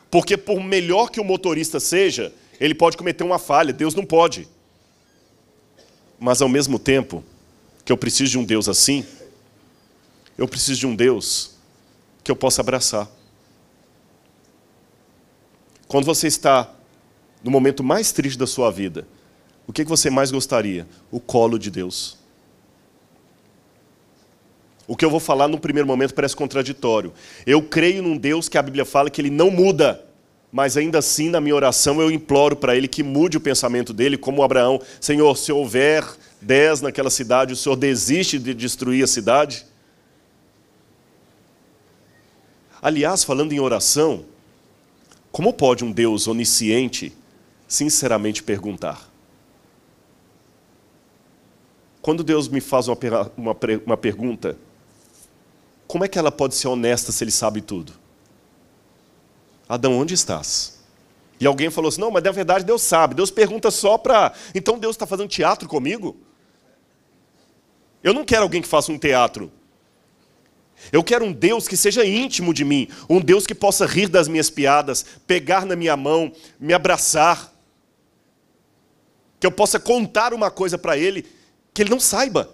[0.10, 4.48] Porque por melhor que o motorista seja, ele pode cometer uma falha, Deus não pode.
[6.20, 7.24] Mas ao mesmo tempo
[7.84, 9.06] que eu preciso de um Deus assim,
[10.38, 11.52] eu preciso de um Deus
[12.24, 13.10] que eu possa abraçar.
[15.88, 16.74] Quando você está
[17.44, 19.08] no momento mais triste da sua vida,
[19.68, 20.88] o que você mais gostaria?
[21.12, 22.18] O colo de Deus.
[24.88, 27.14] O que eu vou falar no primeiro momento parece contraditório.
[27.46, 30.05] Eu creio num Deus que a Bíblia fala que ele não muda,
[30.56, 34.18] mas ainda assim, na minha oração, eu imploro para ele que mude o pensamento dele,
[34.18, 36.02] como Abraão: Senhor, se houver
[36.42, 39.66] dez naquela cidade, o Senhor desiste de destruir a cidade?
[42.82, 44.24] Aliás, falando em oração,
[45.30, 47.12] como pode um Deus onisciente
[47.68, 49.12] sinceramente perguntar?
[52.02, 52.98] Quando Deus me faz uma,
[53.36, 54.58] uma, uma pergunta,
[55.86, 58.05] como é que ela pode ser honesta se ele sabe tudo?
[59.68, 60.80] Adão, onde estás?
[61.40, 63.16] E alguém falou assim: não, mas na verdade Deus sabe.
[63.16, 64.34] Deus pergunta só para.
[64.54, 66.18] Então Deus está fazendo teatro comigo?
[68.04, 69.52] Eu não quero alguém que faça um teatro.
[70.92, 74.28] Eu quero um Deus que seja íntimo de mim, um Deus que possa rir das
[74.28, 77.52] minhas piadas, pegar na minha mão, me abraçar,
[79.40, 81.26] que eu possa contar uma coisa para Ele
[81.74, 82.50] que Ele não saiba.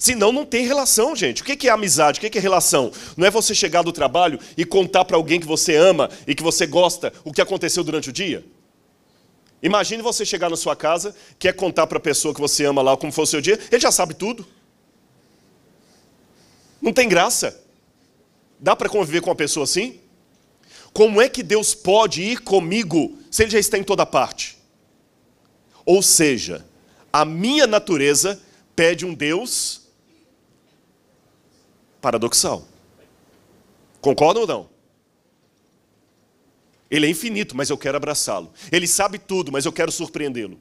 [0.00, 1.42] Senão não tem relação, gente.
[1.42, 2.18] O que é amizade?
[2.18, 2.90] O que é relação?
[3.18, 6.42] Não é você chegar do trabalho e contar para alguém que você ama e que
[6.42, 8.42] você gosta o que aconteceu durante o dia?
[9.62, 12.96] Imagine você chegar na sua casa, quer contar para a pessoa que você ama lá
[12.96, 14.46] como foi o seu dia, ele já sabe tudo.
[16.80, 17.62] Não tem graça.
[18.58, 20.00] Dá para conviver com uma pessoa assim?
[20.94, 24.56] Como é que Deus pode ir comigo se ele já está em toda parte?
[25.84, 26.64] Ou seja,
[27.12, 28.40] a minha natureza
[28.74, 29.79] pede um Deus
[32.00, 32.66] paradoxal.
[34.00, 34.68] Concordam ou não?
[36.90, 38.52] Ele é infinito, mas eu quero abraçá-lo.
[38.72, 40.58] Ele sabe tudo, mas eu quero surpreendê-lo.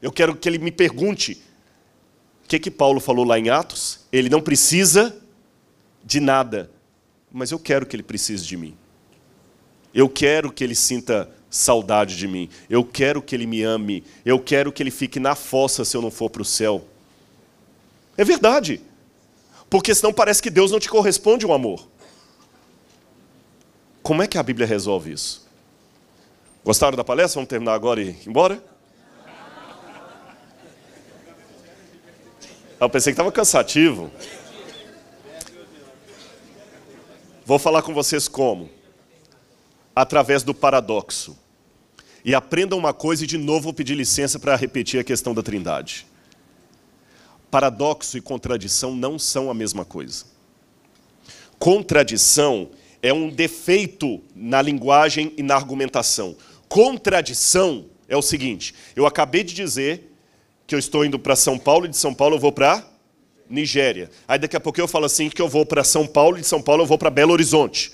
[0.00, 1.42] Eu quero que ele me pergunte
[2.44, 4.06] o que que Paulo falou lá em Atos?
[4.10, 5.14] Ele não precisa
[6.02, 6.70] de nada,
[7.30, 8.74] mas eu quero que ele precise de mim.
[9.92, 12.48] Eu quero que ele sinta saudade de mim.
[12.70, 14.04] Eu quero que ele me ame.
[14.24, 16.86] Eu quero que ele fique na fossa se eu não for para o céu.
[18.16, 18.80] É verdade.
[19.70, 21.86] Porque senão parece que Deus não te corresponde um amor.
[24.02, 25.46] Como é que a Bíblia resolve isso?
[26.64, 27.34] Gostaram da palestra?
[27.34, 28.62] Vamos terminar agora e ir embora?
[32.80, 34.10] Ah, eu pensei que estava cansativo.
[37.44, 38.70] Vou falar com vocês como?
[39.96, 41.36] Através do paradoxo.
[42.24, 45.42] E aprendam uma coisa e de novo vou pedir licença para repetir a questão da
[45.42, 46.06] trindade.
[47.50, 50.24] Paradoxo e contradição não são a mesma coisa.
[51.58, 52.70] Contradição
[53.02, 56.36] é um defeito na linguagem e na argumentação.
[56.68, 60.12] Contradição é o seguinte: eu acabei de dizer
[60.66, 62.86] que eu estou indo para São Paulo e de São Paulo eu vou para
[63.48, 64.10] Nigéria.
[64.26, 66.46] Aí daqui a pouco eu falo assim que eu vou para São Paulo e de
[66.46, 67.92] São Paulo eu vou para Belo Horizonte.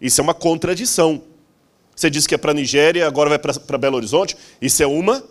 [0.00, 1.22] Isso é uma contradição.
[1.96, 4.36] Você disse que é para Nigéria, agora vai para Belo Horizonte.
[4.60, 5.22] Isso é uma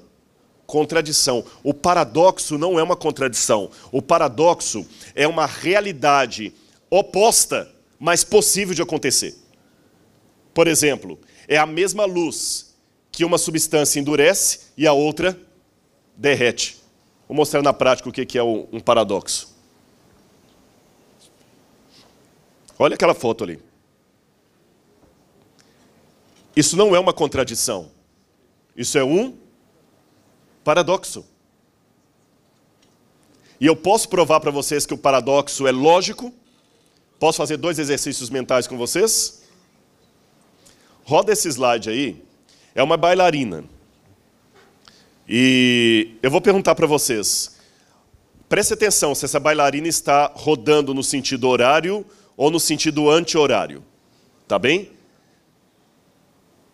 [0.69, 1.43] contradição.
[1.63, 3.71] O paradoxo não é uma contradição.
[3.91, 6.53] O paradoxo é uma realidade
[6.91, 7.67] oposta,
[7.99, 9.35] mas possível de acontecer.
[10.53, 12.75] Por exemplo, é a mesma luz
[13.11, 15.37] que uma substância endurece e a outra
[16.15, 16.77] derrete.
[17.27, 19.57] Vou mostrar na prática o que é um paradoxo.
[22.77, 23.59] Olha aquela foto ali.
[26.55, 27.89] Isso não é uma contradição.
[28.75, 29.35] Isso é um
[30.69, 31.25] paradoxo.
[33.59, 36.31] E eu posso provar para vocês que o paradoxo é lógico.
[37.17, 39.41] Posso fazer dois exercícios mentais com vocês?
[41.03, 42.23] Roda esse slide aí.
[42.75, 43.63] É uma bailarina.
[45.27, 47.57] E eu vou perguntar para vocês.
[48.47, 52.05] Preste atenção se essa bailarina está rodando no sentido horário
[52.37, 53.83] ou no sentido anti-horário.
[54.47, 54.91] Tá bem?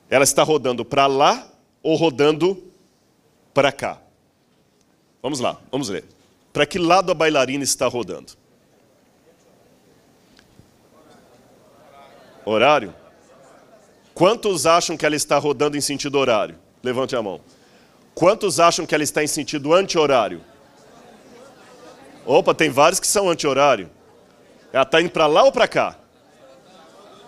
[0.10, 1.50] Ela está rodando para lá
[1.82, 2.75] ou rodando
[3.56, 3.99] para cá?
[5.24, 6.03] Vamos lá, vamos ver.
[6.51, 8.34] Para que lado a bailarina está rodando?
[12.43, 12.93] Horário?
[14.14, 16.60] Quantos acham que ela está rodando em sentido horário?
[16.84, 17.39] Levante a mão.
[18.14, 20.41] Quantos acham que ela está em sentido anti-horário?
[22.26, 23.89] Opa, tem vários que são anti-horário.
[24.72, 25.97] Ela está indo para lá ou para cá?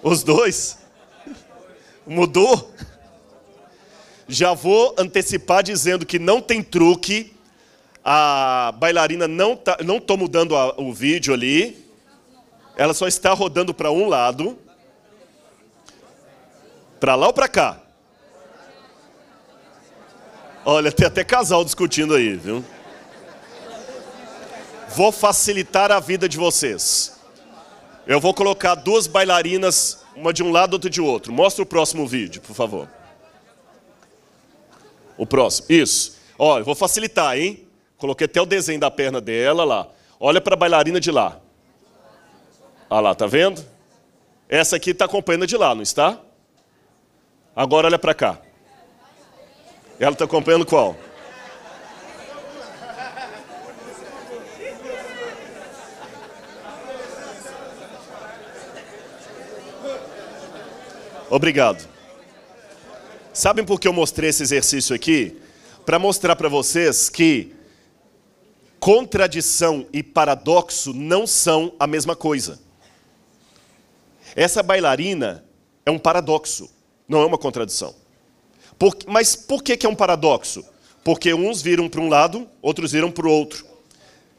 [0.04, 0.78] Os dois?
[2.06, 2.74] Mudou?
[4.28, 7.34] Já vou antecipar dizendo que não tem truque.
[8.04, 11.86] A bailarina não está não tô mudando a, o vídeo ali.
[12.76, 14.58] Ela só está rodando para um lado.
[17.00, 17.80] Para lá ou para cá?
[20.66, 22.64] Olha, tem até casal discutindo aí, viu?
[24.90, 27.18] Vou facilitar a vida de vocês.
[28.06, 31.32] Eu vou colocar duas bailarinas, uma de um lado, outra de outro.
[31.32, 32.97] Mostra o próximo vídeo, por favor.
[35.18, 36.18] O próximo, isso.
[36.38, 37.68] Olha, vou facilitar, hein?
[37.98, 39.88] Coloquei até o desenho da perna dela lá.
[40.20, 41.40] Olha para a bailarina de lá.
[42.90, 43.66] Olha lá, tá vendo?
[44.48, 46.20] Essa aqui está acompanhando de lá, não está?
[47.56, 48.40] Agora olha para cá.
[50.00, 50.96] Ela está acompanhando qual?
[61.30, 61.97] Obrigado.
[63.38, 65.38] Sabem por que eu mostrei esse exercício aqui?
[65.86, 67.54] Para mostrar para vocês que
[68.80, 72.60] contradição e paradoxo não são a mesma coisa.
[74.36, 75.46] Essa bailarina
[75.86, 76.68] é um paradoxo,
[77.08, 77.94] não é uma contradição.
[78.80, 80.66] Por, mas por que, que é um paradoxo?
[81.04, 83.68] Porque uns viram para um lado, outros viram para o outro.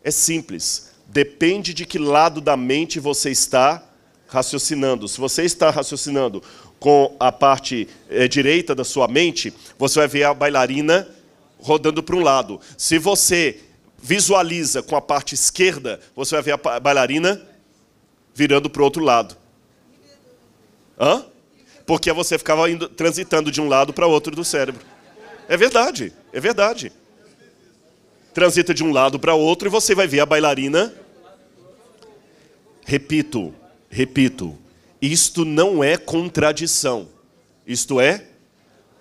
[0.02, 0.90] É simples.
[1.06, 3.80] Depende de que lado da mente você está
[4.26, 5.08] raciocinando.
[5.08, 6.42] Se você está raciocinando
[6.78, 11.08] com a parte é, direita da sua mente, você vai ver a bailarina
[11.58, 12.60] rodando para um lado.
[12.76, 13.60] Se você
[14.00, 17.42] visualiza com a parte esquerda, você vai ver a bailarina
[18.34, 19.36] virando para o outro lado.
[20.98, 21.24] Hã?
[21.84, 24.84] Porque você ficava indo, transitando de um lado para o outro do cérebro.
[25.48, 26.92] É verdade, é verdade.
[28.34, 30.94] Transita de um lado para o outro e você vai ver a bailarina.
[32.84, 33.52] Repito,
[33.90, 34.56] repito,
[35.00, 37.08] isto não é contradição,
[37.66, 38.24] isto é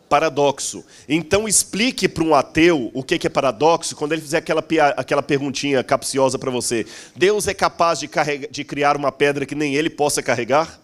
[0.07, 0.85] paradoxo.
[1.07, 4.63] Então explique para um ateu o que é paradoxo quando ele fizer aquela,
[4.95, 6.85] aquela perguntinha capciosa para você.
[7.15, 10.79] Deus é capaz de, carregar, de criar uma pedra que nem ele possa carregar?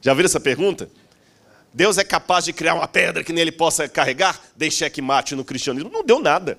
[0.00, 0.88] Já viram essa pergunta?
[1.72, 4.40] Deus é capaz de criar uma pedra que nem ele possa carregar?
[4.56, 4.70] Dei
[5.02, 5.90] mate no cristianismo.
[5.90, 6.58] Não deu nada.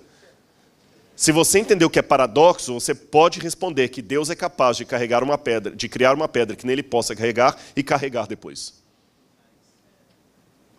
[1.17, 4.85] Se você entender o que é paradoxo, você pode responder que Deus é capaz de
[4.85, 8.83] carregar uma pedra, de criar uma pedra que nele possa carregar e carregar depois.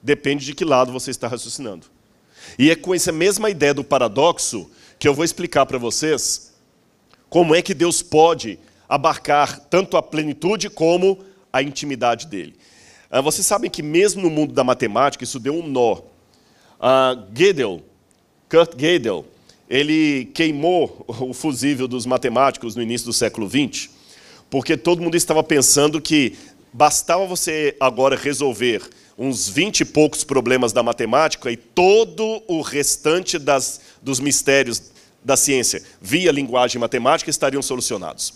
[0.00, 1.88] Depende de que lado você está raciocinando.
[2.56, 6.54] E é com essa mesma ideia do paradoxo que eu vou explicar para vocês
[7.28, 11.18] como é que Deus pode abarcar tanto a plenitude como
[11.52, 12.56] a intimidade dele.
[13.10, 15.94] Ah, vocês sabem que mesmo no mundo da matemática isso deu um nó.
[16.78, 17.82] Uh, Gödel,
[18.48, 19.24] Kurt Gödel,
[19.68, 23.90] ele queimou o fusível dos matemáticos no início do século XX,
[24.48, 26.36] porque todo mundo estava pensando que
[26.72, 28.82] bastava você agora resolver
[29.18, 34.82] uns 20 e poucos problemas da matemática e todo o restante das, dos mistérios
[35.24, 38.34] da ciência via linguagem matemática estariam solucionados.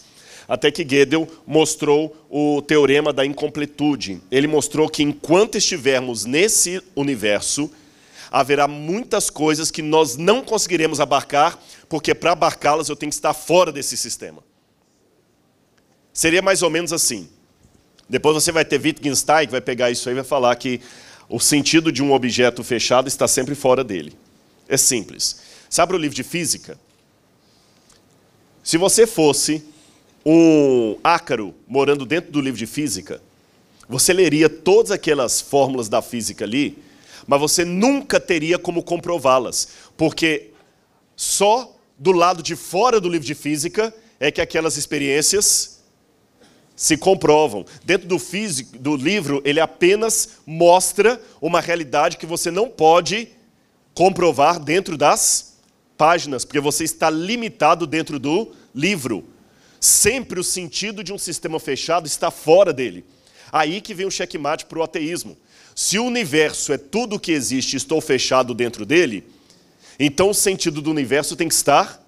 [0.49, 4.21] Até que Gödel mostrou o teorema da incompletude.
[4.31, 7.71] Ele mostrou que enquanto estivermos nesse universo,
[8.33, 13.35] haverá muitas coisas que nós não conseguiremos abarcar, porque para abarcá-las eu tenho que estar
[13.35, 14.43] fora desse sistema.
[16.15, 17.29] Seria mais ou menos assim.
[18.09, 20.81] Depois você vai ter Wittgenstein que vai pegar isso aí e vai falar que
[21.29, 24.17] o sentido de um objeto fechado está sempre fora dele.
[24.67, 25.43] É simples.
[25.69, 26.79] Sabe o livro de física?
[28.65, 29.63] Se você fosse
[30.25, 33.21] um ácaro morando dentro do livro de física,
[33.89, 36.83] você leria todas aquelas fórmulas da física ali,
[37.27, 40.51] mas você nunca teria como comprová-las, porque
[41.17, 45.83] só do lado de fora do livro de física é que aquelas experiências
[46.75, 47.65] se comprovam.
[47.85, 53.29] Dentro do, físico, do livro, ele apenas mostra uma realidade que você não pode
[53.95, 55.59] comprovar dentro das
[55.97, 59.29] páginas, porque você está limitado dentro do livro.
[59.81, 63.05] Sempre o sentido de um sistema fechado está fora dele.
[63.51, 65.37] Aí que vem o checkmate para o ateísmo.
[65.83, 69.25] Se o universo é tudo o que existe e estou fechado dentro dele,
[69.99, 72.01] então o sentido do universo tem que estar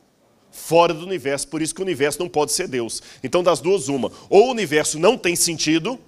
[0.52, 1.48] fora do universo.
[1.48, 3.02] Por isso que o universo não pode ser Deus.
[3.20, 4.12] Então, das duas, uma.
[4.30, 5.98] Ou o universo não tem sentido,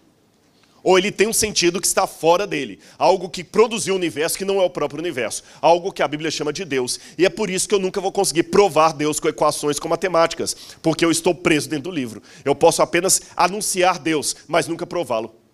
[0.80, 2.78] ou ele tem um sentido que está fora dele.
[2.96, 5.42] Algo que produziu o universo que não é o próprio universo.
[5.60, 7.00] Algo que a Bíblia chama de Deus.
[7.18, 10.56] E é por isso que eu nunca vou conseguir provar Deus com equações com matemáticas,
[10.80, 12.22] porque eu estou preso dentro do livro.
[12.44, 15.45] Eu posso apenas anunciar Deus, mas nunca prová-lo.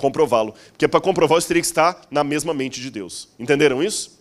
[0.00, 0.54] Comprová-lo.
[0.72, 3.28] Porque para comprovar eu teria que estar na mesma mente de Deus.
[3.38, 4.18] Entenderam isso?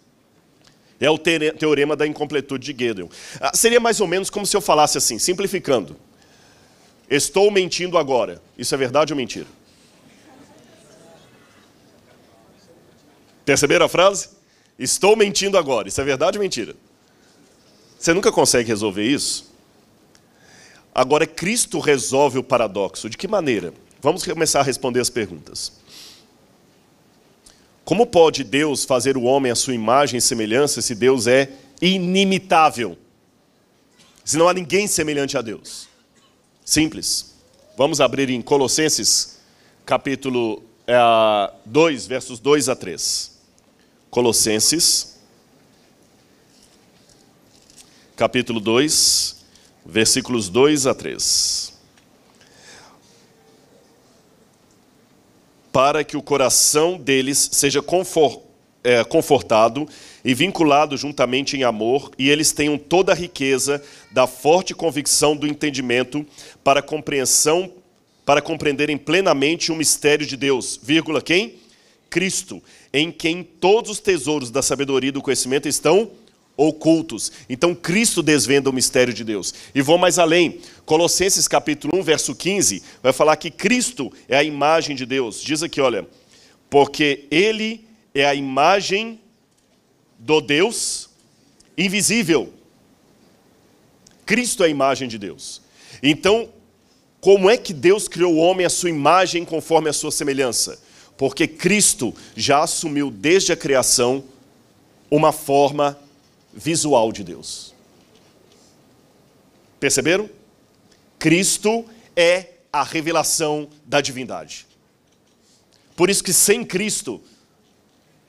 [0.99, 3.09] É o teorema da incompletude de Gödel.
[3.39, 5.95] Ah, seria mais ou menos como se eu falasse assim, simplificando.
[7.09, 8.41] Estou mentindo agora.
[8.57, 9.47] Isso é verdade ou mentira?
[13.45, 14.31] Perceberam a frase?
[14.77, 15.87] Estou mentindo agora.
[15.87, 16.75] Isso é verdade ou mentira?
[17.97, 19.49] Você nunca consegue resolver isso?
[20.93, 23.09] Agora, Cristo resolve o paradoxo.
[23.09, 23.73] De que maneira?
[24.01, 25.73] Vamos começar a responder as perguntas.
[27.83, 32.97] Como pode Deus fazer o homem à sua imagem e semelhança se Deus é inimitável?
[34.23, 35.89] Se não há ninguém semelhante a Deus.
[36.63, 37.33] Simples.
[37.75, 39.39] Vamos abrir em Colossenses,
[39.85, 40.95] capítulo é,
[41.65, 43.39] 2, versos 2 a 3.
[44.09, 45.17] Colossenses,
[48.15, 49.37] capítulo 2,
[49.85, 51.78] versículos 2 a 3.
[55.71, 57.83] Para que o coração deles seja
[58.83, 59.87] é, confortado
[60.23, 65.47] e vinculado juntamente em amor, e eles tenham toda a riqueza da forte convicção do
[65.47, 66.25] entendimento
[66.63, 67.71] para compreensão,
[68.25, 71.55] para compreenderem plenamente o mistério de Deus, vírgula, quem?
[72.09, 72.61] Cristo,
[72.91, 76.09] em quem todos os tesouros da sabedoria e do conhecimento estão
[76.59, 77.31] ocultos.
[77.49, 79.53] Então Cristo desvenda o mistério de Deus.
[79.73, 80.59] E vou mais além.
[80.85, 85.41] Colossenses capítulo 1, verso 15, vai falar que Cristo é a imagem de Deus.
[85.41, 86.07] Diz aqui, olha,
[86.69, 89.19] porque ele é a imagem
[90.17, 91.09] do Deus
[91.77, 92.51] invisível.
[94.25, 95.61] Cristo é a imagem de Deus.
[96.03, 96.49] Então,
[97.21, 100.79] como é que Deus criou o homem à sua imagem conforme a sua semelhança?
[101.17, 104.23] Porque Cristo já assumiu desde a criação
[105.09, 105.97] uma forma
[106.59, 107.73] visual de Deus.
[109.79, 110.29] Perceberam?
[111.17, 111.85] Cristo
[112.15, 114.67] é a revelação da divindade.
[115.95, 117.21] Por isso que sem Cristo,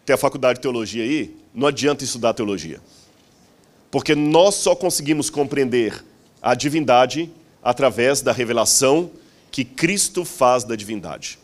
[0.07, 2.81] tem a faculdade de teologia aí, não adianta estudar teologia.
[3.91, 6.05] Porque nós só conseguimos compreender
[6.41, 7.31] a divindade
[7.63, 9.11] através da revelação
[9.51, 11.39] que Cristo faz da divindade.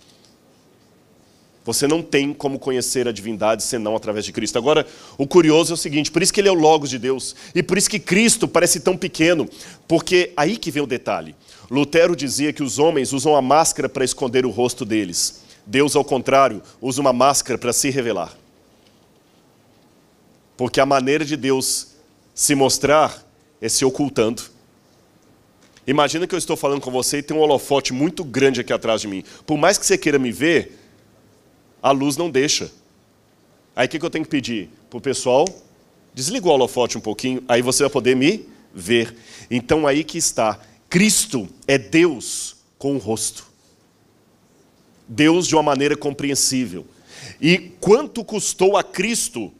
[1.66, 4.56] Você não tem como conhecer a divindade senão através de Cristo.
[4.56, 4.86] Agora,
[5.18, 7.34] o curioso é o seguinte: por isso que ele é o Logos de Deus.
[7.52, 9.48] E por isso que Cristo parece tão pequeno.
[9.88, 11.34] Porque aí que vem o detalhe.
[11.68, 15.42] Lutero dizia que os homens usam a máscara para esconder o rosto deles.
[15.66, 18.32] Deus, ao contrário, usa uma máscara para se revelar.
[20.56, 21.88] Porque a maneira de Deus
[22.32, 23.26] se mostrar
[23.60, 24.42] é se ocultando.
[25.84, 29.00] Imagina que eu estou falando com você e tem um holofote muito grande aqui atrás
[29.00, 29.24] de mim.
[29.44, 30.85] Por mais que você queira me ver,
[31.86, 32.72] a luz não deixa.
[33.76, 34.68] Aí o que eu tenho que pedir?
[34.90, 35.46] Para o pessoal,
[36.12, 39.16] desliga o holofote um pouquinho, aí você vai poder me ver.
[39.48, 40.58] Então aí que está.
[40.90, 43.46] Cristo é Deus com o rosto.
[45.06, 46.84] Deus de uma maneira compreensível.
[47.40, 49.52] E quanto custou a Cristo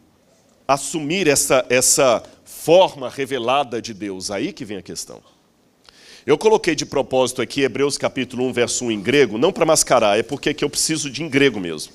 [0.66, 4.32] assumir essa, essa forma revelada de Deus?
[4.32, 5.22] Aí que vem a questão.
[6.26, 10.18] Eu coloquei de propósito aqui Hebreus capítulo 1, verso 1 em grego, não para mascarar,
[10.18, 11.92] é porque aqui eu preciso de em grego mesmo.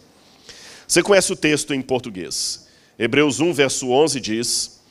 [0.92, 2.68] Você conhece o texto em português.
[3.00, 4.82] Hebreus 1, verso 11 diz,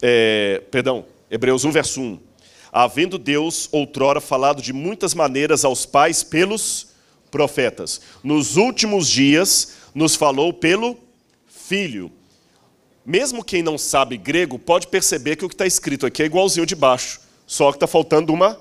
[0.00, 2.20] é, perdão, Hebreus 1, verso 1.
[2.70, 6.90] havendo Deus outrora falado de muitas maneiras aos pais pelos
[7.32, 10.96] profetas, nos últimos dias nos falou pelo
[11.48, 12.12] Filho.
[13.04, 16.64] Mesmo quem não sabe grego pode perceber que o que está escrito aqui é igualzinho
[16.64, 18.56] de baixo, só que está faltando uma,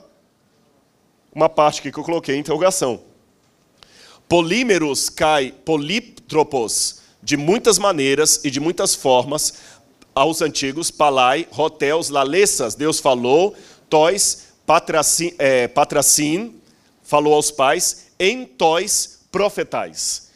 [1.31, 2.99] uma parte que eu coloquei em interrogação.
[4.27, 5.53] Polímeros cai
[6.29, 9.55] polítropos, de muitas maneiras e de muitas formas,
[10.13, 13.55] aos antigos, palai, roteus, lalessas, Deus falou,
[13.89, 16.55] tois, patracin, é, patracin,
[17.01, 20.29] falou aos pais, em tois profetais,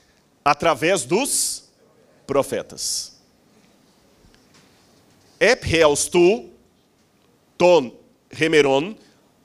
[0.44, 1.66] através dos
[2.26, 3.14] profetas.
[5.40, 5.66] Ep
[6.12, 6.50] tu,
[7.58, 7.92] ton
[8.30, 8.96] remeron,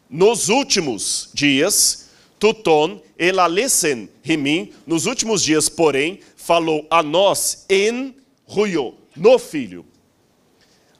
[0.09, 2.09] nos últimos dias,
[2.39, 8.17] tuton elalesen rimim, nos últimos dias, porém, falou a nós em
[8.47, 9.85] ruio, no filho.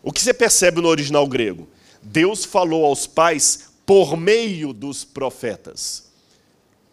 [0.03, 1.67] O que você percebe no original grego?
[2.03, 6.13] Deus falou aos pais por meio dos profetas.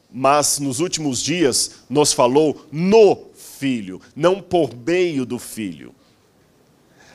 [0.09, 5.93] Mas nos últimos dias nos falou no filho, não por meio do filho.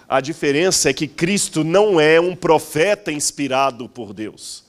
[0.07, 4.63] A diferença é que Cristo não é um profeta inspirado por Deus.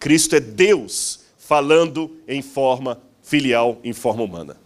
[0.00, 4.61] Cristo é Deus falando em forma filial, em forma humana.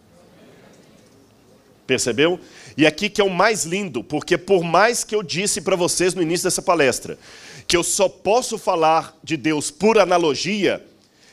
[1.86, 2.40] Percebeu?
[2.76, 6.14] E aqui que é o mais lindo, porque por mais que eu disse para vocês
[6.14, 7.18] no início dessa palestra,
[7.66, 10.84] que eu só posso falar de Deus por analogia,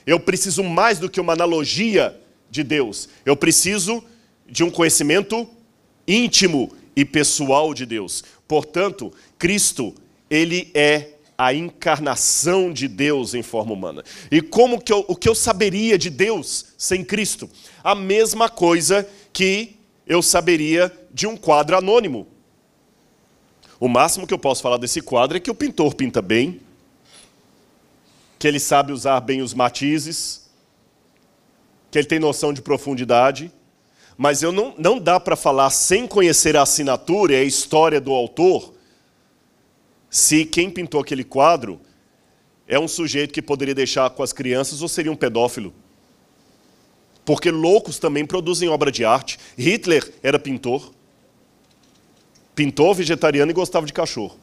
[0.06, 2.20] eu preciso mais do que uma analogia
[2.50, 3.10] de Deus.
[3.26, 4.04] Eu preciso
[4.48, 5.48] de um conhecimento
[6.08, 8.24] íntimo e pessoal de Deus.
[8.48, 9.96] Portanto, Cristo,
[10.30, 14.04] ele é a encarnação de Deus em forma humana.
[14.32, 17.50] E como que eu, o que eu saberia de Deus sem Cristo?
[17.84, 19.76] A mesma coisa que
[20.06, 22.28] eu saberia de um quadro anônimo.
[23.80, 26.62] O máximo que eu posso falar desse quadro é que o pintor pinta bem,
[28.38, 30.50] que ele sabe usar bem os matizes,
[31.92, 33.52] que ele tem noção de profundidade,
[34.18, 38.12] mas eu não, não dá para falar sem conhecer a assinatura e a história do
[38.12, 38.74] autor,
[40.10, 41.82] se quem pintou aquele quadro
[42.68, 45.74] é um sujeito que poderia deixar com as crianças ou seria um pedófilo.
[47.26, 49.40] Porque loucos também produzem obra de arte.
[49.58, 50.92] Hitler era pintor.
[52.54, 54.38] Pintor, vegetariano e gostava de cachorro.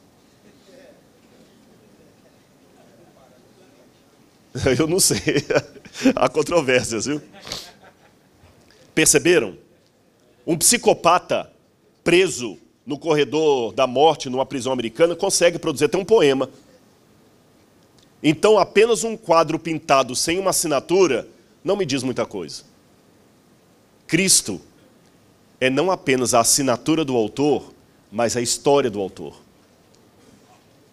[4.77, 5.19] Eu não sei.
[6.15, 7.21] Há controvérsias, viu?
[8.93, 9.57] Perceberam?
[10.45, 11.51] Um psicopata
[12.03, 16.49] preso no corredor da morte, numa prisão americana, consegue produzir até um poema.
[18.23, 21.27] Então, apenas um quadro pintado sem uma assinatura
[21.63, 22.70] não me diz muita coisa.
[24.11, 24.59] Cristo
[25.57, 27.71] é não apenas a assinatura do autor,
[28.11, 29.33] mas a história do autor.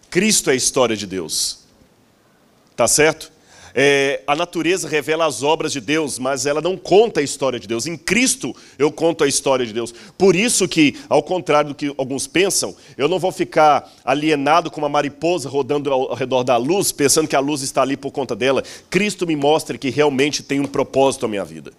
[0.09, 1.59] Cristo é a história de Deus.
[2.77, 3.29] Tá certo?
[3.75, 7.67] É, a natureza revela as obras de Deus, mas ela não conta a história de
[7.67, 7.85] Deus.
[7.85, 9.93] Em Cristo eu conto a história de Deus.
[10.17, 14.85] Por isso que, ao contrário do que alguns pensam, eu não vou ficar alienado como
[14.85, 18.33] uma mariposa rodando ao redor da luz, pensando que a luz está ali por conta
[18.33, 18.63] dela.
[18.89, 21.73] Cristo me mostra que realmente tem um propósito na minha vida.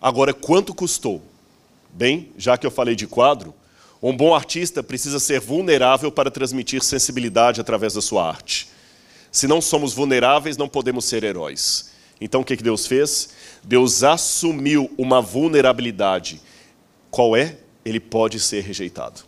[0.00, 1.20] Agora, quanto custou?
[1.92, 3.54] Bem, já que eu falei de quadro,
[4.02, 8.68] um bom artista precisa ser vulnerável para transmitir sensibilidade através da sua arte.
[9.30, 11.90] Se não somos vulneráveis, não podemos ser heróis.
[12.18, 13.30] Então, o que Deus fez?
[13.62, 16.40] Deus assumiu uma vulnerabilidade.
[17.10, 17.58] Qual é?
[17.84, 19.20] Ele pode ser rejeitado.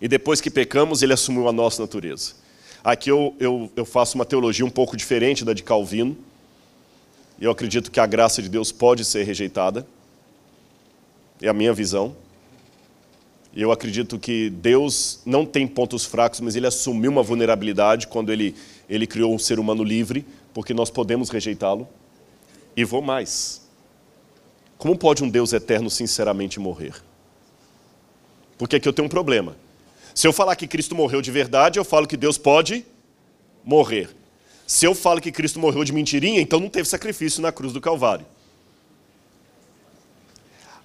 [0.00, 2.32] E depois que pecamos, ele assumiu a nossa natureza.
[2.84, 6.16] Aqui eu, eu, eu faço uma teologia um pouco diferente da de Calvino
[7.40, 9.86] eu acredito que a graça de Deus pode ser rejeitada.
[11.40, 12.14] É a minha visão.
[13.56, 18.54] Eu acredito que Deus não tem pontos fracos, mas ele assumiu uma vulnerabilidade quando ele,
[18.88, 21.88] ele criou um ser humano livre, porque nós podemos rejeitá-lo.
[22.76, 23.62] E vou mais.
[24.76, 26.94] Como pode um Deus eterno sinceramente morrer?
[28.56, 29.56] Porque aqui eu tenho um problema.
[30.14, 32.84] Se eu falar que Cristo morreu de verdade, eu falo que Deus pode
[33.64, 34.10] morrer.
[34.70, 37.80] Se eu falo que Cristo morreu de mentirinha, então não teve sacrifício na cruz do
[37.80, 38.24] Calvário.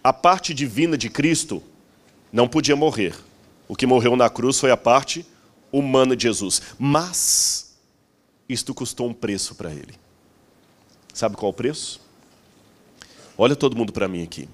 [0.04, 1.62] A parte divina de Cristo
[2.34, 3.16] não podia morrer.
[3.68, 5.24] O que morreu na cruz foi a parte
[5.72, 6.64] humana de Jesus.
[6.80, 7.78] Mas
[8.50, 9.94] isto custou um preço para ele.
[11.14, 12.02] Sabe qual o preço?
[13.38, 14.50] Olha todo mundo para mim aqui.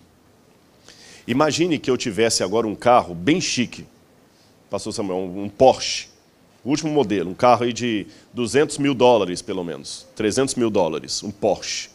[1.26, 3.88] Imagine que eu tivesse agora um carro bem chique,
[4.70, 6.11] pastor Samuel, um Porsche,
[6.64, 10.06] o último modelo, um carro aí de 200 mil dólares, pelo menos.
[10.16, 11.90] 300 mil dólares, um Porsche.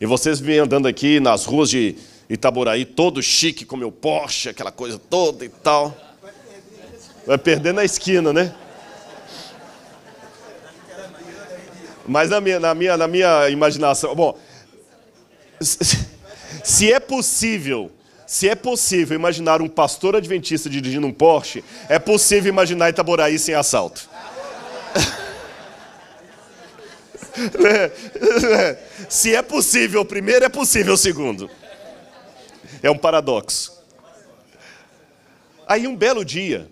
[0.00, 1.94] E vocês vêm andando aqui nas ruas de
[2.28, 5.96] Itaboraí, todo chique, com meu Porsche, aquela coisa toda e tal.
[7.24, 8.52] Vai perder na esquina, né?
[12.04, 14.12] Mas na minha, na minha, na minha imaginação...
[14.16, 14.36] Bom,
[15.60, 17.92] se é possível
[18.32, 23.54] se é possível imaginar um pastor adventista dirigindo um Porsche, é possível imaginar Itaboraí sem
[23.54, 24.08] assalto.
[29.06, 31.50] Se é possível o primeiro, é possível o segundo.
[32.82, 33.78] É um paradoxo.
[35.68, 36.70] Aí um belo dia,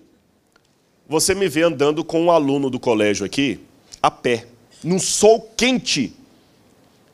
[1.07, 3.61] você me vê andando com um aluno do colégio aqui,
[4.03, 4.47] a pé,
[4.83, 6.17] num sol quente.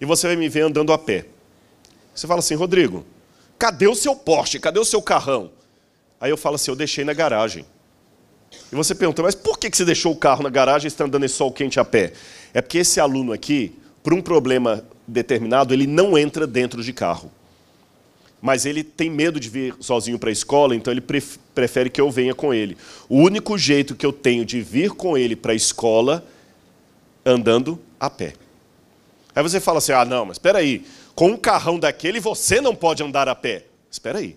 [0.01, 1.27] E você vai me ver andando a pé.
[2.15, 3.05] Você fala assim, Rodrigo,
[3.59, 4.59] cadê o seu Porsche?
[4.59, 5.51] Cadê o seu carrão?
[6.21, 7.65] Aí eu falo assim, eu deixei na garagem.
[8.73, 11.25] E você pergunta, mas por que você deixou o carro na garagem e está andando
[11.25, 12.13] em sol quente a pé?
[12.55, 17.31] É porque esse aluno aqui, por um problema determinado, ele não entra dentro de carro.
[18.41, 22.11] Mas ele tem medo de vir sozinho para a escola, então ele prefere que eu
[22.11, 22.77] venha com ele.
[23.09, 26.25] O único jeito que eu tenho de vir com ele para a escola
[27.25, 28.35] andando a pé.
[29.35, 30.85] Aí você fala assim: ah, não, mas espera aí,
[31.17, 33.65] com um carrão daquele você não pode andar a pé.
[33.91, 34.37] Espera aí.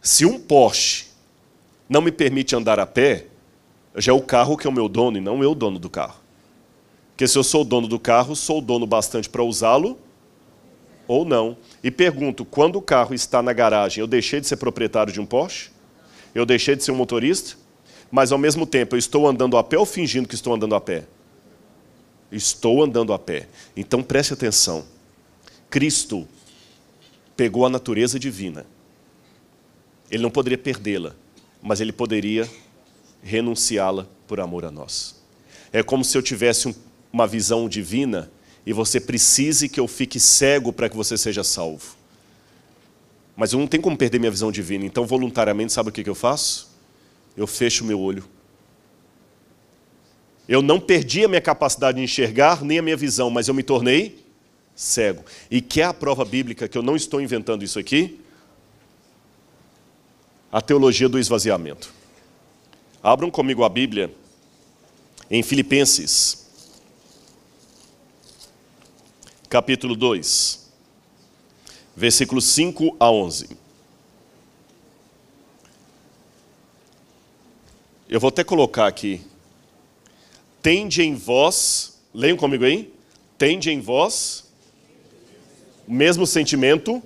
[0.00, 1.06] Se um Porsche
[1.88, 3.26] não me permite andar a pé,
[3.96, 5.90] já é o carro que é o meu dono e não eu o dono do
[5.90, 6.20] carro.
[7.10, 9.98] Porque se eu sou o dono do carro, sou o dono bastante para usá-lo
[11.08, 11.56] ou não.
[11.82, 15.26] E pergunto, quando o carro está na garagem, eu deixei de ser proprietário de um
[15.26, 15.70] Porsche?
[16.32, 17.56] Eu deixei de ser um motorista?
[18.12, 20.80] Mas ao mesmo tempo, eu estou andando a pé ou fingindo que estou andando a
[20.80, 21.04] pé?
[22.30, 23.48] Estou andando a pé.
[23.76, 24.84] Então preste atenção.
[25.72, 26.28] Cristo
[27.34, 28.66] pegou a natureza divina.
[30.10, 31.16] Ele não poderia perdê-la,
[31.62, 32.46] mas ele poderia
[33.22, 35.16] renunciá-la por amor a nós.
[35.72, 36.74] É como se eu tivesse um,
[37.10, 38.30] uma visão divina
[38.66, 41.96] e você precise que eu fique cego para que você seja salvo.
[43.34, 46.14] Mas eu não tenho como perder minha visão divina, então voluntariamente, sabe o que eu
[46.14, 46.70] faço?
[47.34, 48.28] Eu fecho meu olho.
[50.46, 53.62] Eu não perdi a minha capacidade de enxergar, nem a minha visão, mas eu me
[53.62, 54.21] tornei
[54.82, 55.24] cego.
[55.50, 58.20] E que é a prova bíblica que eu não estou inventando isso aqui?
[60.50, 61.92] A teologia do esvaziamento.
[63.02, 64.14] Abram comigo a Bíblia
[65.30, 66.42] em Filipenses
[69.48, 70.70] capítulo 2,
[71.94, 73.50] versículos 5 a 11.
[78.08, 79.20] Eu vou até colocar aqui.
[80.62, 82.92] Tende em vós, leiam comigo aí.
[83.36, 84.41] Tende em vós
[85.86, 87.02] o mesmo sentimento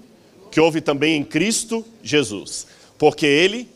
[0.50, 2.66] que houve também em Cristo Jesus.
[2.98, 3.68] Porque ele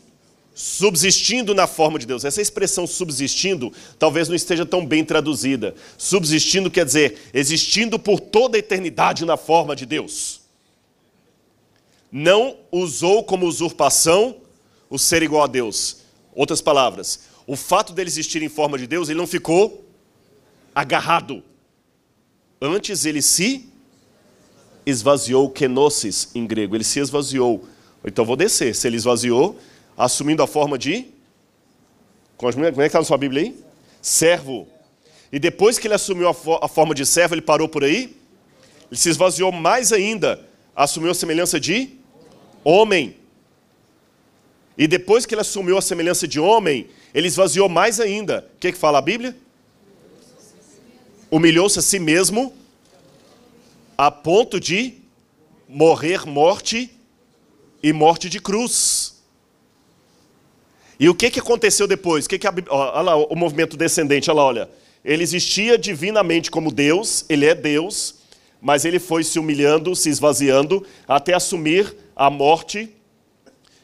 [0.53, 2.25] subsistindo na forma de Deus.
[2.25, 5.75] Essa expressão subsistindo talvez não esteja tão bem traduzida.
[5.97, 10.41] Subsistindo quer dizer existindo por toda a eternidade na forma de Deus.
[12.11, 14.35] Não usou como usurpação
[14.89, 15.97] o ser igual a Deus.
[16.33, 19.85] Outras palavras, o fato dele existir em forma de Deus, ele não ficou
[20.75, 21.43] agarrado.
[22.61, 23.70] Antes ele se
[24.85, 27.65] esvaziou, kenosis em grego, ele se esvaziou.
[28.05, 28.75] Então vou descer.
[28.75, 29.57] Se ele esvaziou,
[29.97, 31.05] assumindo a forma de.
[32.37, 33.55] Como é que está na sua Bíblia aí?
[34.01, 34.67] Servo.
[35.31, 36.35] E depois que ele assumiu a,
[36.65, 38.15] a forma de servo, ele parou por aí?
[38.89, 40.43] Ele se esvaziou mais ainda,
[40.75, 41.91] assumiu a semelhança de
[42.63, 43.15] homem.
[44.77, 48.49] E depois que ele assumiu a semelhança de homem, ele esvaziou mais ainda.
[48.55, 49.35] O que, é que fala a Bíblia?
[51.29, 52.53] Humilhou-se a si mesmo
[54.01, 54.95] a ponto de
[55.69, 56.89] morrer morte
[57.83, 59.21] e morte de cruz.
[60.99, 62.25] E o que, que aconteceu depois?
[62.25, 64.69] O que que a, olha lá o movimento descendente, olha lá, olha.
[65.05, 68.15] Ele existia divinamente como Deus, ele é Deus,
[68.59, 72.89] mas ele foi se humilhando, se esvaziando, até assumir a morte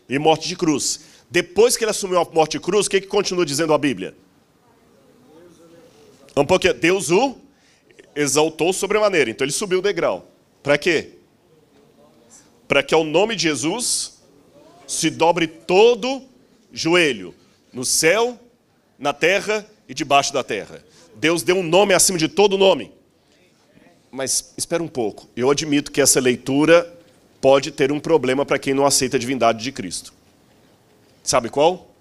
[0.10, 1.02] e morte de cruz.
[1.30, 4.16] Depois que ele assumiu a morte de cruz, o que, que continua dizendo a Bíblia?
[6.36, 6.74] Um pouquinho.
[6.74, 7.38] Deus o
[8.18, 9.30] exaltou sobremaneira.
[9.30, 10.28] Então ele subiu o degrau.
[10.64, 11.12] Para quê?
[12.68, 14.18] Para que ao nome de Jesus
[14.88, 16.24] se dobre todo
[16.72, 17.34] joelho,
[17.72, 18.40] no céu,
[18.98, 20.84] na terra e debaixo da terra.
[21.16, 22.92] Deus deu um nome acima de todo nome.
[24.12, 25.28] Mas espera um pouco.
[25.36, 26.94] Eu admito que essa leitura
[27.40, 30.14] pode ter um problema para quem não aceita a divindade de Cristo.
[31.24, 31.92] Sabe qual?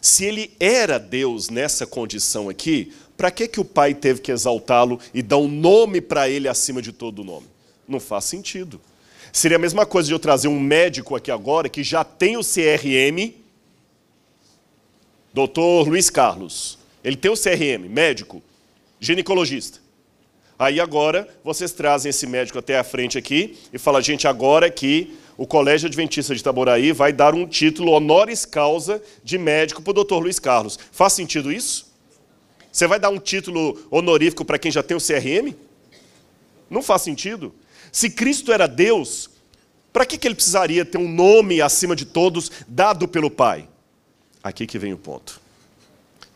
[0.00, 5.00] Se ele era Deus nessa condição aqui, para que, que o Pai teve que exaltá-lo
[5.14, 7.46] e dar um nome para ele acima de todo nome?
[7.88, 8.80] Não faz sentido.
[9.32, 12.42] Seria a mesma coisa de eu trazer um médico aqui agora que já tem o
[12.42, 13.34] CRM
[15.36, 16.78] doutor Luiz Carlos.
[17.04, 18.42] Ele tem o CRM, médico,
[18.98, 19.78] ginecologista.
[20.58, 25.14] Aí agora vocês trazem esse médico até a frente aqui e falam, gente, agora que
[25.36, 29.94] o Colégio Adventista de Itaboraí vai dar um título honoris causa de médico para o
[29.94, 30.78] doutor Luiz Carlos.
[30.90, 31.85] Faz sentido isso?
[32.76, 35.56] Você vai dar um título honorífico para quem já tem o CRM?
[36.68, 37.54] Não faz sentido.
[37.90, 39.30] Se Cristo era Deus,
[39.94, 43.66] para que, que ele precisaria ter um nome acima de todos dado pelo Pai?
[44.42, 45.40] Aqui que vem o ponto.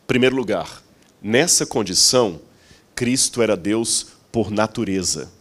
[0.07, 0.81] Primeiro lugar,
[1.21, 2.41] nessa condição,
[2.95, 5.31] Cristo era Deus por natureza.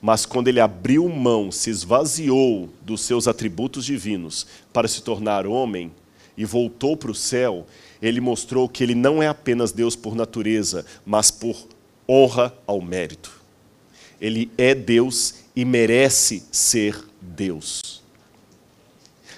[0.00, 5.92] Mas quando ele abriu mão, se esvaziou dos seus atributos divinos para se tornar homem
[6.34, 7.66] e voltou para o céu,
[8.06, 11.66] ele mostrou que ele não é apenas Deus por natureza, mas por
[12.06, 13.40] honra ao mérito.
[14.20, 18.02] Ele é Deus e merece ser Deus.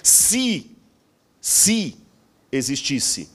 [0.03, 0.69] Se,
[1.39, 1.95] se
[2.51, 3.29] existisse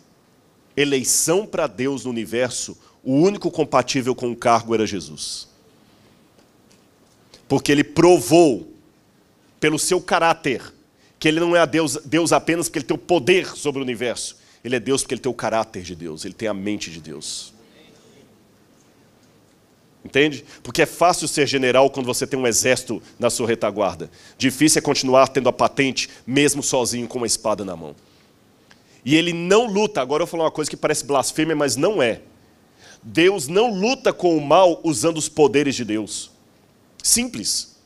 [0.76, 5.48] eleição para Deus no universo, o único compatível com o cargo era Jesus.
[7.48, 8.70] Porque ele provou,
[9.58, 10.74] pelo seu caráter,
[11.18, 14.41] que ele não é Deus, Deus apenas porque ele tem o poder sobre o universo.
[14.64, 17.00] Ele é Deus porque ele tem o caráter de Deus, ele tem a mente de
[17.00, 17.52] Deus.
[20.04, 20.44] Entende?
[20.62, 24.10] Porque é fácil ser general quando você tem um exército na sua retaguarda.
[24.36, 27.94] Difícil é continuar tendo a patente, mesmo sozinho com uma espada na mão.
[29.04, 32.02] E ele não luta, agora eu vou falar uma coisa que parece blasfêmia, mas não
[32.02, 32.20] é.
[33.02, 36.30] Deus não luta com o mal usando os poderes de Deus.
[37.02, 37.76] Simples.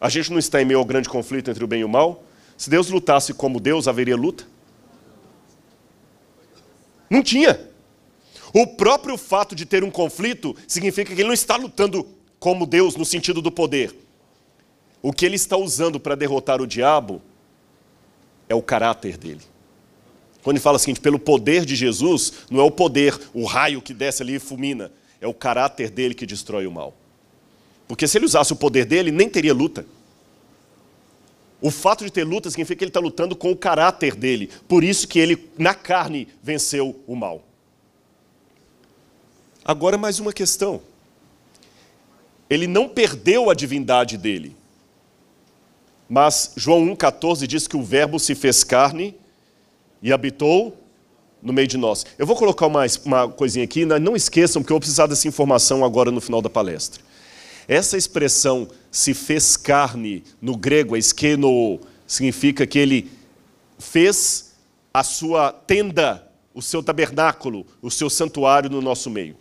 [0.00, 2.24] A gente não está em meio ao grande conflito entre o bem e o mal.
[2.56, 4.44] Se Deus lutasse como Deus, haveria luta?
[7.10, 7.68] Não tinha.
[8.52, 12.06] O próprio fato de ter um conflito significa que ele não está lutando
[12.38, 13.94] como Deus no sentido do poder.
[15.02, 17.22] O que ele está usando para derrotar o diabo
[18.48, 19.42] é o caráter dele.
[20.42, 23.82] Quando ele fala o seguinte, pelo poder de Jesus, não é o poder, o raio
[23.82, 24.90] que desce ali e fulmina,
[25.20, 26.94] é o caráter dele que destrói o mal.
[27.86, 29.84] Porque se ele usasse o poder dele, nem teria luta.
[31.60, 34.48] O fato de ter luta significa que ele está lutando com o caráter dele.
[34.68, 37.42] Por isso que ele, na carne, venceu o mal.
[39.64, 40.80] Agora mais uma questão.
[42.48, 44.56] Ele não perdeu a divindade dele.
[46.08, 49.14] Mas João 1,14 diz que o verbo se fez carne
[50.00, 50.76] e habitou
[51.42, 52.06] no meio de nós.
[52.16, 55.84] Eu vou colocar uma, uma coisinha aqui, não esqueçam, porque eu vou precisar dessa informação
[55.84, 57.02] agora no final da palestra.
[57.68, 63.10] Essa expressão se fez carne, no grego, é esqueno, significa que ele
[63.78, 64.54] fez
[64.92, 69.36] a sua tenda, o seu tabernáculo, o seu santuário no nosso meio.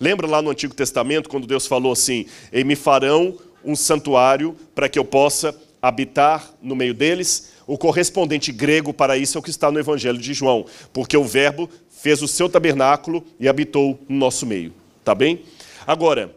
[0.00, 4.88] Lembra lá no Antigo Testamento, quando Deus falou assim: E me farão um santuário para
[4.88, 7.52] que eu possa habitar no meio deles?
[7.66, 11.24] O correspondente grego para isso é o que está no Evangelho de João, porque o
[11.24, 14.72] Verbo fez o seu tabernáculo e habitou no nosso meio.
[15.04, 15.42] Tá bem?
[15.86, 16.34] Agora,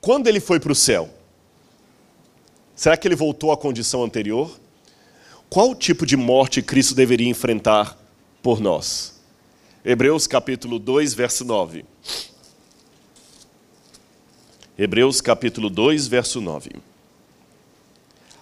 [0.00, 1.10] quando ele foi para o céu,
[2.74, 4.58] será que ele voltou à condição anterior?
[5.50, 7.98] Qual tipo de morte Cristo deveria enfrentar
[8.42, 9.20] por nós?
[9.84, 11.84] Hebreus capítulo 2, verso 9.
[14.78, 16.70] Hebreus capítulo 2, verso 9.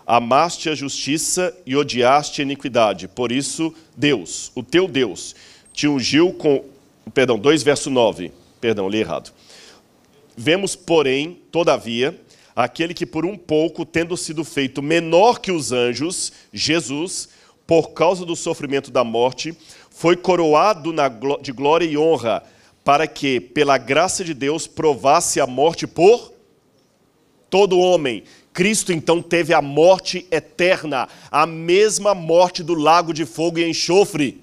[0.07, 3.09] Amaste a justiça e odiaste a iniquidade.
[3.09, 5.35] Por isso, Deus, o teu Deus,
[5.73, 6.65] te ungiu com.
[7.13, 8.31] Perdão, 2, verso 9.
[8.61, 9.33] Perdão, li errado
[10.41, 12.17] Vemos, porém, todavia,
[12.55, 17.31] aquele que por um pouco, tendo sido feito menor que os anjos, Jesus,
[17.67, 19.53] por causa do sofrimento da morte,
[19.91, 20.95] foi coroado
[21.43, 22.45] de glória e honra,
[22.85, 26.33] para que, pela graça de Deus, provasse a morte por
[27.51, 28.23] todo homem.
[28.53, 34.41] Cristo então teve a morte eterna, a mesma morte do lago de fogo e enxofre.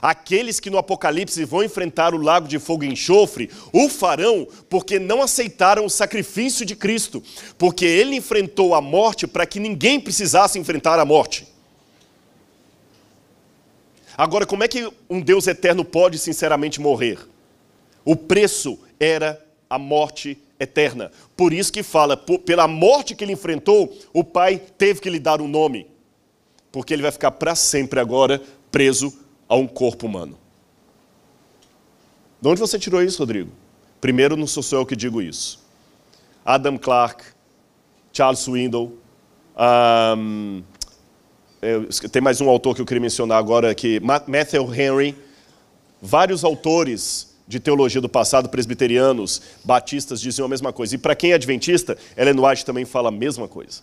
[0.00, 4.98] Aqueles que no Apocalipse vão enfrentar o lago de fogo e enxofre, o farão porque
[4.98, 7.22] não aceitaram o sacrifício de Cristo,
[7.58, 11.46] porque ele enfrentou a morte para que ninguém precisasse enfrentar a morte.
[14.16, 17.18] Agora, como é que um Deus eterno pode sinceramente morrer?
[18.04, 21.10] O preço era a morte eterna.
[21.36, 25.40] Por isso que fala, pela morte que ele enfrentou, o Pai teve que lhe dar
[25.40, 25.86] um nome.
[26.70, 29.12] Porque ele vai ficar para sempre agora preso
[29.50, 30.38] a um corpo humano.
[32.40, 33.50] De onde você tirou isso, Rodrigo?
[34.00, 35.58] Primeiro, não sou eu que digo isso.
[36.44, 37.24] Adam Clarke,
[38.12, 38.96] Charles Swindoll,
[39.58, 40.62] um,
[42.10, 45.16] tem mais um autor que eu queria mencionar agora, que Matthew Henry,
[46.00, 50.94] vários autores de teologia do passado, presbiterianos, batistas, diziam a mesma coisa.
[50.94, 53.82] E para quem é adventista, Ellen White também fala a mesma coisa.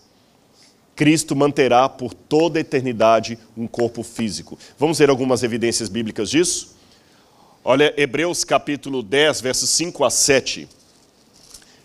[0.98, 4.58] Cristo manterá por toda a eternidade um corpo físico.
[4.76, 6.76] Vamos ver algumas evidências bíblicas disso?
[7.62, 10.68] Olha, Hebreus capítulo 10, versos 5 a 7.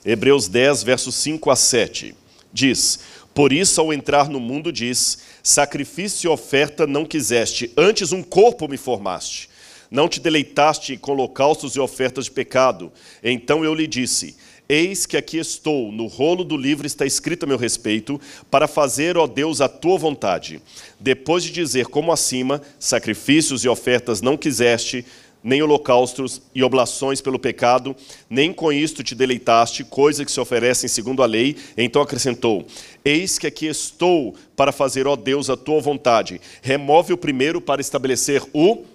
[0.03, 2.15] Hebreus 10, versos 5 a 7.
[2.51, 3.01] Diz:
[3.35, 8.67] Por isso, ao entrar no mundo, diz: Sacrifício e oferta não quiseste, antes um corpo
[8.67, 9.47] me formaste.
[9.91, 12.91] não te deleitaste com holocaustos e ofertas de pecado.
[13.23, 14.35] Então eu lhe disse:
[14.73, 18.19] Eis que aqui estou, no rolo do livro está escrito a meu respeito,
[18.49, 20.59] para fazer, ó Deus, a tua vontade.
[20.99, 25.05] Depois de dizer, como acima, sacrifícios e ofertas não quiseste,
[25.43, 27.95] nem holocaustos e oblações pelo pecado,
[28.27, 31.55] nem com isto te deleitaste, coisa que se oferecem segundo a lei.
[31.77, 32.65] Então acrescentou:
[33.05, 36.41] Eis que aqui estou para fazer, ó Deus, a tua vontade.
[36.63, 38.85] Remove o primeiro para estabelecer o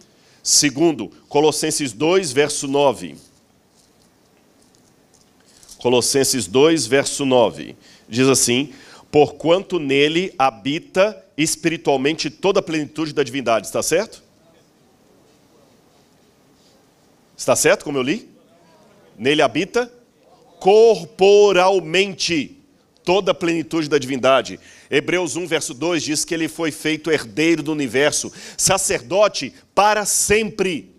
[0.43, 1.09] segundo.
[1.29, 3.28] Colossenses 2, verso 9.
[5.79, 7.77] Colossenses 2, verso 9.
[8.09, 8.73] Diz assim:
[9.11, 13.67] Porquanto nele habita espiritualmente toda a plenitude da divindade.
[13.67, 14.23] Está certo?
[17.37, 18.29] Está certo como eu li?
[19.17, 19.93] Nele habita
[20.59, 22.57] corporalmente
[23.05, 24.59] toda a plenitude da divindade.
[24.91, 30.95] Hebreus 1, verso 2 diz que ele foi feito herdeiro do universo, sacerdote para sempre.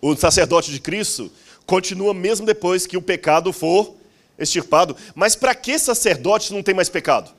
[0.00, 1.30] O sacerdote de Cristo
[1.68, 3.94] continua mesmo depois que o pecado for
[4.38, 4.96] extirpado.
[5.14, 7.30] Mas para que sacerdote não tem mais pecado?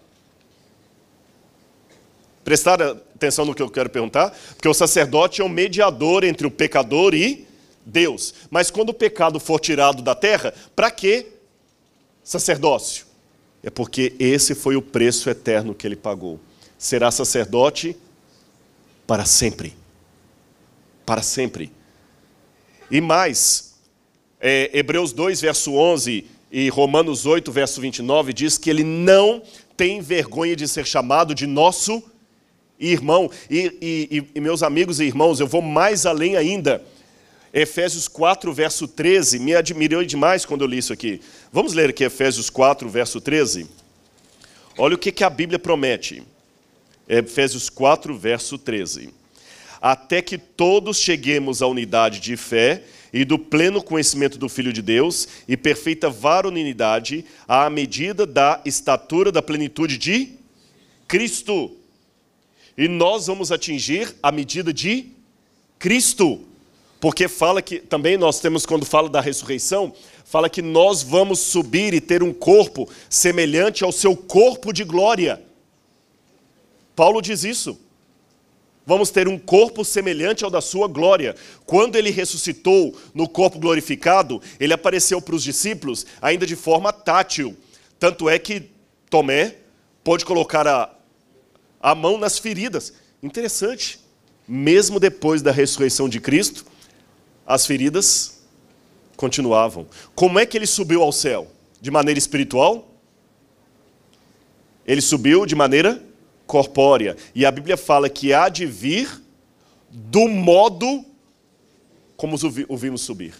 [2.43, 4.29] Prestar atenção no que eu quero perguntar?
[4.53, 7.47] Porque o sacerdote é o mediador entre o pecador e
[7.83, 8.35] Deus.
[8.51, 11.25] Mas quando o pecado for tirado da terra, para que
[12.23, 13.07] sacerdócio?
[13.63, 16.39] É porque esse foi o preço eterno que ele pagou.
[16.77, 17.97] Será sacerdote
[19.07, 19.75] para sempre.
[21.03, 21.71] Para sempre.
[22.91, 23.68] E mais,
[24.39, 29.43] é, Hebreus 2, verso 11 e Romanos 8, verso 29 diz que ele não
[29.75, 32.01] tem vergonha de ser chamado de nosso
[32.79, 33.29] irmão.
[33.49, 36.83] E, e, e, meus amigos e irmãos, eu vou mais além ainda.
[37.53, 41.19] Efésios 4, verso 13, me admirou demais quando eu li isso aqui.
[41.51, 43.67] Vamos ler aqui Efésios 4, verso 13?
[44.77, 46.23] Olha o que, que a Bíblia promete.
[47.07, 49.09] Efésios 4, verso 13.
[49.81, 54.81] Até que todos cheguemos à unidade de fé e do pleno conhecimento do Filho de
[54.81, 60.29] Deus e perfeita varonilidade, à medida da estatura da plenitude de
[61.07, 61.75] Cristo
[62.79, 65.07] e nós vamos atingir a medida de
[65.77, 66.39] Cristo.
[66.97, 71.93] Porque fala que, também nós temos, quando fala da ressurreição, fala que nós vamos subir
[71.93, 75.43] e ter um corpo semelhante ao seu corpo de glória.
[76.95, 77.77] Paulo diz isso.
[78.89, 81.35] Vamos ter um corpo semelhante ao da sua glória.
[81.63, 87.55] Quando ele ressuscitou no corpo glorificado, ele apareceu para os discípulos ainda de forma tátil.
[87.99, 88.71] Tanto é que
[89.07, 89.57] Tomé
[90.03, 90.89] pôde colocar a,
[91.79, 92.91] a mão nas feridas.
[93.21, 93.99] Interessante.
[94.47, 96.65] Mesmo depois da ressurreição de Cristo,
[97.45, 98.41] as feridas
[99.15, 99.85] continuavam.
[100.15, 101.47] Como é que ele subiu ao céu?
[101.79, 102.91] De maneira espiritual?
[104.83, 106.08] Ele subiu de maneira
[106.49, 107.15] corpórea.
[107.35, 109.07] E a Bíblia fala que há de vir
[109.91, 111.05] do modo
[112.17, 112.35] como
[112.67, 113.35] o vimos subir.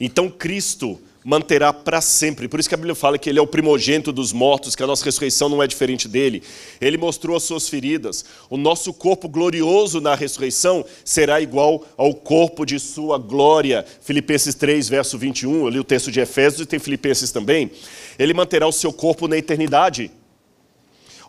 [0.00, 2.48] Então Cristo manterá para sempre.
[2.48, 4.86] Por isso que a Bíblia fala que ele é o primogênito dos mortos, que a
[4.86, 6.42] nossa ressurreição não é diferente dele.
[6.80, 8.24] Ele mostrou as suas feridas.
[8.48, 13.84] O nosso corpo glorioso na ressurreição será igual ao corpo de sua glória.
[14.00, 15.66] Filipenses 3, verso 21.
[15.66, 17.70] Eu li o texto de Efésios e tem Filipenses também.
[18.18, 20.10] Ele manterá o seu corpo na eternidade.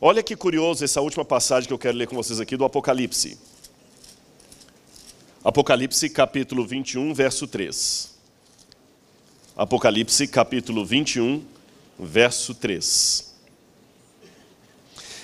[0.05, 3.37] Olha que curioso essa última passagem que eu quero ler com vocês aqui do Apocalipse.
[5.41, 8.13] Apocalipse capítulo 21, verso 3.
[9.55, 11.41] Apocalipse capítulo 21,
[11.97, 13.33] verso 3.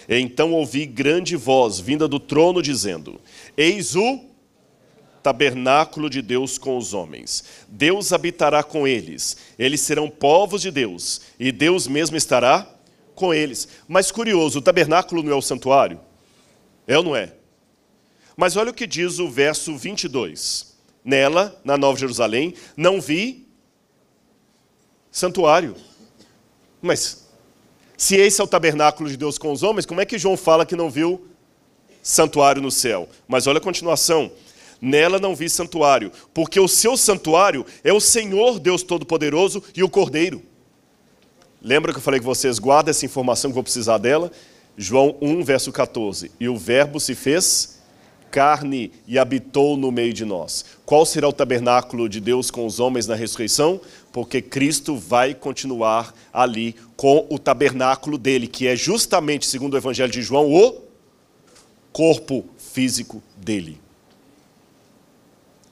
[0.07, 3.19] Então ouvi grande voz vinda do trono dizendo:
[3.57, 4.21] Eis o
[5.21, 7.43] tabernáculo de Deus com os homens.
[7.67, 9.35] Deus habitará com eles.
[9.59, 12.78] Eles serão povos de Deus, e Deus mesmo estará
[13.19, 13.67] com eles.
[13.87, 15.99] Mas curioso, o tabernáculo não é o santuário?
[16.87, 17.33] É ou não é?
[18.35, 20.77] Mas olha o que diz o verso 22.
[21.03, 23.45] Nela, na Nova Jerusalém, não vi
[25.11, 25.75] santuário.
[26.81, 27.27] Mas,
[27.97, 30.65] se esse é o tabernáculo de Deus com os homens, como é que João fala
[30.65, 31.27] que não viu
[32.01, 33.09] santuário no céu?
[33.27, 34.31] Mas olha a continuação.
[34.81, 39.89] Nela não vi santuário, porque o seu santuário é o Senhor Deus Todo-Poderoso e o
[39.89, 40.41] Cordeiro.
[41.61, 44.31] Lembra que eu falei que vocês guardem essa informação que vou precisar dela?
[44.77, 46.31] João 1, verso 14.
[46.39, 47.79] E o Verbo se fez
[48.31, 50.63] carne e habitou no meio de nós.
[50.85, 53.81] Qual será o tabernáculo de Deus com os homens na ressurreição?
[54.13, 60.11] Porque Cristo vai continuar ali com o tabernáculo dele, que é justamente, segundo o Evangelho
[60.11, 60.81] de João, o
[61.91, 63.79] corpo físico dele.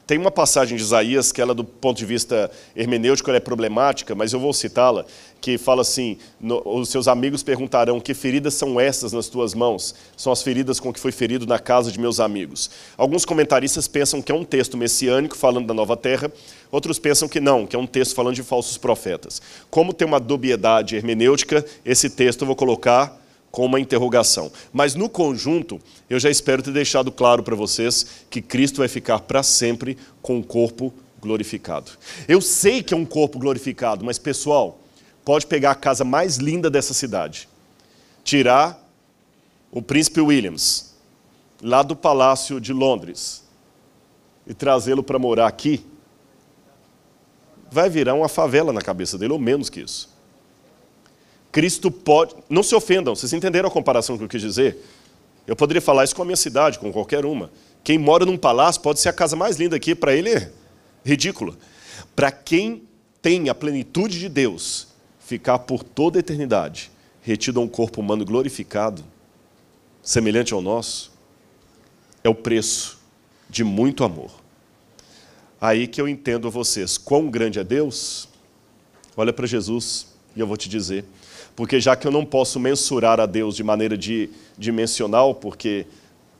[0.08, 4.32] Tem uma passagem de Isaías que ela, do ponto de vista hermenêutico, é problemática, mas
[4.32, 5.06] eu vou citá-la,
[5.42, 6.18] que fala assim,
[6.64, 9.94] os seus amigos perguntarão, que feridas são essas nas tuas mãos?
[10.16, 12.72] São as feridas com que foi ferido na casa de meus amigos.
[12.96, 16.32] Alguns comentaristas pensam que é um texto messiânico falando da nova terra,
[16.72, 19.42] outros pensam que não, que é um texto falando de falsos profetas.
[19.70, 24.52] Como tem uma dubiedade hermenêutica, esse texto eu vou colocar com uma interrogação.
[24.72, 25.80] Mas no conjunto,
[26.10, 30.40] eu já espero ter deixado claro para vocês que Cristo vai ficar para sempre com
[30.40, 31.92] o corpo glorificado.
[32.28, 34.80] Eu sei que é um corpo glorificado, mas pessoal,
[35.26, 37.50] pode pegar a casa mais linda dessa cidade,
[38.24, 38.84] tirar
[39.72, 40.96] o príncipe Williams
[41.62, 43.44] lá do palácio de Londres
[44.46, 45.86] e trazê-lo para morar aqui,
[47.70, 50.10] vai virar uma favela na cabeça dele, ou menos que isso.
[51.52, 52.36] Cristo pode.
[52.50, 54.78] Não se ofendam, vocês entenderam a comparação que eu quis dizer?
[55.46, 57.50] Eu poderia falar isso com a minha cidade, com qualquer uma.
[57.84, 60.52] Quem mora num palácio pode ser a casa mais linda aqui, para ele é
[61.06, 61.56] ridícula.
[62.16, 62.84] Para quem
[63.22, 64.88] tem a plenitude de Deus,
[65.20, 66.92] ficar por toda a eternidade
[67.22, 69.04] retido a um corpo humano glorificado,
[70.02, 71.12] semelhante ao nosso,
[72.24, 73.00] é o preço
[73.50, 74.32] de muito amor.
[75.60, 78.30] Aí que eu entendo vocês, quão grande é Deus,
[79.16, 81.04] olha para Jesus e eu vou te dizer
[81.58, 85.88] porque já que eu não posso mensurar a Deus de maneira de, dimensional, porque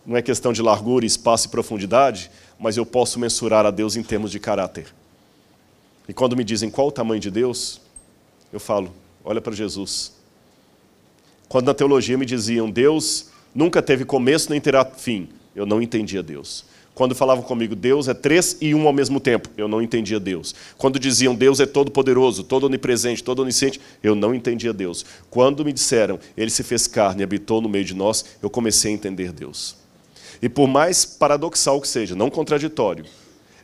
[0.06, 2.30] não é questão de largura, espaço e profundidade,
[2.60, 4.94] mas eu posso mensurar a Deus em termos de caráter.
[6.08, 7.82] E quando me dizem qual o tamanho de Deus,
[8.54, 8.94] eu falo,
[9.26, 10.14] olha para Jesus.
[11.50, 16.22] Quando na teologia me diziam, Deus nunca teve começo nem terá fim, eu não entendia
[16.22, 16.64] Deus.
[16.98, 20.56] Quando falavam comigo, Deus é três e um ao mesmo tempo, eu não entendia Deus.
[20.80, 25.06] Quando diziam, Deus é todo-poderoso, todo onipresente, todo onisciente, eu não entendia Deus.
[25.30, 28.90] Quando me disseram, Ele se fez carne e habitou no meio de nós, eu comecei
[28.90, 29.76] a entender Deus.
[30.42, 33.06] E por mais paradoxal que seja, não contraditório,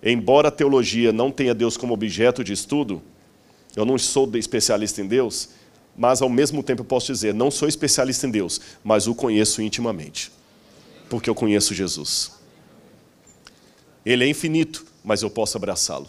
[0.04, 3.02] embora a teologia não tenha Deus como objeto de estudo,
[3.76, 5.50] eu não sou especialista em Deus,
[5.98, 9.60] mas ao mesmo tempo eu posso dizer, não sou especialista em Deus, mas o conheço
[9.60, 10.32] intimamente,
[11.10, 12.43] porque eu conheço Jesus.
[14.06, 16.08] Ele é infinito, mas eu posso abraçá-lo.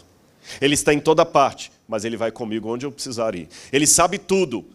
[0.61, 3.47] Ele está em toda parte, mas ele vai comigo onde eu precisar ir.
[3.71, 4.65] Ele sabe tudo,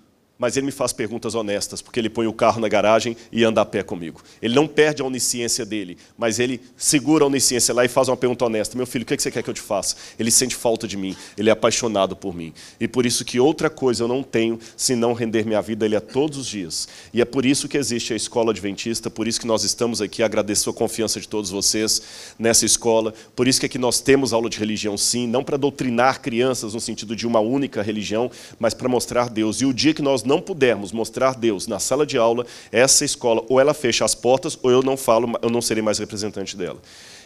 [0.41, 3.61] mas ele me faz perguntas honestas, porque ele põe o carro na garagem e anda
[3.61, 4.23] a pé comigo.
[4.41, 8.17] Ele não perde a onisciência dele, mas ele segura a onisciência lá e faz uma
[8.17, 9.97] pergunta honesta: Meu filho, o que você quer que eu te faça?
[10.19, 12.55] Ele sente falta de mim, ele é apaixonado por mim.
[12.81, 15.97] E por isso que outra coisa eu não tenho senão render minha vida a ele
[15.97, 16.89] a todos os dias.
[17.13, 20.23] E é por isso que existe a escola adventista, por isso que nós estamos aqui.
[20.23, 22.01] Agradeço a confiança de todos vocês
[22.39, 23.13] nessa escola.
[23.37, 26.81] Por isso que aqui nós temos aula de religião, sim, não para doutrinar crianças no
[26.81, 29.61] sentido de uma única religião, mas para mostrar Deus.
[29.61, 33.45] E o dia que nós não pudermos mostrar Deus na sala de aula, essa escola
[33.49, 36.81] ou ela fecha as portas ou eu não falo, eu não serei mais representante dela.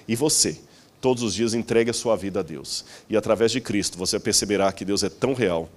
[0.08, 0.58] E você,
[1.02, 2.82] todos os dias entregue a sua vida a Deus.
[3.10, 5.68] E através de Cristo você perceberá que Deus é tão real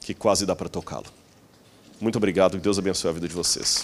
[0.00, 1.06] que quase dá para tocá-lo.
[1.98, 3.82] Muito obrigado, que Deus abençoe a vida de vocês.